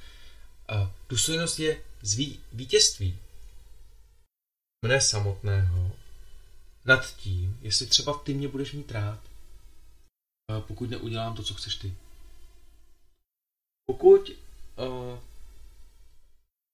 [0.67, 3.19] A důstojnost je z ví- vítězství
[4.85, 5.91] mne samotného
[6.85, 9.19] nad tím, jestli třeba ty mě budeš mít rád,
[10.67, 11.97] pokud neudělám to, co chceš ty.
[13.85, 15.19] Pokud uh,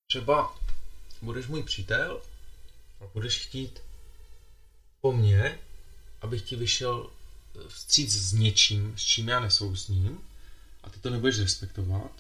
[0.09, 0.59] třeba
[1.21, 2.21] budeš můj přítel
[3.03, 3.79] a budeš chtít
[5.01, 5.59] po mně,
[6.21, 7.11] abych ti vyšel
[7.67, 10.21] vstříc s něčím, s čím já nesouhlasím,
[10.83, 12.11] a ty to nebudeš respektovat,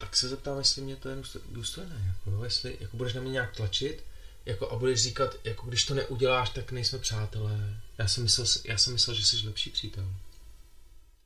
[0.00, 2.44] tak se zeptám, jestli mě to je důsto- důstojné, jako, jo?
[2.44, 4.04] jestli jako budeš na mě nějak tlačit,
[4.46, 7.80] jako, a budeš říkat, jako když to neuděláš, tak nejsme přátelé.
[7.98, 10.04] Já jsem myslel, já jsem myslel že jsi lepší přítel.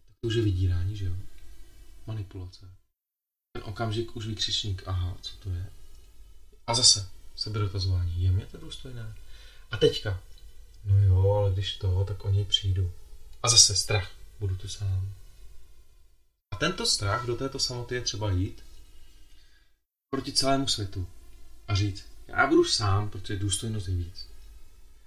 [0.07, 1.17] Tak to už je vydírání, že jo?
[2.07, 2.71] Manipulace.
[3.53, 5.67] Ten okamžik už vykřičník, aha, co to je?
[6.67, 9.15] A zase, sebedotazování, je mě to důstojné?
[9.71, 10.21] A teďka,
[10.85, 12.93] no jo, ale když to, tak o něj přijdu.
[13.43, 14.11] A zase strach,
[14.41, 15.13] budu tu sám.
[16.55, 18.65] A tento strach do této samoty je třeba jít
[20.11, 21.09] proti celému světu
[21.69, 24.27] a říct, já budu sám, protože důstojnost je víc.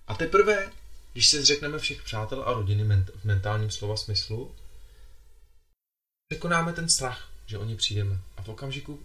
[0.07, 0.71] A teprve,
[1.13, 4.55] když se zřekneme všech přátel a rodiny ment- v mentálním slova smyslu,
[6.27, 8.19] překonáme ten strach, že o ně přijdeme.
[8.37, 8.99] A v okamžiku,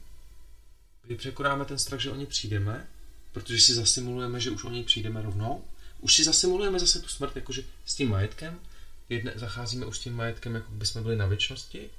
[1.02, 2.88] kdy překonáme ten strach, že o ně přijdeme,
[3.34, 5.64] protože si zasimulujeme, že už o něj přijdeme rovnou,
[6.00, 8.60] už si zasimulujeme zase tu smrt, jakože s tím majetkem,
[9.08, 11.90] jedne, zacházíme už s tím majetkem, jako by jsme byli na věčnosti,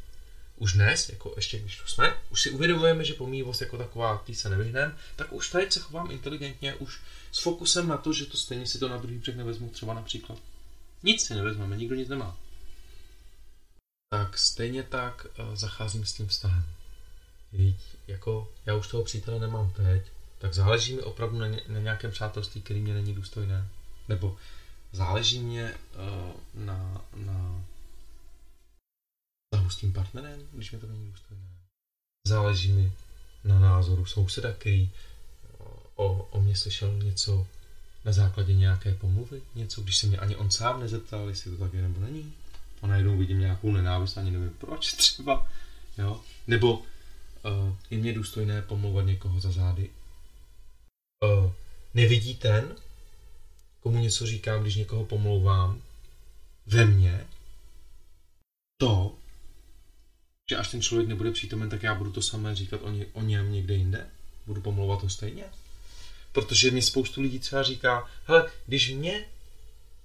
[0.57, 4.35] už dnes, jako ještě když tu jsme, už si uvědomujeme, že pomývost jako taková, tý
[4.35, 6.99] se nevyhneme, tak už teď se chovám inteligentně, už
[7.31, 10.39] s fokusem na to, že to stejně si to na druhý břeh nevezmu, třeba například.
[11.03, 12.37] Nic si nevezmeme, nikdo nic nemá.
[14.09, 16.65] Tak stejně tak uh, zacházím s tím vztahem.
[17.53, 20.03] Víď, jako já už toho přítele nemám teď,
[20.37, 23.67] tak záleží mi opravdu na, ně, na nějakém přátelství, který mě není důstojné.
[24.07, 24.37] Nebo
[24.91, 26.31] záleží mě uh,
[26.65, 27.63] na, na
[29.45, 31.43] vztahu s tím partnerem, když mi to není důstojné.
[32.27, 32.91] Záleží mi
[33.43, 34.89] na názoru souseda, který
[35.95, 37.47] o, o mě slyšel něco
[38.05, 41.73] na základě nějaké pomluvy, něco, když se mě ani on sám nezeptal, jestli to tak
[41.73, 42.33] je nebo není.
[42.81, 45.47] A najednou vidím nějakou nenávist, ani nevím proč třeba.
[45.97, 46.21] Jo?
[46.47, 46.83] Nebo uh,
[47.89, 49.89] je mě důstojné pomlouvat někoho za zády.
[51.25, 51.51] Uh,
[51.93, 52.75] nevidí ten,
[53.79, 55.81] komu něco říkám, když někoho pomlouvám,
[56.65, 57.27] ve mně,
[58.77, 59.15] to,
[60.49, 63.21] že až ten člověk nebude přítomen, tak já budu to samé říkat o, ně, o
[63.21, 64.07] něm někde jinde?
[64.45, 65.43] Budu pomlouvat ho stejně?
[66.31, 69.25] Protože mi spoustu lidí třeba říká, hele, když mě,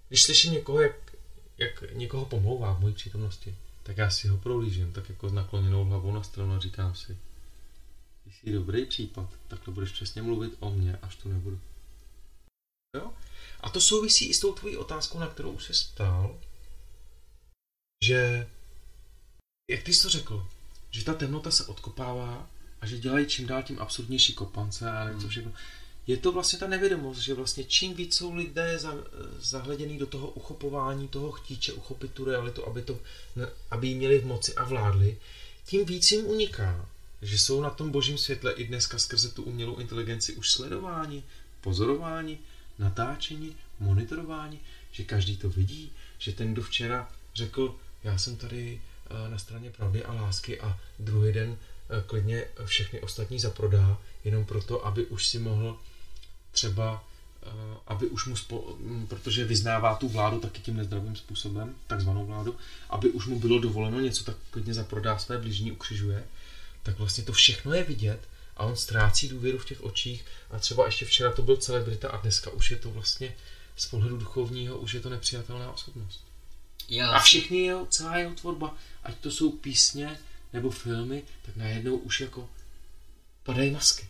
[0.08, 1.16] když slyším někoho, jak,
[1.58, 5.84] jak někoho pomlouvá v mojí přítomnosti, tak já si ho prohlížím, tak jako s nakloněnou
[5.84, 7.16] hlavou na stranu a říkám si,
[8.30, 11.60] když jsi dobrý případ, takhle budeš přesně mluvit o mně, až tu nebudu.
[12.96, 13.12] Jo?
[13.60, 16.38] A to souvisí i s tou tvojí otázkou, na kterou už jsi ptal,
[18.04, 18.48] že
[19.70, 20.48] jak ty jsi to řekl,
[20.90, 22.50] že ta temnota se odkopává
[22.80, 25.52] a že dělají čím dál tím absurdnější kopance a nevím co všechno.
[26.06, 28.94] Je to vlastně ta nevědomost, že vlastně čím víc jsou lidé za,
[29.38, 32.98] zahleděný do toho uchopování, toho chtíče uchopit tu realitu, aby, to,
[33.70, 35.18] aby ji měli v moci a vládli,
[35.66, 36.88] tím víc jim uniká,
[37.22, 41.24] že jsou na tom božím světle i dneska skrze tu umělou inteligenci už sledování,
[41.60, 42.38] pozorování,
[42.78, 44.60] natáčení, monitorování,
[44.92, 48.80] že každý to vidí, že ten, kdo včera řekl, já jsem tady
[49.28, 51.58] na straně pravdy a lásky a druhý den
[52.06, 55.78] klidně všechny ostatní zaprodá, jenom proto, aby už si mohl
[56.52, 57.04] třeba,
[57.86, 58.76] aby už mu, spo,
[59.08, 62.56] protože vyznává tu vládu taky tím nezdravým způsobem, takzvanou vládu,
[62.90, 66.24] aby už mu bylo dovoleno něco, tak klidně zaprodá své blížní, ukřižuje,
[66.90, 68.20] tak vlastně to všechno je vidět
[68.56, 72.16] a on ztrácí důvěru v těch očích a třeba ještě včera to byl celebrita a
[72.16, 73.36] dneska už je to vlastně
[73.76, 76.24] z pohledu duchovního už je to nepřijatelná osobnost.
[76.88, 80.18] Já A všichni jeho, celá jeho tvorba, ať to jsou písně
[80.52, 82.48] nebo filmy, tak najednou už jako
[83.42, 84.08] padají masky.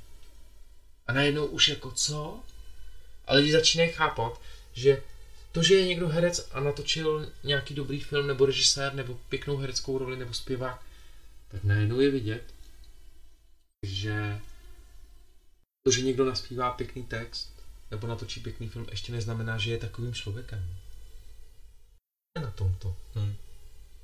[1.06, 2.40] A najednou už jako co?
[3.26, 4.40] A lidi začínají chápat,
[4.72, 5.02] že
[5.52, 9.98] to, že je někdo herec a natočil nějaký dobrý film nebo režisér nebo pěknou hereckou
[9.98, 10.82] roli nebo zpěvák,
[11.50, 12.42] tak najednou je vidět,
[13.82, 14.40] že
[15.82, 17.50] to, že někdo naspívá pěkný text
[17.90, 20.76] nebo natočí pěkný film, ještě neznamená, že je takovým člověkem.
[22.40, 22.96] na tomto.
[23.14, 23.34] Hmm.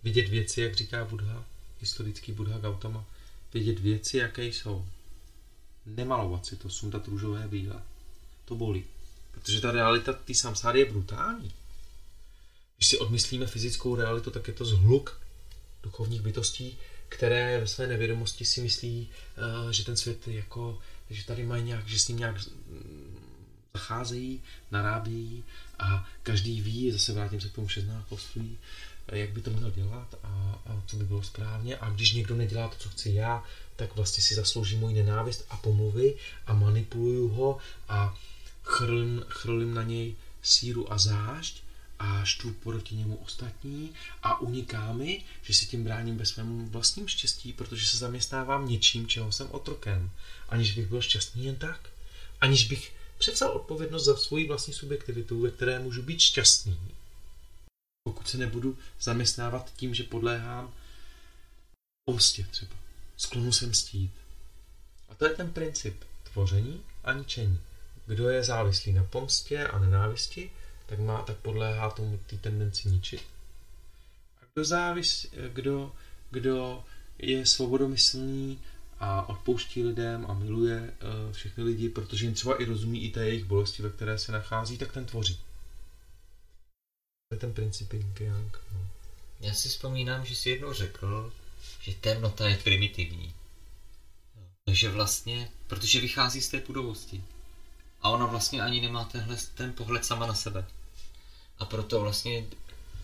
[0.02, 1.44] Vidět věci, jak říká Buddha,
[1.80, 3.04] historický Buddha Gautama,
[3.54, 4.86] vidět věci, jaké jsou.
[5.86, 7.82] Nemalovat si to, sundat růžové brýle.
[8.44, 8.84] To bolí.
[9.32, 11.52] Protože ta realita té samsáry je brutální.
[12.76, 15.20] Když si odmyslíme fyzickou realitu, tak je to zhluk
[15.82, 20.78] duchovních bytostí, které ve své nevědomosti si myslí, eh, že ten svět jako,
[21.10, 23.26] že tady mají nějak, že s ním nějak mm,
[23.74, 25.44] zacházejí, narábějí
[25.78, 28.58] a každý ví, zase vrátím se k tomu šestnáctví,
[29.12, 31.76] jak by to měl dělat a, a co by bylo správně.
[31.76, 33.44] A když někdo nedělá to, co chci já,
[33.76, 36.14] tak vlastně si zaslouží můj nenávist a pomluvy
[36.46, 37.58] a manipuluju ho
[37.88, 38.14] a
[38.62, 41.62] chrlím, chrlím na něj síru a zášť
[41.98, 43.92] a štvu proti němu ostatní
[44.22, 49.06] a uniká mi, že si tím bráním ve svém vlastním štěstí, protože se zaměstnávám něčím,
[49.06, 50.10] čeho jsem otrokem,
[50.48, 51.90] aniž bych byl šťastný jen tak,
[52.40, 56.80] aniž bych převzal odpovědnost za svoji vlastní subjektivitu, ve které můžu být šťastný,
[58.04, 60.74] pokud se nebudu zaměstnávat tím, že podléhám
[62.08, 62.76] pomstě třeba,
[63.16, 64.12] sklonu se mstít.
[65.08, 67.60] A to je ten princip tvoření a ničení.
[68.06, 70.50] Kdo je závislý na pomstě a nenávisti,
[70.86, 73.22] tak, má, tak podléhá tomu té tendenci ničit.
[74.42, 75.92] A kdo, závis, kdo,
[76.30, 76.84] kdo
[77.18, 78.58] je svobodomyslný
[78.98, 83.26] a odpouští lidem a miluje uh, všechny lidi, protože jim třeba i rozumí i té
[83.26, 85.40] jejich bolesti, ve které se nachází, tak ten tvoří.
[87.28, 88.58] To je ten princip yin yang.
[88.72, 88.86] No.
[89.40, 91.32] Já si vzpomínám, že jsi jednou řekl,
[91.80, 93.34] že temnota je primitivní.
[94.64, 97.22] Takže vlastně, protože vychází z té pudovosti.
[98.02, 100.66] A ona vlastně ani nemá tenhle, ten pohled sama na sebe.
[101.58, 102.46] A proto vlastně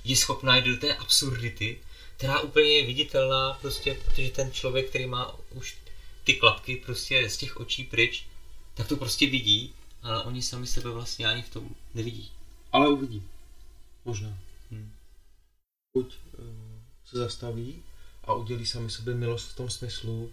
[0.05, 1.81] je schopná jít do té absurdity,
[2.17, 5.77] která úplně je viditelná, prostě, protože ten člověk, který má už
[6.25, 8.27] ty klapky prostě z těch očí pryč,
[8.75, 12.31] tak to prostě vidí, ale oni sami sebe vlastně ani v tom nevidí.
[12.73, 13.23] Ale uvidí.
[14.05, 14.39] Možná.
[14.71, 14.93] Hmm.
[15.95, 16.45] Buď uh,
[17.07, 17.83] se zastaví
[18.25, 20.33] a udělí sami sobě milost v tom smyslu,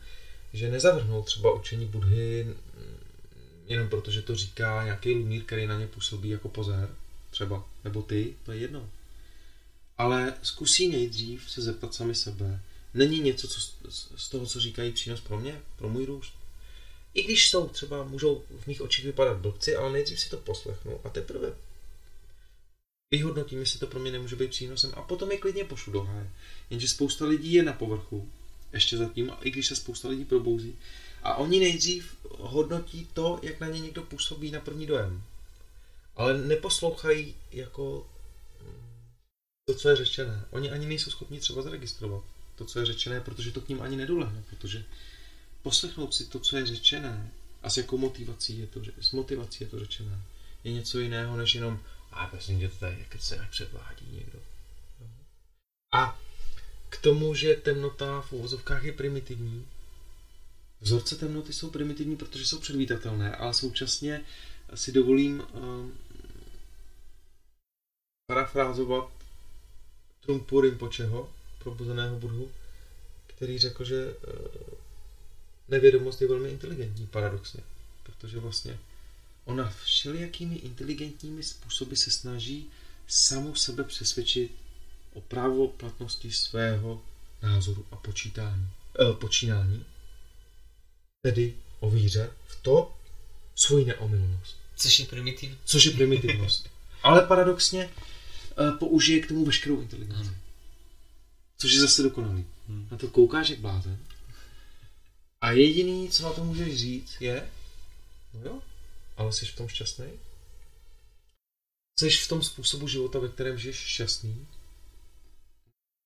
[0.54, 2.56] že nezavrhnou třeba učení Budhy
[3.70, 6.90] jenom proto, že to říká nějaký lumír, který na ně působí jako pozér,
[7.30, 8.90] třeba, nebo ty, to je jedno.
[9.98, 12.60] Ale zkusí nejdřív se zeptat sami sebe,
[12.94, 13.60] není něco co,
[14.18, 16.34] z- toho, co říkají přínos pro mě, pro můj růst.
[17.14, 21.00] I když jsou třeba, můžou v mých očích vypadat blbci, ale nejdřív si to poslechnu
[21.04, 21.54] a teprve
[23.12, 26.30] vyhodnotím, jestli to pro mě nemůže být přínosem a potom je klidně pošlu do háje.
[26.70, 28.30] Jenže spousta lidí je na povrchu,
[28.74, 30.76] ještě zatím, i když se spousta lidí probouzí,
[31.24, 35.24] a oni nejdřív hodnotí to, jak na ně někdo působí na první dojem.
[36.16, 38.08] Ale neposlouchají jako
[38.62, 39.14] mm,
[39.66, 40.46] to, co je řečené.
[40.50, 42.24] Oni ani nejsou schopni třeba zaregistrovat
[42.56, 44.86] to, co je řečené, protože to k ním ani nedolehne, protože
[45.64, 47.32] poslechnout si to, co je řečené,
[47.64, 50.22] a s jakou motivací je to, s motivací je to řečené,
[50.64, 51.80] je něco jiného, než jenom
[52.12, 54.40] a prosím tě, to tady, jak se předvádí někdo.
[55.94, 56.20] A
[56.90, 59.68] k tomu, že temnota v uvozovkách je primitivní,
[60.82, 64.22] vzorce temnoty jsou primitivní, protože jsou předvídatelné, ale současně
[64.76, 65.94] si dovolím um,
[68.28, 69.10] parafrázovat
[70.20, 71.30] Trumpu Rinpocheho,
[71.60, 72.52] probuzeného budhu,
[73.28, 74.74] který řekl, že uh,
[75.68, 77.64] nevědomost je velmi inteligentní, paradoxně,
[78.04, 78.80] protože vlastně
[79.46, 82.70] ona všelijakými inteligentními způsoby se snaží
[83.08, 84.52] samou sebe přesvědčit
[85.14, 87.02] o právoplatnosti svého
[87.42, 88.70] názoru a počítání,
[89.00, 89.86] eh, počínání,
[91.22, 92.96] tedy o víře v to
[93.56, 95.58] svoji neomylnost, Což je primitivní.
[95.66, 96.70] což je primitivnost.
[97.04, 100.22] Ale paradoxně eh, použije k tomu veškerou inteligenci.
[100.22, 100.36] Ano.
[101.58, 102.46] Což je zase dokonalý.
[102.68, 102.88] Hmm.
[102.92, 103.98] Na to koukáš jak blázen.
[105.42, 107.50] A jediný, co na to můžeš říct, je,
[108.34, 108.62] no jo,
[109.18, 110.06] ale jsi v tom šťastný?
[112.00, 114.48] Jsi v tom způsobu života, ve kterém žiješ šťastný?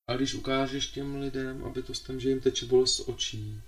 [0.09, 3.61] A když ukážeš těm lidem, aby to tam, že jim teče bolest z očí,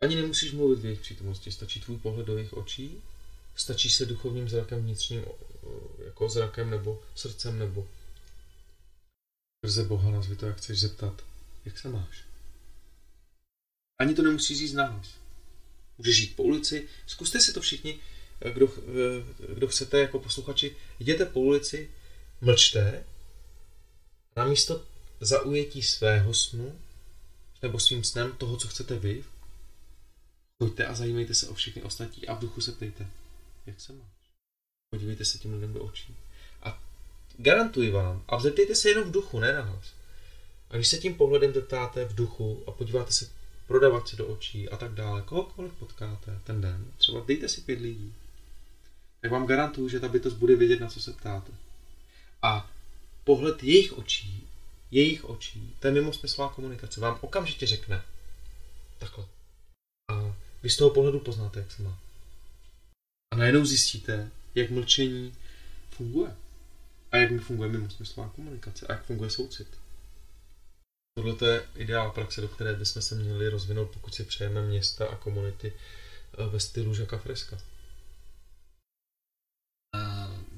[0.00, 3.02] ani nemusíš mluvit v jejich přítomnosti, stačí tvůj pohled do jejich očí,
[3.56, 5.24] stačí se duchovním zrakem vnitřním,
[6.04, 7.88] jako zrakem nebo srdcem nebo
[9.58, 11.24] skrze Boha, nazvi to jak chceš zeptat,
[11.64, 12.24] jak se máš.
[13.98, 15.14] Ani to nemusíš říct nahlas.
[15.98, 18.00] Můžeš jít po ulici, zkuste si to všichni,
[18.52, 21.90] kdo, eh, kdo chcete jako posluchači, jděte po ulici,
[22.40, 23.04] mlčte,
[24.36, 24.84] namísto
[25.20, 26.78] zaujetí svého snu,
[27.62, 29.24] nebo svým snem toho, co chcete vy,
[30.60, 33.06] choďte a zajímejte se o všechny ostatní a v duchu se ptejte,
[33.66, 34.20] jak se máš.
[34.90, 36.16] Podívejte se těm lidem do očí.
[36.62, 36.82] A
[37.38, 39.92] garantuji vám, a zeptejte se jenom v duchu, ne nahlas.
[40.70, 43.30] A když se tím pohledem zeptáte v duchu a podíváte se
[43.66, 48.14] prodavači do očí a tak dále, kohokoliv potkáte ten den, třeba dejte si pět lidí,
[49.20, 51.52] tak vám garantuju, že ta bytost bude vědět, na co se ptáte.
[52.42, 52.70] A
[53.24, 54.48] pohled jejich očí,
[54.90, 58.02] jejich očí, to je mimo smyslová komunikace, vám okamžitě řekne
[58.98, 59.26] takhle.
[60.62, 61.98] Vy z toho pohledu poznáte, jak se má.
[63.32, 65.34] A najednou zjistíte, jak mlčení
[65.90, 66.36] funguje.
[67.12, 68.86] A jak mi funguje mimo smyslová komunikace.
[68.86, 69.68] A jak funguje soucit.
[71.14, 75.16] Tohle je ideál praxe, do které bychom se měli rozvinout, pokud si přejeme města a
[75.16, 75.72] komunity
[76.38, 77.58] eh, ve stylu Žaka Freska.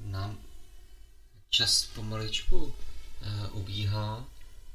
[0.05, 0.39] Nám
[1.49, 2.73] čas pomaličku uh,
[3.57, 4.25] ubíhá.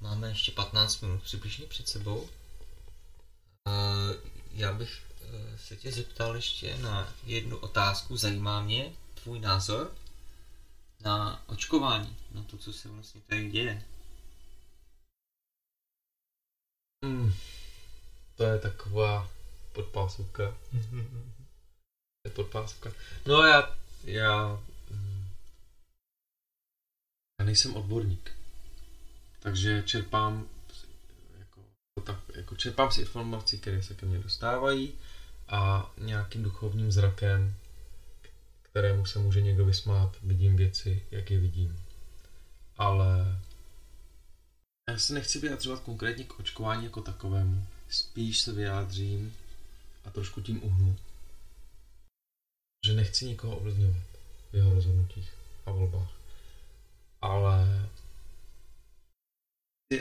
[0.00, 2.20] Máme ještě 15 minut přibližně před sebou.
[2.20, 2.28] Uh,
[4.52, 5.07] já bych
[5.56, 8.16] se tě zeptal ještě na jednu otázku.
[8.16, 9.94] Zajímá mě tvůj názor
[11.00, 13.84] na očkování, na to, co se vlastně tady děje.
[17.04, 17.34] Hmm.
[18.36, 19.30] To je taková
[19.72, 20.56] podpásovka.
[22.22, 22.92] to je podpásovka.
[23.26, 25.28] No já, já, mm,
[27.40, 28.32] já nejsem odborník.
[29.40, 30.48] Takže čerpám
[31.38, 31.60] jako,
[32.04, 34.98] tak, jako čerpám si informací, které se ke mně dostávají
[35.48, 37.54] a nějakým duchovním zrakem,
[38.62, 41.84] kterému se může někdo vysmát, vidím věci, jak je vidím.
[42.76, 43.40] Ale
[44.90, 47.66] já se nechci vyjadřovat konkrétně k očkování jako takovému.
[47.88, 49.34] Spíš se vyjádřím
[50.04, 50.96] a trošku tím uhnu.
[52.86, 54.06] Že nechci nikoho ovlivňovat
[54.52, 55.34] v jeho rozhodnutích
[55.66, 56.10] a volbách.
[57.20, 57.88] Ale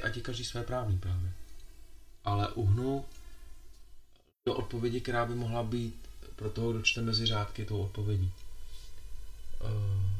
[0.03, 1.31] ať je každý své právní právě.
[2.23, 3.05] Ale uhnu
[4.55, 8.31] odpovědi, která by mohla být pro toho, kdo čte mezi řádky, tou odpovědí.
[9.61, 10.17] Uh,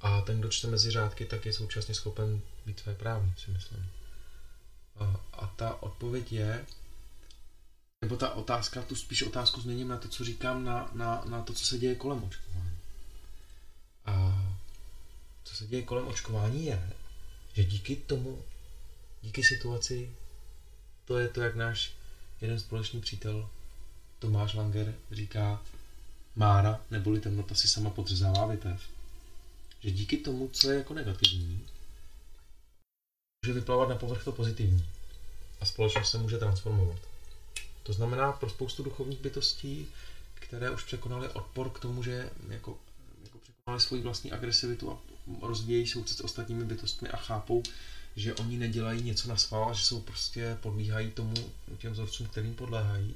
[0.00, 3.90] a ten, kdo čte mezi řádky, tak je současně schopen být své právní, si myslím.
[4.96, 6.66] A, a ta odpověď je,
[8.02, 11.52] nebo ta otázka, tu spíš otázku změním na to, co říkám, na, na, na to,
[11.52, 12.78] co se děje kolem očkování.
[14.06, 14.44] A
[15.44, 16.92] co se děje kolem očkování je,
[17.52, 18.42] že díky tomu,
[19.22, 20.10] díky situaci,
[21.04, 21.92] to je to, jak náš
[22.40, 23.50] jeden společný přítel
[24.18, 25.62] Tomáš Langer říká,
[26.36, 28.82] Mára neboli temnota si sama podřezává větev.
[29.80, 31.66] Že díky tomu, co je jako negativní,
[33.44, 34.84] může vyplavat na povrch to pozitivní.
[35.60, 36.98] A společnost se může transformovat.
[37.82, 39.86] To znamená pro spoustu duchovních bytostí,
[40.34, 42.78] které už překonaly odpor k tomu, že jako,
[43.24, 44.98] jako překonali svoji vlastní agresivitu a
[45.46, 47.62] rozvíjejí soucit s ostatními bytostmi a chápou,
[48.16, 51.34] že oni nedělají něco na schvál, že jsou prostě podlíhají tomu
[51.78, 53.14] těm vzorcům, kterým podléhají,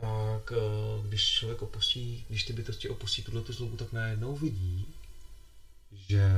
[0.00, 4.86] tak eh, když člověk opustí, když ty bytosti opustí tuhle tu zlobu, tak najednou vidí,
[5.92, 6.30] že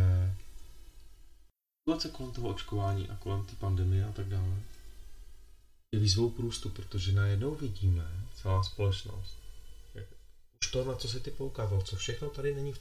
[1.81, 4.57] situace kolem toho očkování a kolem té pandemie a tak dále
[5.93, 9.39] je výzvou k růstu, protože najednou vidíme celá společnost,
[10.63, 12.75] už to, na co se ty poukázal, co všechno tady není,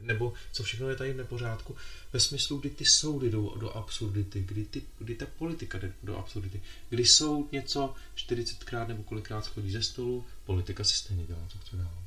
[0.00, 1.76] nebo co všechno je tady v nepořádku,
[2.12, 6.16] ve smyslu, kdy ty soudy jdou do absurdity, kdy, ty, kdy ta politika jde do
[6.16, 11.58] absurdity, kdy soud něco 40krát nebo kolikrát schodí ze stolu, politika si stejně dělá, co
[11.58, 12.02] chce dál.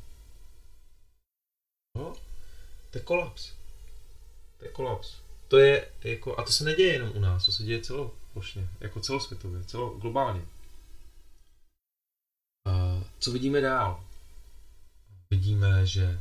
[1.98, 2.14] No,
[2.92, 3.52] to je kolaps.
[4.60, 5.16] To je kolaps.
[5.48, 9.00] To je jako, a to se neděje jenom u nás, to se děje celoplošně, jako
[9.00, 10.46] celosvětově, celo, globálně.
[13.20, 14.04] Co vidíme dál?
[15.32, 16.20] Vidíme, že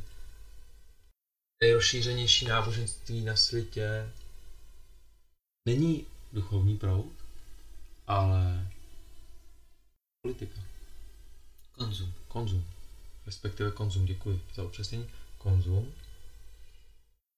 [1.63, 4.09] nejrozšířenější náboženství na světě
[5.65, 7.11] není duchovní proud,
[8.07, 8.67] ale
[10.21, 10.59] politika.
[11.71, 12.13] Konzum.
[12.27, 12.65] Konzum.
[13.25, 15.09] Respektive konzum, děkuji za upřesnění.
[15.37, 15.93] Konzum.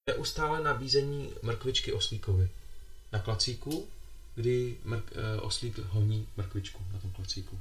[0.09, 2.49] Neustále nabízení mrkvičky oslíkovi.
[3.11, 3.87] Na klacíku,
[4.35, 7.59] kdy mrk, eh, oslík honí mrkvičku na tom klacíku.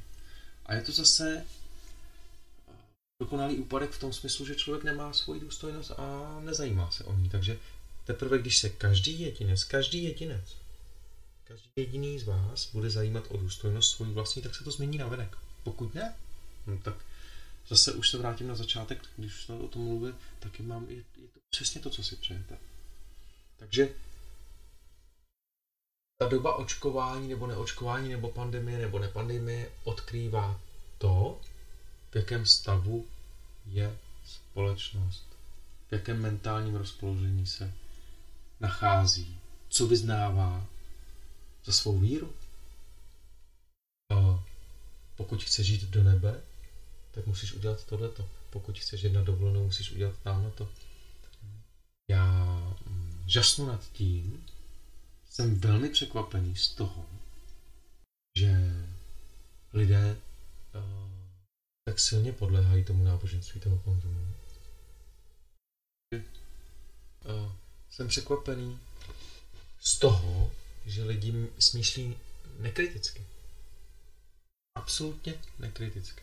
[0.67, 1.47] A je to zase
[3.25, 7.29] dokonalý úpadek v tom smyslu, že člověk nemá svoji důstojnost a nezajímá se o ní.
[7.29, 7.59] Takže
[8.05, 10.57] teprve, když se každý jedinec, každý jedinec,
[11.45, 15.09] každý jediný z vás bude zajímat o důstojnost svoji vlastní, tak se to změní na
[15.09, 15.37] venek.
[15.63, 16.15] Pokud ne,
[16.67, 16.95] no tak
[17.69, 21.29] zase už se vrátím na začátek, když jsme o tom mluvili, tak mám, je, je
[21.35, 22.59] to přesně to, co si přejete.
[23.57, 23.89] Takže
[26.19, 30.61] ta doba očkování nebo neočkování nebo pandemie nebo nepandemie odkrývá
[30.99, 31.41] to,
[32.11, 33.07] v jakém stavu
[33.67, 35.25] je společnost,
[35.89, 37.73] v jakém mentálním rozpoložení se
[38.61, 39.39] nachází,
[39.69, 40.67] co vyznává
[41.65, 42.33] za svou víru.
[44.11, 44.45] A
[45.17, 46.41] pokud chceš žít do nebe,
[47.11, 48.29] tak musíš udělat tohleto.
[48.51, 50.69] Pokud chceš jít na dovolenou, musíš udělat tamhleto.
[52.09, 52.35] Já
[52.87, 54.47] mm, žasnu nad tím,
[55.31, 57.07] jsem velmi překvapený z toho,
[58.39, 58.73] že
[59.73, 60.17] lidé
[60.75, 61.04] uh,
[61.85, 64.35] tak silně podléhají tomu náboženství toho konzumu.
[67.25, 67.53] Uh,
[67.91, 68.79] jsem překvapený,
[69.85, 70.53] z toho,
[70.87, 72.17] že lidi smýšlí
[72.59, 73.23] nekriticky.
[74.75, 76.23] Absolutně nekriticky.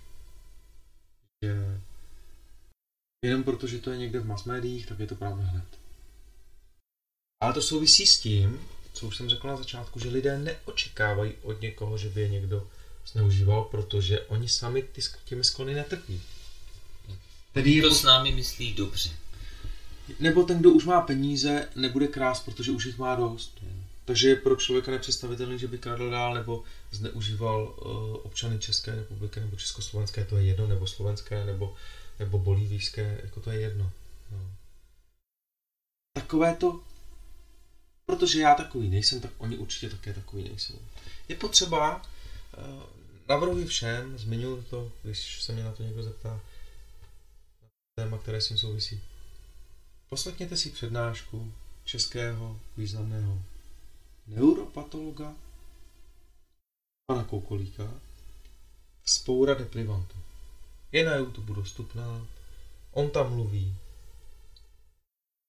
[1.45, 1.81] Že
[3.25, 5.65] jenom proto, že to je někde v mass médiích, tak je to pravda hned.
[7.41, 11.61] Ale to souvisí s tím, co už jsem řekl na začátku, že lidé neočekávají od
[11.61, 12.69] někoho, že by je někdo
[13.07, 16.21] zneužíval, protože oni sami ty, těmi sklony netrpí.
[17.53, 19.09] Tedy je To pot- s námi myslí dobře.
[20.19, 23.63] nebo ten, kdo už má peníze, nebude krást, protože už jich má dost.
[24.05, 29.39] Takže je pro člověka nepředstavitelný, že by kradl dál nebo zneužíval uh, občany České republiky
[29.39, 31.75] nebo Československé, to je jedno, nebo slovenské, nebo,
[32.19, 33.91] nebo bolívijské, jako to je jedno.
[34.31, 34.51] No.
[36.15, 36.83] Takové to,
[38.05, 40.79] protože já takový nejsem, tak oni určitě také takový nejsou.
[41.27, 42.01] Je potřeba, uh,
[43.29, 46.39] navrhuji všem, zmiňuji to, když se mě na to někdo zeptá,
[47.95, 49.01] téma, které s tím souvisí.
[50.09, 51.53] Poslechněte si přednášku
[51.83, 53.41] českého významného
[54.27, 55.33] neuropatologa
[57.05, 57.93] pana Koukolíka
[59.05, 60.15] Spoura deprivantu.
[60.91, 62.27] Je na YouTube dostupná,
[62.91, 63.75] on tam mluví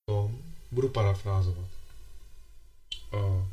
[0.08, 1.68] o tom, budu parafrázovat.
[3.12, 3.46] Uh,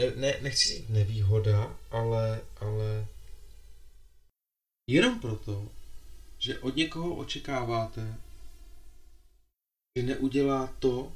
[0.00, 3.06] ne, ne, nechci říct nevýhoda, ale, ale
[4.90, 5.68] jenom proto,
[6.38, 8.18] že od někoho očekáváte,
[9.98, 11.12] že neudělá to,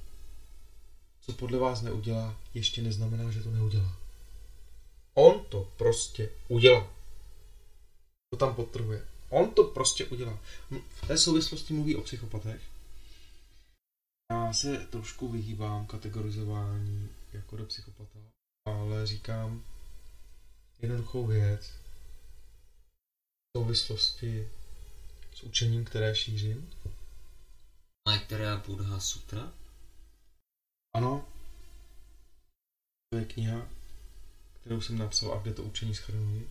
[1.21, 3.97] co podle vás neudělá, ještě neznamená, že to neudělá.
[5.15, 6.91] On to prostě udělá.
[8.31, 9.07] To tam podtrhuje.
[9.31, 10.39] On to prostě udělá.
[10.71, 12.61] V té souvislosti mluví o psychopatech.
[14.33, 18.19] Já se trošku vyhýbám kategorizování jako do psychopata,
[18.75, 19.65] ale říkám
[20.83, 24.49] jednoduchou věc v souvislosti
[25.35, 26.71] s učením, které šířím.
[28.09, 29.53] Maitreya Buddha Sutra?
[30.97, 31.29] Ano,
[33.11, 33.69] to je kniha,
[34.61, 36.51] kterou jsem napsal a kde to učení schrnuji.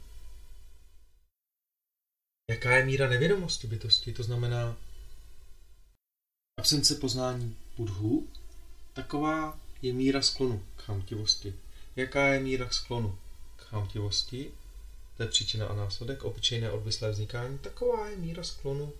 [2.51, 4.13] Jaká je míra nevědomosti bytosti?
[4.13, 4.77] To znamená
[6.59, 8.27] absence poznání budhu,
[8.93, 11.53] taková je míra sklonu k chamtivosti.
[11.97, 13.17] Jaká je míra sklonu
[13.55, 14.51] k chamtivosti?
[15.17, 17.57] To je příčina a následek, obyčejné odvislé vznikání.
[17.57, 18.93] Taková je míra sklonu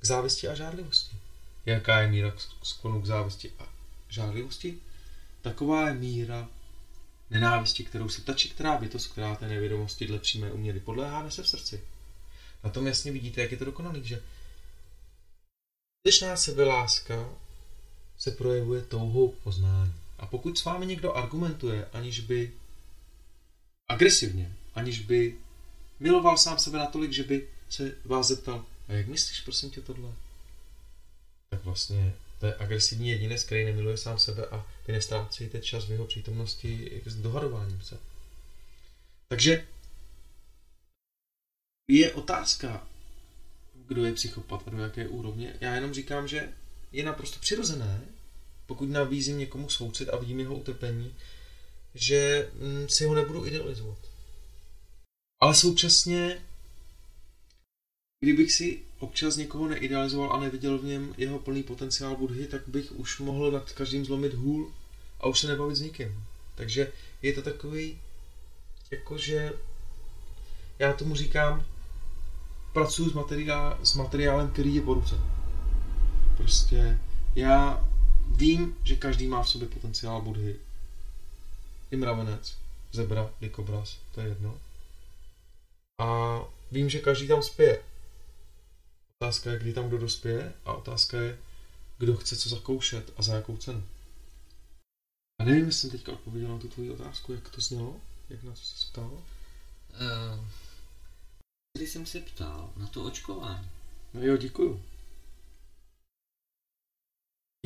[0.00, 1.16] k závisti a žádlivosti.
[1.66, 3.68] Jaká je míra sklonu k závisti a
[4.08, 4.78] žádlivosti?
[5.42, 6.48] Taková je míra
[7.30, 11.48] nenávisti, kterou se ta která bytost, která té nevědomosti dle přímé uměry podléhá, nese v
[11.48, 11.84] srdci.
[12.64, 14.22] Na tom jasně vidíte, jak je to dokonalý, že
[15.98, 17.28] skutečná sebeláska
[18.18, 20.05] se projevuje touhou poznání.
[20.18, 22.52] A pokud s vámi někdo argumentuje, aniž by
[23.88, 25.38] agresivně, aniž by
[26.00, 30.12] miloval sám sebe natolik, že by se vás zeptal, a jak myslíš, prosím tě, tohle?
[31.50, 35.90] Tak vlastně to je agresivní jedinec, který nemiluje sám sebe a vy nestrácíte čas v
[35.90, 37.98] jeho přítomnosti s dohadováním se.
[39.28, 39.66] Takže
[41.90, 42.86] je otázka,
[43.74, 45.56] kdo je psychopat a do jaké úrovně.
[45.60, 46.52] Já jenom říkám, že
[46.92, 48.00] je naprosto přirozené,
[48.66, 51.14] pokud nabízím někomu soucit a vidím jeho utrpení,
[51.94, 53.98] že mm, si ho nebudu idealizovat.
[55.40, 56.42] Ale současně,
[58.20, 62.92] kdybych si občas někoho neidealizoval a neviděl v něm jeho plný potenciál budhy, tak bych
[62.92, 64.72] už mohl nad každým zlomit hůl
[65.20, 66.24] a už se nebavit s nikým.
[66.54, 67.98] Takže je to takový,
[68.90, 69.52] jakože
[70.78, 71.64] já tomu říkám,
[72.72, 75.14] pracuji s, materiál, s materiálem, který je po ruce.
[76.36, 76.98] Prostě
[77.34, 77.88] já
[78.26, 80.56] vím, že každý má v sobě potenciál budhy.
[81.90, 82.56] I mravenec,
[82.92, 84.60] zebra, dikobraz, to je jedno.
[86.00, 86.40] A
[86.70, 87.82] vím, že každý tam spěje.
[89.20, 91.38] Otázka je, kdy tam kdo dospěje a otázka je,
[91.98, 93.84] kdo chce co zakoušet a za jakou cenu.
[95.40, 97.96] A nevím, jestli jsem teďka odpověděl na tu tvoji otázku, jak to znělo,
[98.28, 99.10] jak na to se ptal.
[99.10, 100.44] Uh,
[101.78, 103.70] když jsem se ptal na to očkování.
[104.14, 104.82] No jo, děkuju.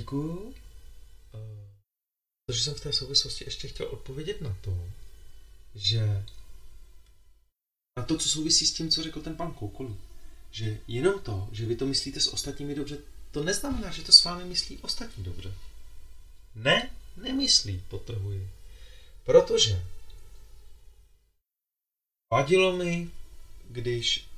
[0.01, 0.55] Děkuju.
[1.35, 1.71] Eh,
[2.47, 4.89] Protože jsem v té souvislosti ještě chtěl odpovědět na to,
[5.75, 6.27] že
[7.99, 9.97] na to, co souvisí s tím, co řekl ten pan Koukolí.
[10.51, 12.99] Že jenom to, že vy to myslíte s ostatními dobře,
[13.31, 15.55] to neznamená, že to s vámi myslí ostatní dobře.
[16.55, 18.51] Ne, nemyslí, potrhuji.
[19.25, 19.87] Protože
[22.33, 23.11] vadilo mi,
[23.69, 24.29] když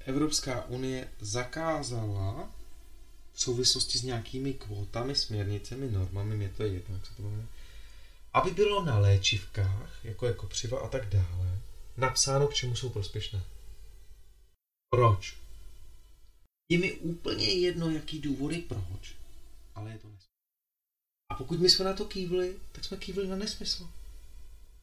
[0.00, 2.57] Evropská unie zakázala
[3.38, 7.46] v souvislosti s nějakými kvótami, směrnicemi, normami, mě to je jedno, jak se to jmenuje,
[8.32, 11.58] aby bylo na léčivkách, jako je kopřiva a tak dále,
[11.96, 13.44] napsáno, k čemu jsou prospěšné.
[14.90, 15.36] Proč?
[16.68, 19.14] Je mi úplně jedno, jaký důvody proč,
[19.74, 20.28] ale je to nesmysl.
[21.30, 23.88] A pokud my jsme na to kývli, tak jsme kývli na nesmysl.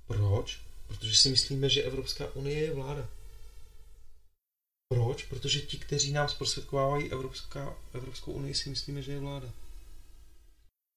[0.08, 0.62] Proč?
[0.88, 3.10] Protože si myslíme, že Evropská unie je vláda.
[4.90, 5.24] Proč?
[5.24, 9.50] Protože ti, kteří nám zprostředkovávají Evropská, Evropskou unii, si myslíme, že je vláda.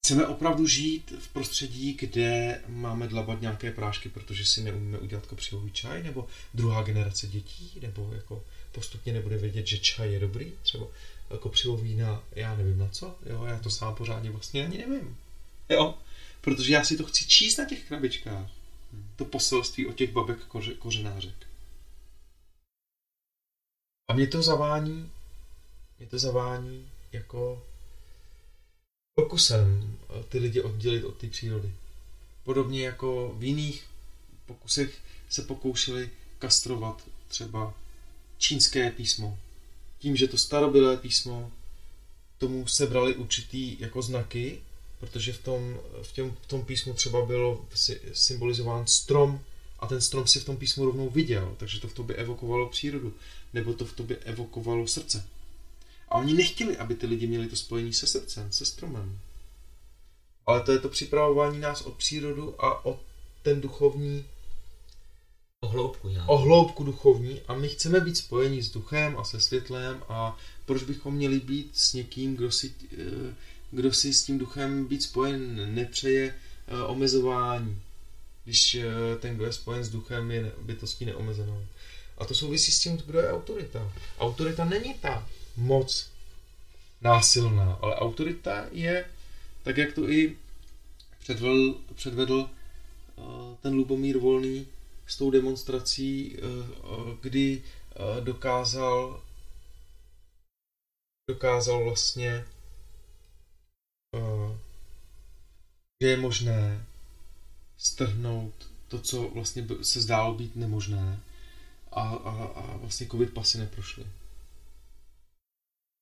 [0.05, 5.71] Chceme opravdu žít v prostředí, kde máme dlabat nějaké prášky, protože si neumíme udělat kopřivový
[5.71, 10.85] čaj, nebo druhá generace dětí, nebo jako postupně nebude vědět, že čaj je dobrý, třeba
[11.39, 15.17] kopřivový na, já nevím na co, jo, já to sám pořádně vlastně ani nevím,
[15.69, 15.97] jo,
[16.41, 18.49] protože já si to chci číst na těch krabičkách,
[19.15, 21.48] to poselství o těch babek koře, kořenářek.
[24.09, 25.11] A mě to zavání,
[25.99, 27.63] mě to zavání jako
[29.15, 29.97] pokusem
[30.29, 31.73] ty lidi oddělit od té přírody.
[32.43, 33.85] Podobně jako v jiných
[34.45, 34.97] pokusech
[35.29, 36.09] se pokoušeli
[36.39, 37.73] kastrovat třeba
[38.37, 39.37] čínské písmo.
[39.99, 41.51] Tím, že to starobylé písmo
[42.37, 44.61] tomu sebrali určitý jako znaky,
[44.99, 47.65] protože v tom, v, těm, v tom písmu třeba bylo
[48.13, 49.43] symbolizován strom
[49.79, 53.13] a ten strom si v tom písmu rovnou viděl, takže to v tobě evokovalo přírodu,
[53.53, 55.25] nebo to v tobě evokovalo srdce.
[56.09, 59.19] A oni nechtěli, aby ty lidi měli to spojení se srdcem, se stromem.
[60.45, 62.99] Ale to je to připravování nás o přírodu a o
[63.41, 64.25] ten duchovní,
[65.61, 66.29] O hloubku nějak.
[66.29, 70.83] o hloubku duchovní a my chceme být spojení s duchem a se světlem a proč
[70.83, 73.35] bychom měli být s někým, kdo si, eh,
[73.71, 76.35] kdo si s tím duchem být spojen nepřeje
[76.67, 77.81] eh, omezování,
[78.49, 78.83] když eh,
[79.19, 81.65] ten, kdo je spojen s duchem, je bytostí neomezenou.
[82.17, 83.91] A to souvisí s tím, kdo je autorita.
[84.19, 86.09] Autorita není ta moc
[87.01, 89.05] násilná, ale autorita je,
[89.63, 90.37] tak jak to i
[91.19, 93.21] předvedl, předvedl eh,
[93.61, 94.67] ten Lubomír Volný
[95.07, 96.41] s tou demonstrací, eh,
[97.21, 97.63] kdy
[98.19, 99.21] dokázal
[101.29, 102.45] dokázal vlastně
[106.01, 106.85] že je možné
[107.79, 111.19] strhnout to, co vlastně se zdálo být nemožné
[111.91, 114.05] a, a, a vlastně covid pasy neprošly.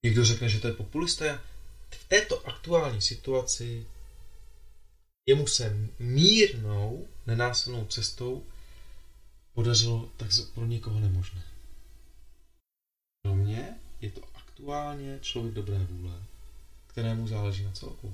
[0.05, 1.41] Někdo řekne, že to je populista.
[1.89, 3.85] V této aktuální situaci
[5.25, 8.43] jemu se mírnou, nenásilnou cestou
[9.53, 11.43] podařilo tak pro někoho nemožné.
[13.21, 16.23] Pro mě je to aktuálně člověk dobré vůle,
[16.87, 18.13] kterému záleží na celku.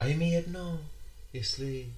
[0.00, 0.90] A je mi jedno,
[1.32, 1.94] jestli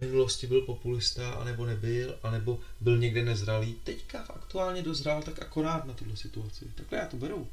[0.00, 3.74] minulosti byl populista, anebo nebyl, anebo byl někde nezralý.
[3.84, 6.64] Teďka aktuálně dozrál tak akorát na tuhle situaci.
[6.74, 7.48] Takhle já to beru.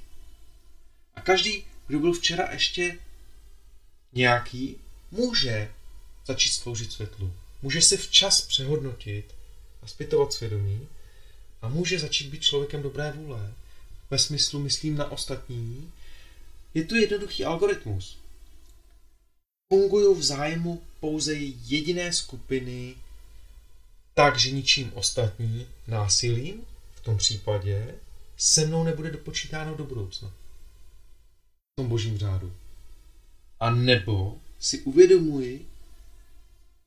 [1.15, 2.99] A každý, kdo byl včera ještě
[4.14, 4.78] nějaký,
[5.11, 5.72] může
[6.26, 7.34] začít sloužit světlu.
[7.61, 9.36] Může se včas přehodnotit
[9.82, 10.88] a zpytovat svědomí
[11.61, 13.53] a může začít být člověkem dobré vůle.
[14.10, 15.91] Ve smyslu myslím na ostatní.
[16.74, 18.23] Je to jednoduchý algoritmus
[19.74, 21.34] fungují v zájmu pouze
[21.68, 22.95] jediné skupiny,
[24.14, 26.62] takže ničím ostatní násilím,
[26.95, 27.95] v tom případě,
[28.38, 30.32] se mnou nebude dopočítáno do budoucna.
[31.72, 32.54] V tom božím řádu.
[33.60, 35.68] A nebo si uvědomuji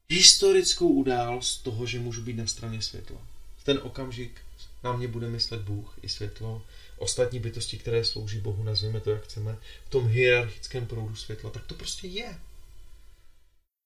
[0.09, 3.19] historickou událost toho, že můžu být na straně světla.
[3.57, 4.41] V ten okamžik
[4.85, 6.63] na mě bude myslet Bůh i světlo,
[6.99, 9.57] ostatní bytosti, které slouží Bohu, nazvěme to jak chceme,
[9.87, 11.51] v tom hierarchickém proudu světla.
[11.51, 12.39] Tak to prostě je.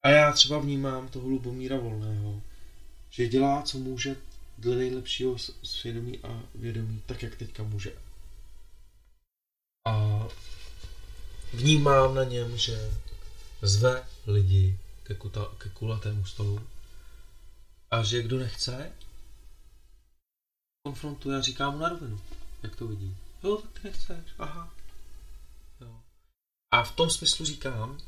[0.03, 2.43] A já třeba vnímám toho Lubomíra Volného,
[3.11, 4.17] že dělá, co může
[4.59, 7.97] dle nejlepšího svědomí a vědomí, tak jak teďka může.
[9.87, 10.27] A
[11.53, 12.91] vnímám na něm, že
[13.63, 16.67] zve lidi ke, kuta, ke kulatému stolu
[17.91, 18.93] a že kdo nechce,
[20.83, 22.21] konfrontuje a říká mu na rovinu,
[22.63, 23.17] jak to vidí.
[23.43, 24.75] Jo, tak ty nechceš, aha.
[25.81, 26.01] Jo.
[26.71, 27.99] A v tom smyslu říkám,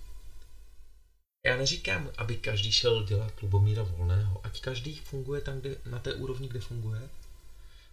[1.44, 6.14] já neříkám, aby každý šel dělat Lubomíra Volného, ať každý funguje tam, kde, na té
[6.14, 7.09] úrovni, kde funguje.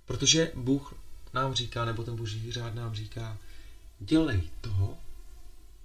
[0.05, 0.93] Protože Bůh
[1.33, 3.37] nám říká, nebo ten boží řád nám říká,
[3.99, 4.97] dělej toho,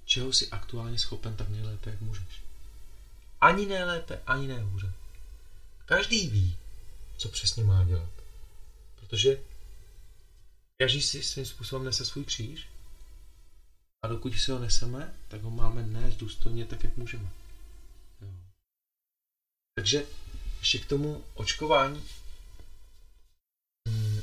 [0.04, 2.42] čeho jsi aktuálně schopen tak nejlépe, jak můžeš.
[3.40, 4.92] Ani nejlépe, ani nejhůře.
[5.86, 6.56] Každý ví,
[7.16, 8.10] co přesně má dělat.
[9.00, 9.40] Protože
[10.78, 12.68] každý si svým způsobem nese svůj kříž
[14.02, 17.28] a dokud si ho neseme, tak ho máme nést důstojně tak, jak můžeme.
[19.84, 20.06] Takže
[20.60, 22.02] ještě k tomu očkování.
[23.88, 24.20] Hmm.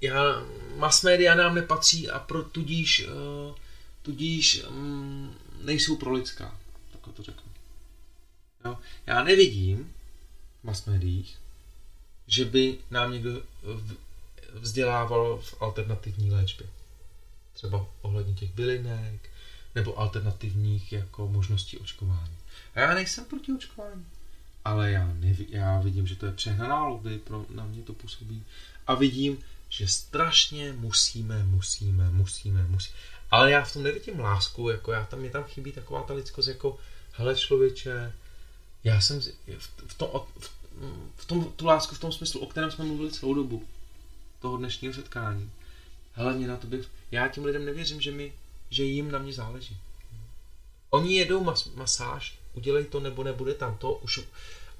[0.00, 0.42] Já,
[0.76, 3.56] mass media nám nepatří a pro tudíž, uh,
[4.02, 6.58] tudíž um, nejsou pro lidská.
[6.92, 7.52] Tak to řeknu.
[8.64, 8.78] Jo?
[9.06, 9.94] Já nevidím
[10.60, 11.38] v mass médiích,
[12.26, 13.42] že by nám někdo
[14.52, 16.66] vzdělával v alternativní léčbě.
[17.52, 19.30] Třeba ohledně těch bylinek,
[19.74, 22.39] nebo alternativních jako možností očkování.
[22.74, 24.06] A já nejsem proti očkování.
[24.64, 28.44] Ale já, nevi, já vidím, že to je přehnaná lobby, pro, na mě to působí.
[28.86, 32.96] A vidím, že strašně musíme, musíme, musíme, musíme.
[33.30, 36.48] Ale já v tom nevidím lásku, jako já tam, mě tam chybí taková ta lidskost,
[36.48, 36.78] jako
[37.12, 38.12] hele člověče,
[38.84, 40.08] já jsem v, v, tom,
[40.38, 40.50] v,
[41.16, 43.64] v tom, tu lásku v tom smyslu, o kterém jsme mluvili celou dobu,
[44.40, 45.50] toho dnešního setkání.
[46.12, 48.32] Hele, mě na to by, já těm lidem nevěřím, že, mi,
[48.70, 49.76] že jim na mě záleží.
[50.90, 54.20] Oni jedou mas, masáž, udělej to nebo nebude tam to, už,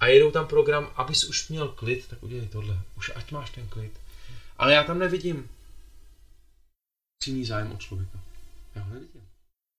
[0.01, 3.69] a jedou tam program, abys už měl klid, tak udělej tohle, už ať máš ten
[3.69, 4.01] klid.
[4.59, 5.49] Ale já tam nevidím
[7.23, 8.19] přímý zájem od člověka.
[8.75, 9.23] Já ho nevidím.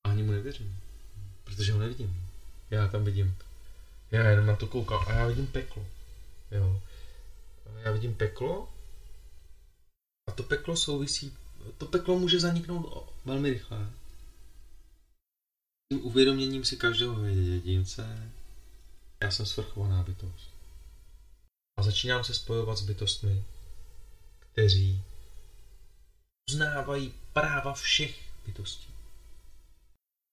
[0.08, 0.80] A ani mu nevěřím.
[1.44, 2.28] Protože ho nevidím.
[2.70, 3.38] Já tam vidím.
[4.12, 5.86] Já jenom na to koukám a já vidím peklo.
[6.52, 6.82] Jo.
[7.84, 8.70] Já vidím peklo
[10.30, 11.38] a to peklo souvisí,
[11.78, 13.90] to peklo může zaniknout o- velmi rychle.
[15.92, 18.32] Tím uvědoměním si každého jedince,
[19.24, 20.54] já jsem svrchovaná bytost.
[21.80, 23.44] A začínám se spojovat s bytostmi,
[24.40, 25.04] kteří
[26.50, 28.94] uznávají práva všech bytostí.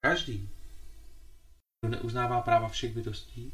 [0.05, 0.49] Každý,
[1.81, 3.53] kdo neuznává práva všech bytostí,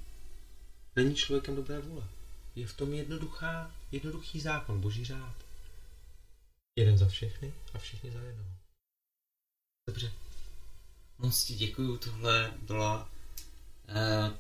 [0.97, 2.09] není člověkem dobré vůle.
[2.55, 5.37] Je v tom jednoduchá, jednoduchý zákon, boží řád.
[6.79, 8.51] Jeden za všechny a všichni za jednoho.
[9.89, 10.13] Dobře.
[11.19, 13.09] Moc ti děkuju, tohle byla
[13.89, 14.35] uh,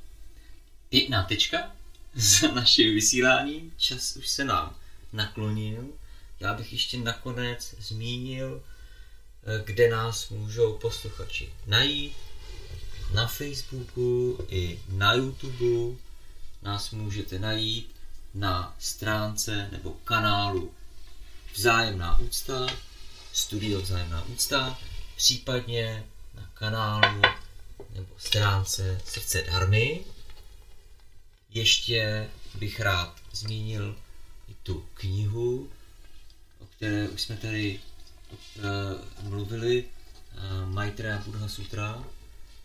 [0.88, 1.72] pěkná tečka
[2.14, 3.72] za naše vysílání.
[3.76, 4.76] Čas už se nám
[5.12, 5.88] naklonil.
[6.40, 8.62] Já bych ještě nakonec zmínil,
[9.42, 12.16] eh, kde nás můžou posluchači najít.
[13.12, 15.96] Na Facebooku i na YouTube
[16.62, 17.94] nás můžete najít
[18.34, 20.74] na stránce nebo kanálu
[21.55, 22.66] Vzájemná úcta,
[23.32, 24.78] studio Vzájemná úcta,
[25.16, 26.05] případně
[26.35, 27.23] na kanálu
[27.94, 30.05] nebo stránce Srdce Darmy.
[31.51, 33.97] Ještě bych rád zmínil
[34.48, 35.70] i tu knihu,
[36.59, 37.81] o které už jsme tady
[38.56, 38.62] uh,
[39.28, 42.05] mluvili, uh, Maitreya Buddha Sutra,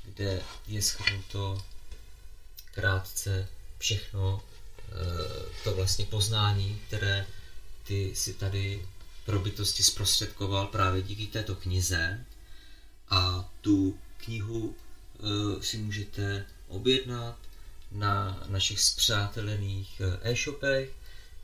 [0.03, 1.65] kde je schrnuto
[2.71, 3.47] krátce
[3.77, 7.25] všechno uh, to vlastně poznání, které
[7.83, 8.87] ty si tady
[9.25, 12.25] pro bytosti zprostředkoval právě díky této knize
[13.09, 14.75] a tu knihu uh,
[15.61, 17.37] si můžete objednat
[17.91, 20.89] na našich zpřátelených eh, e-shopech,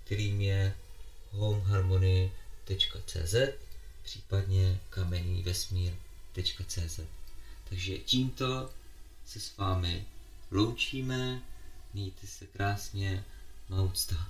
[0.03, 0.75] kterým je
[1.31, 3.35] homeharmony.cz
[4.03, 6.99] případně kamenývesmír.cz
[7.69, 8.69] Takže tímto
[9.25, 10.05] se s vámi
[10.51, 11.41] loučíme,
[11.93, 13.23] mějte se krásně,
[13.85, 14.29] úcta.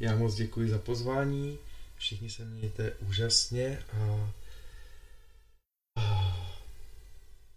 [0.00, 1.58] Já moc děkuji za pozvání,
[1.96, 4.30] všichni se mějte úžasně a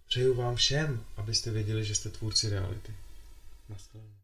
[0.09, 2.95] přeju vám všem, abyste věděli, že jste tvůrci reality.
[3.69, 4.18] Naschledanou.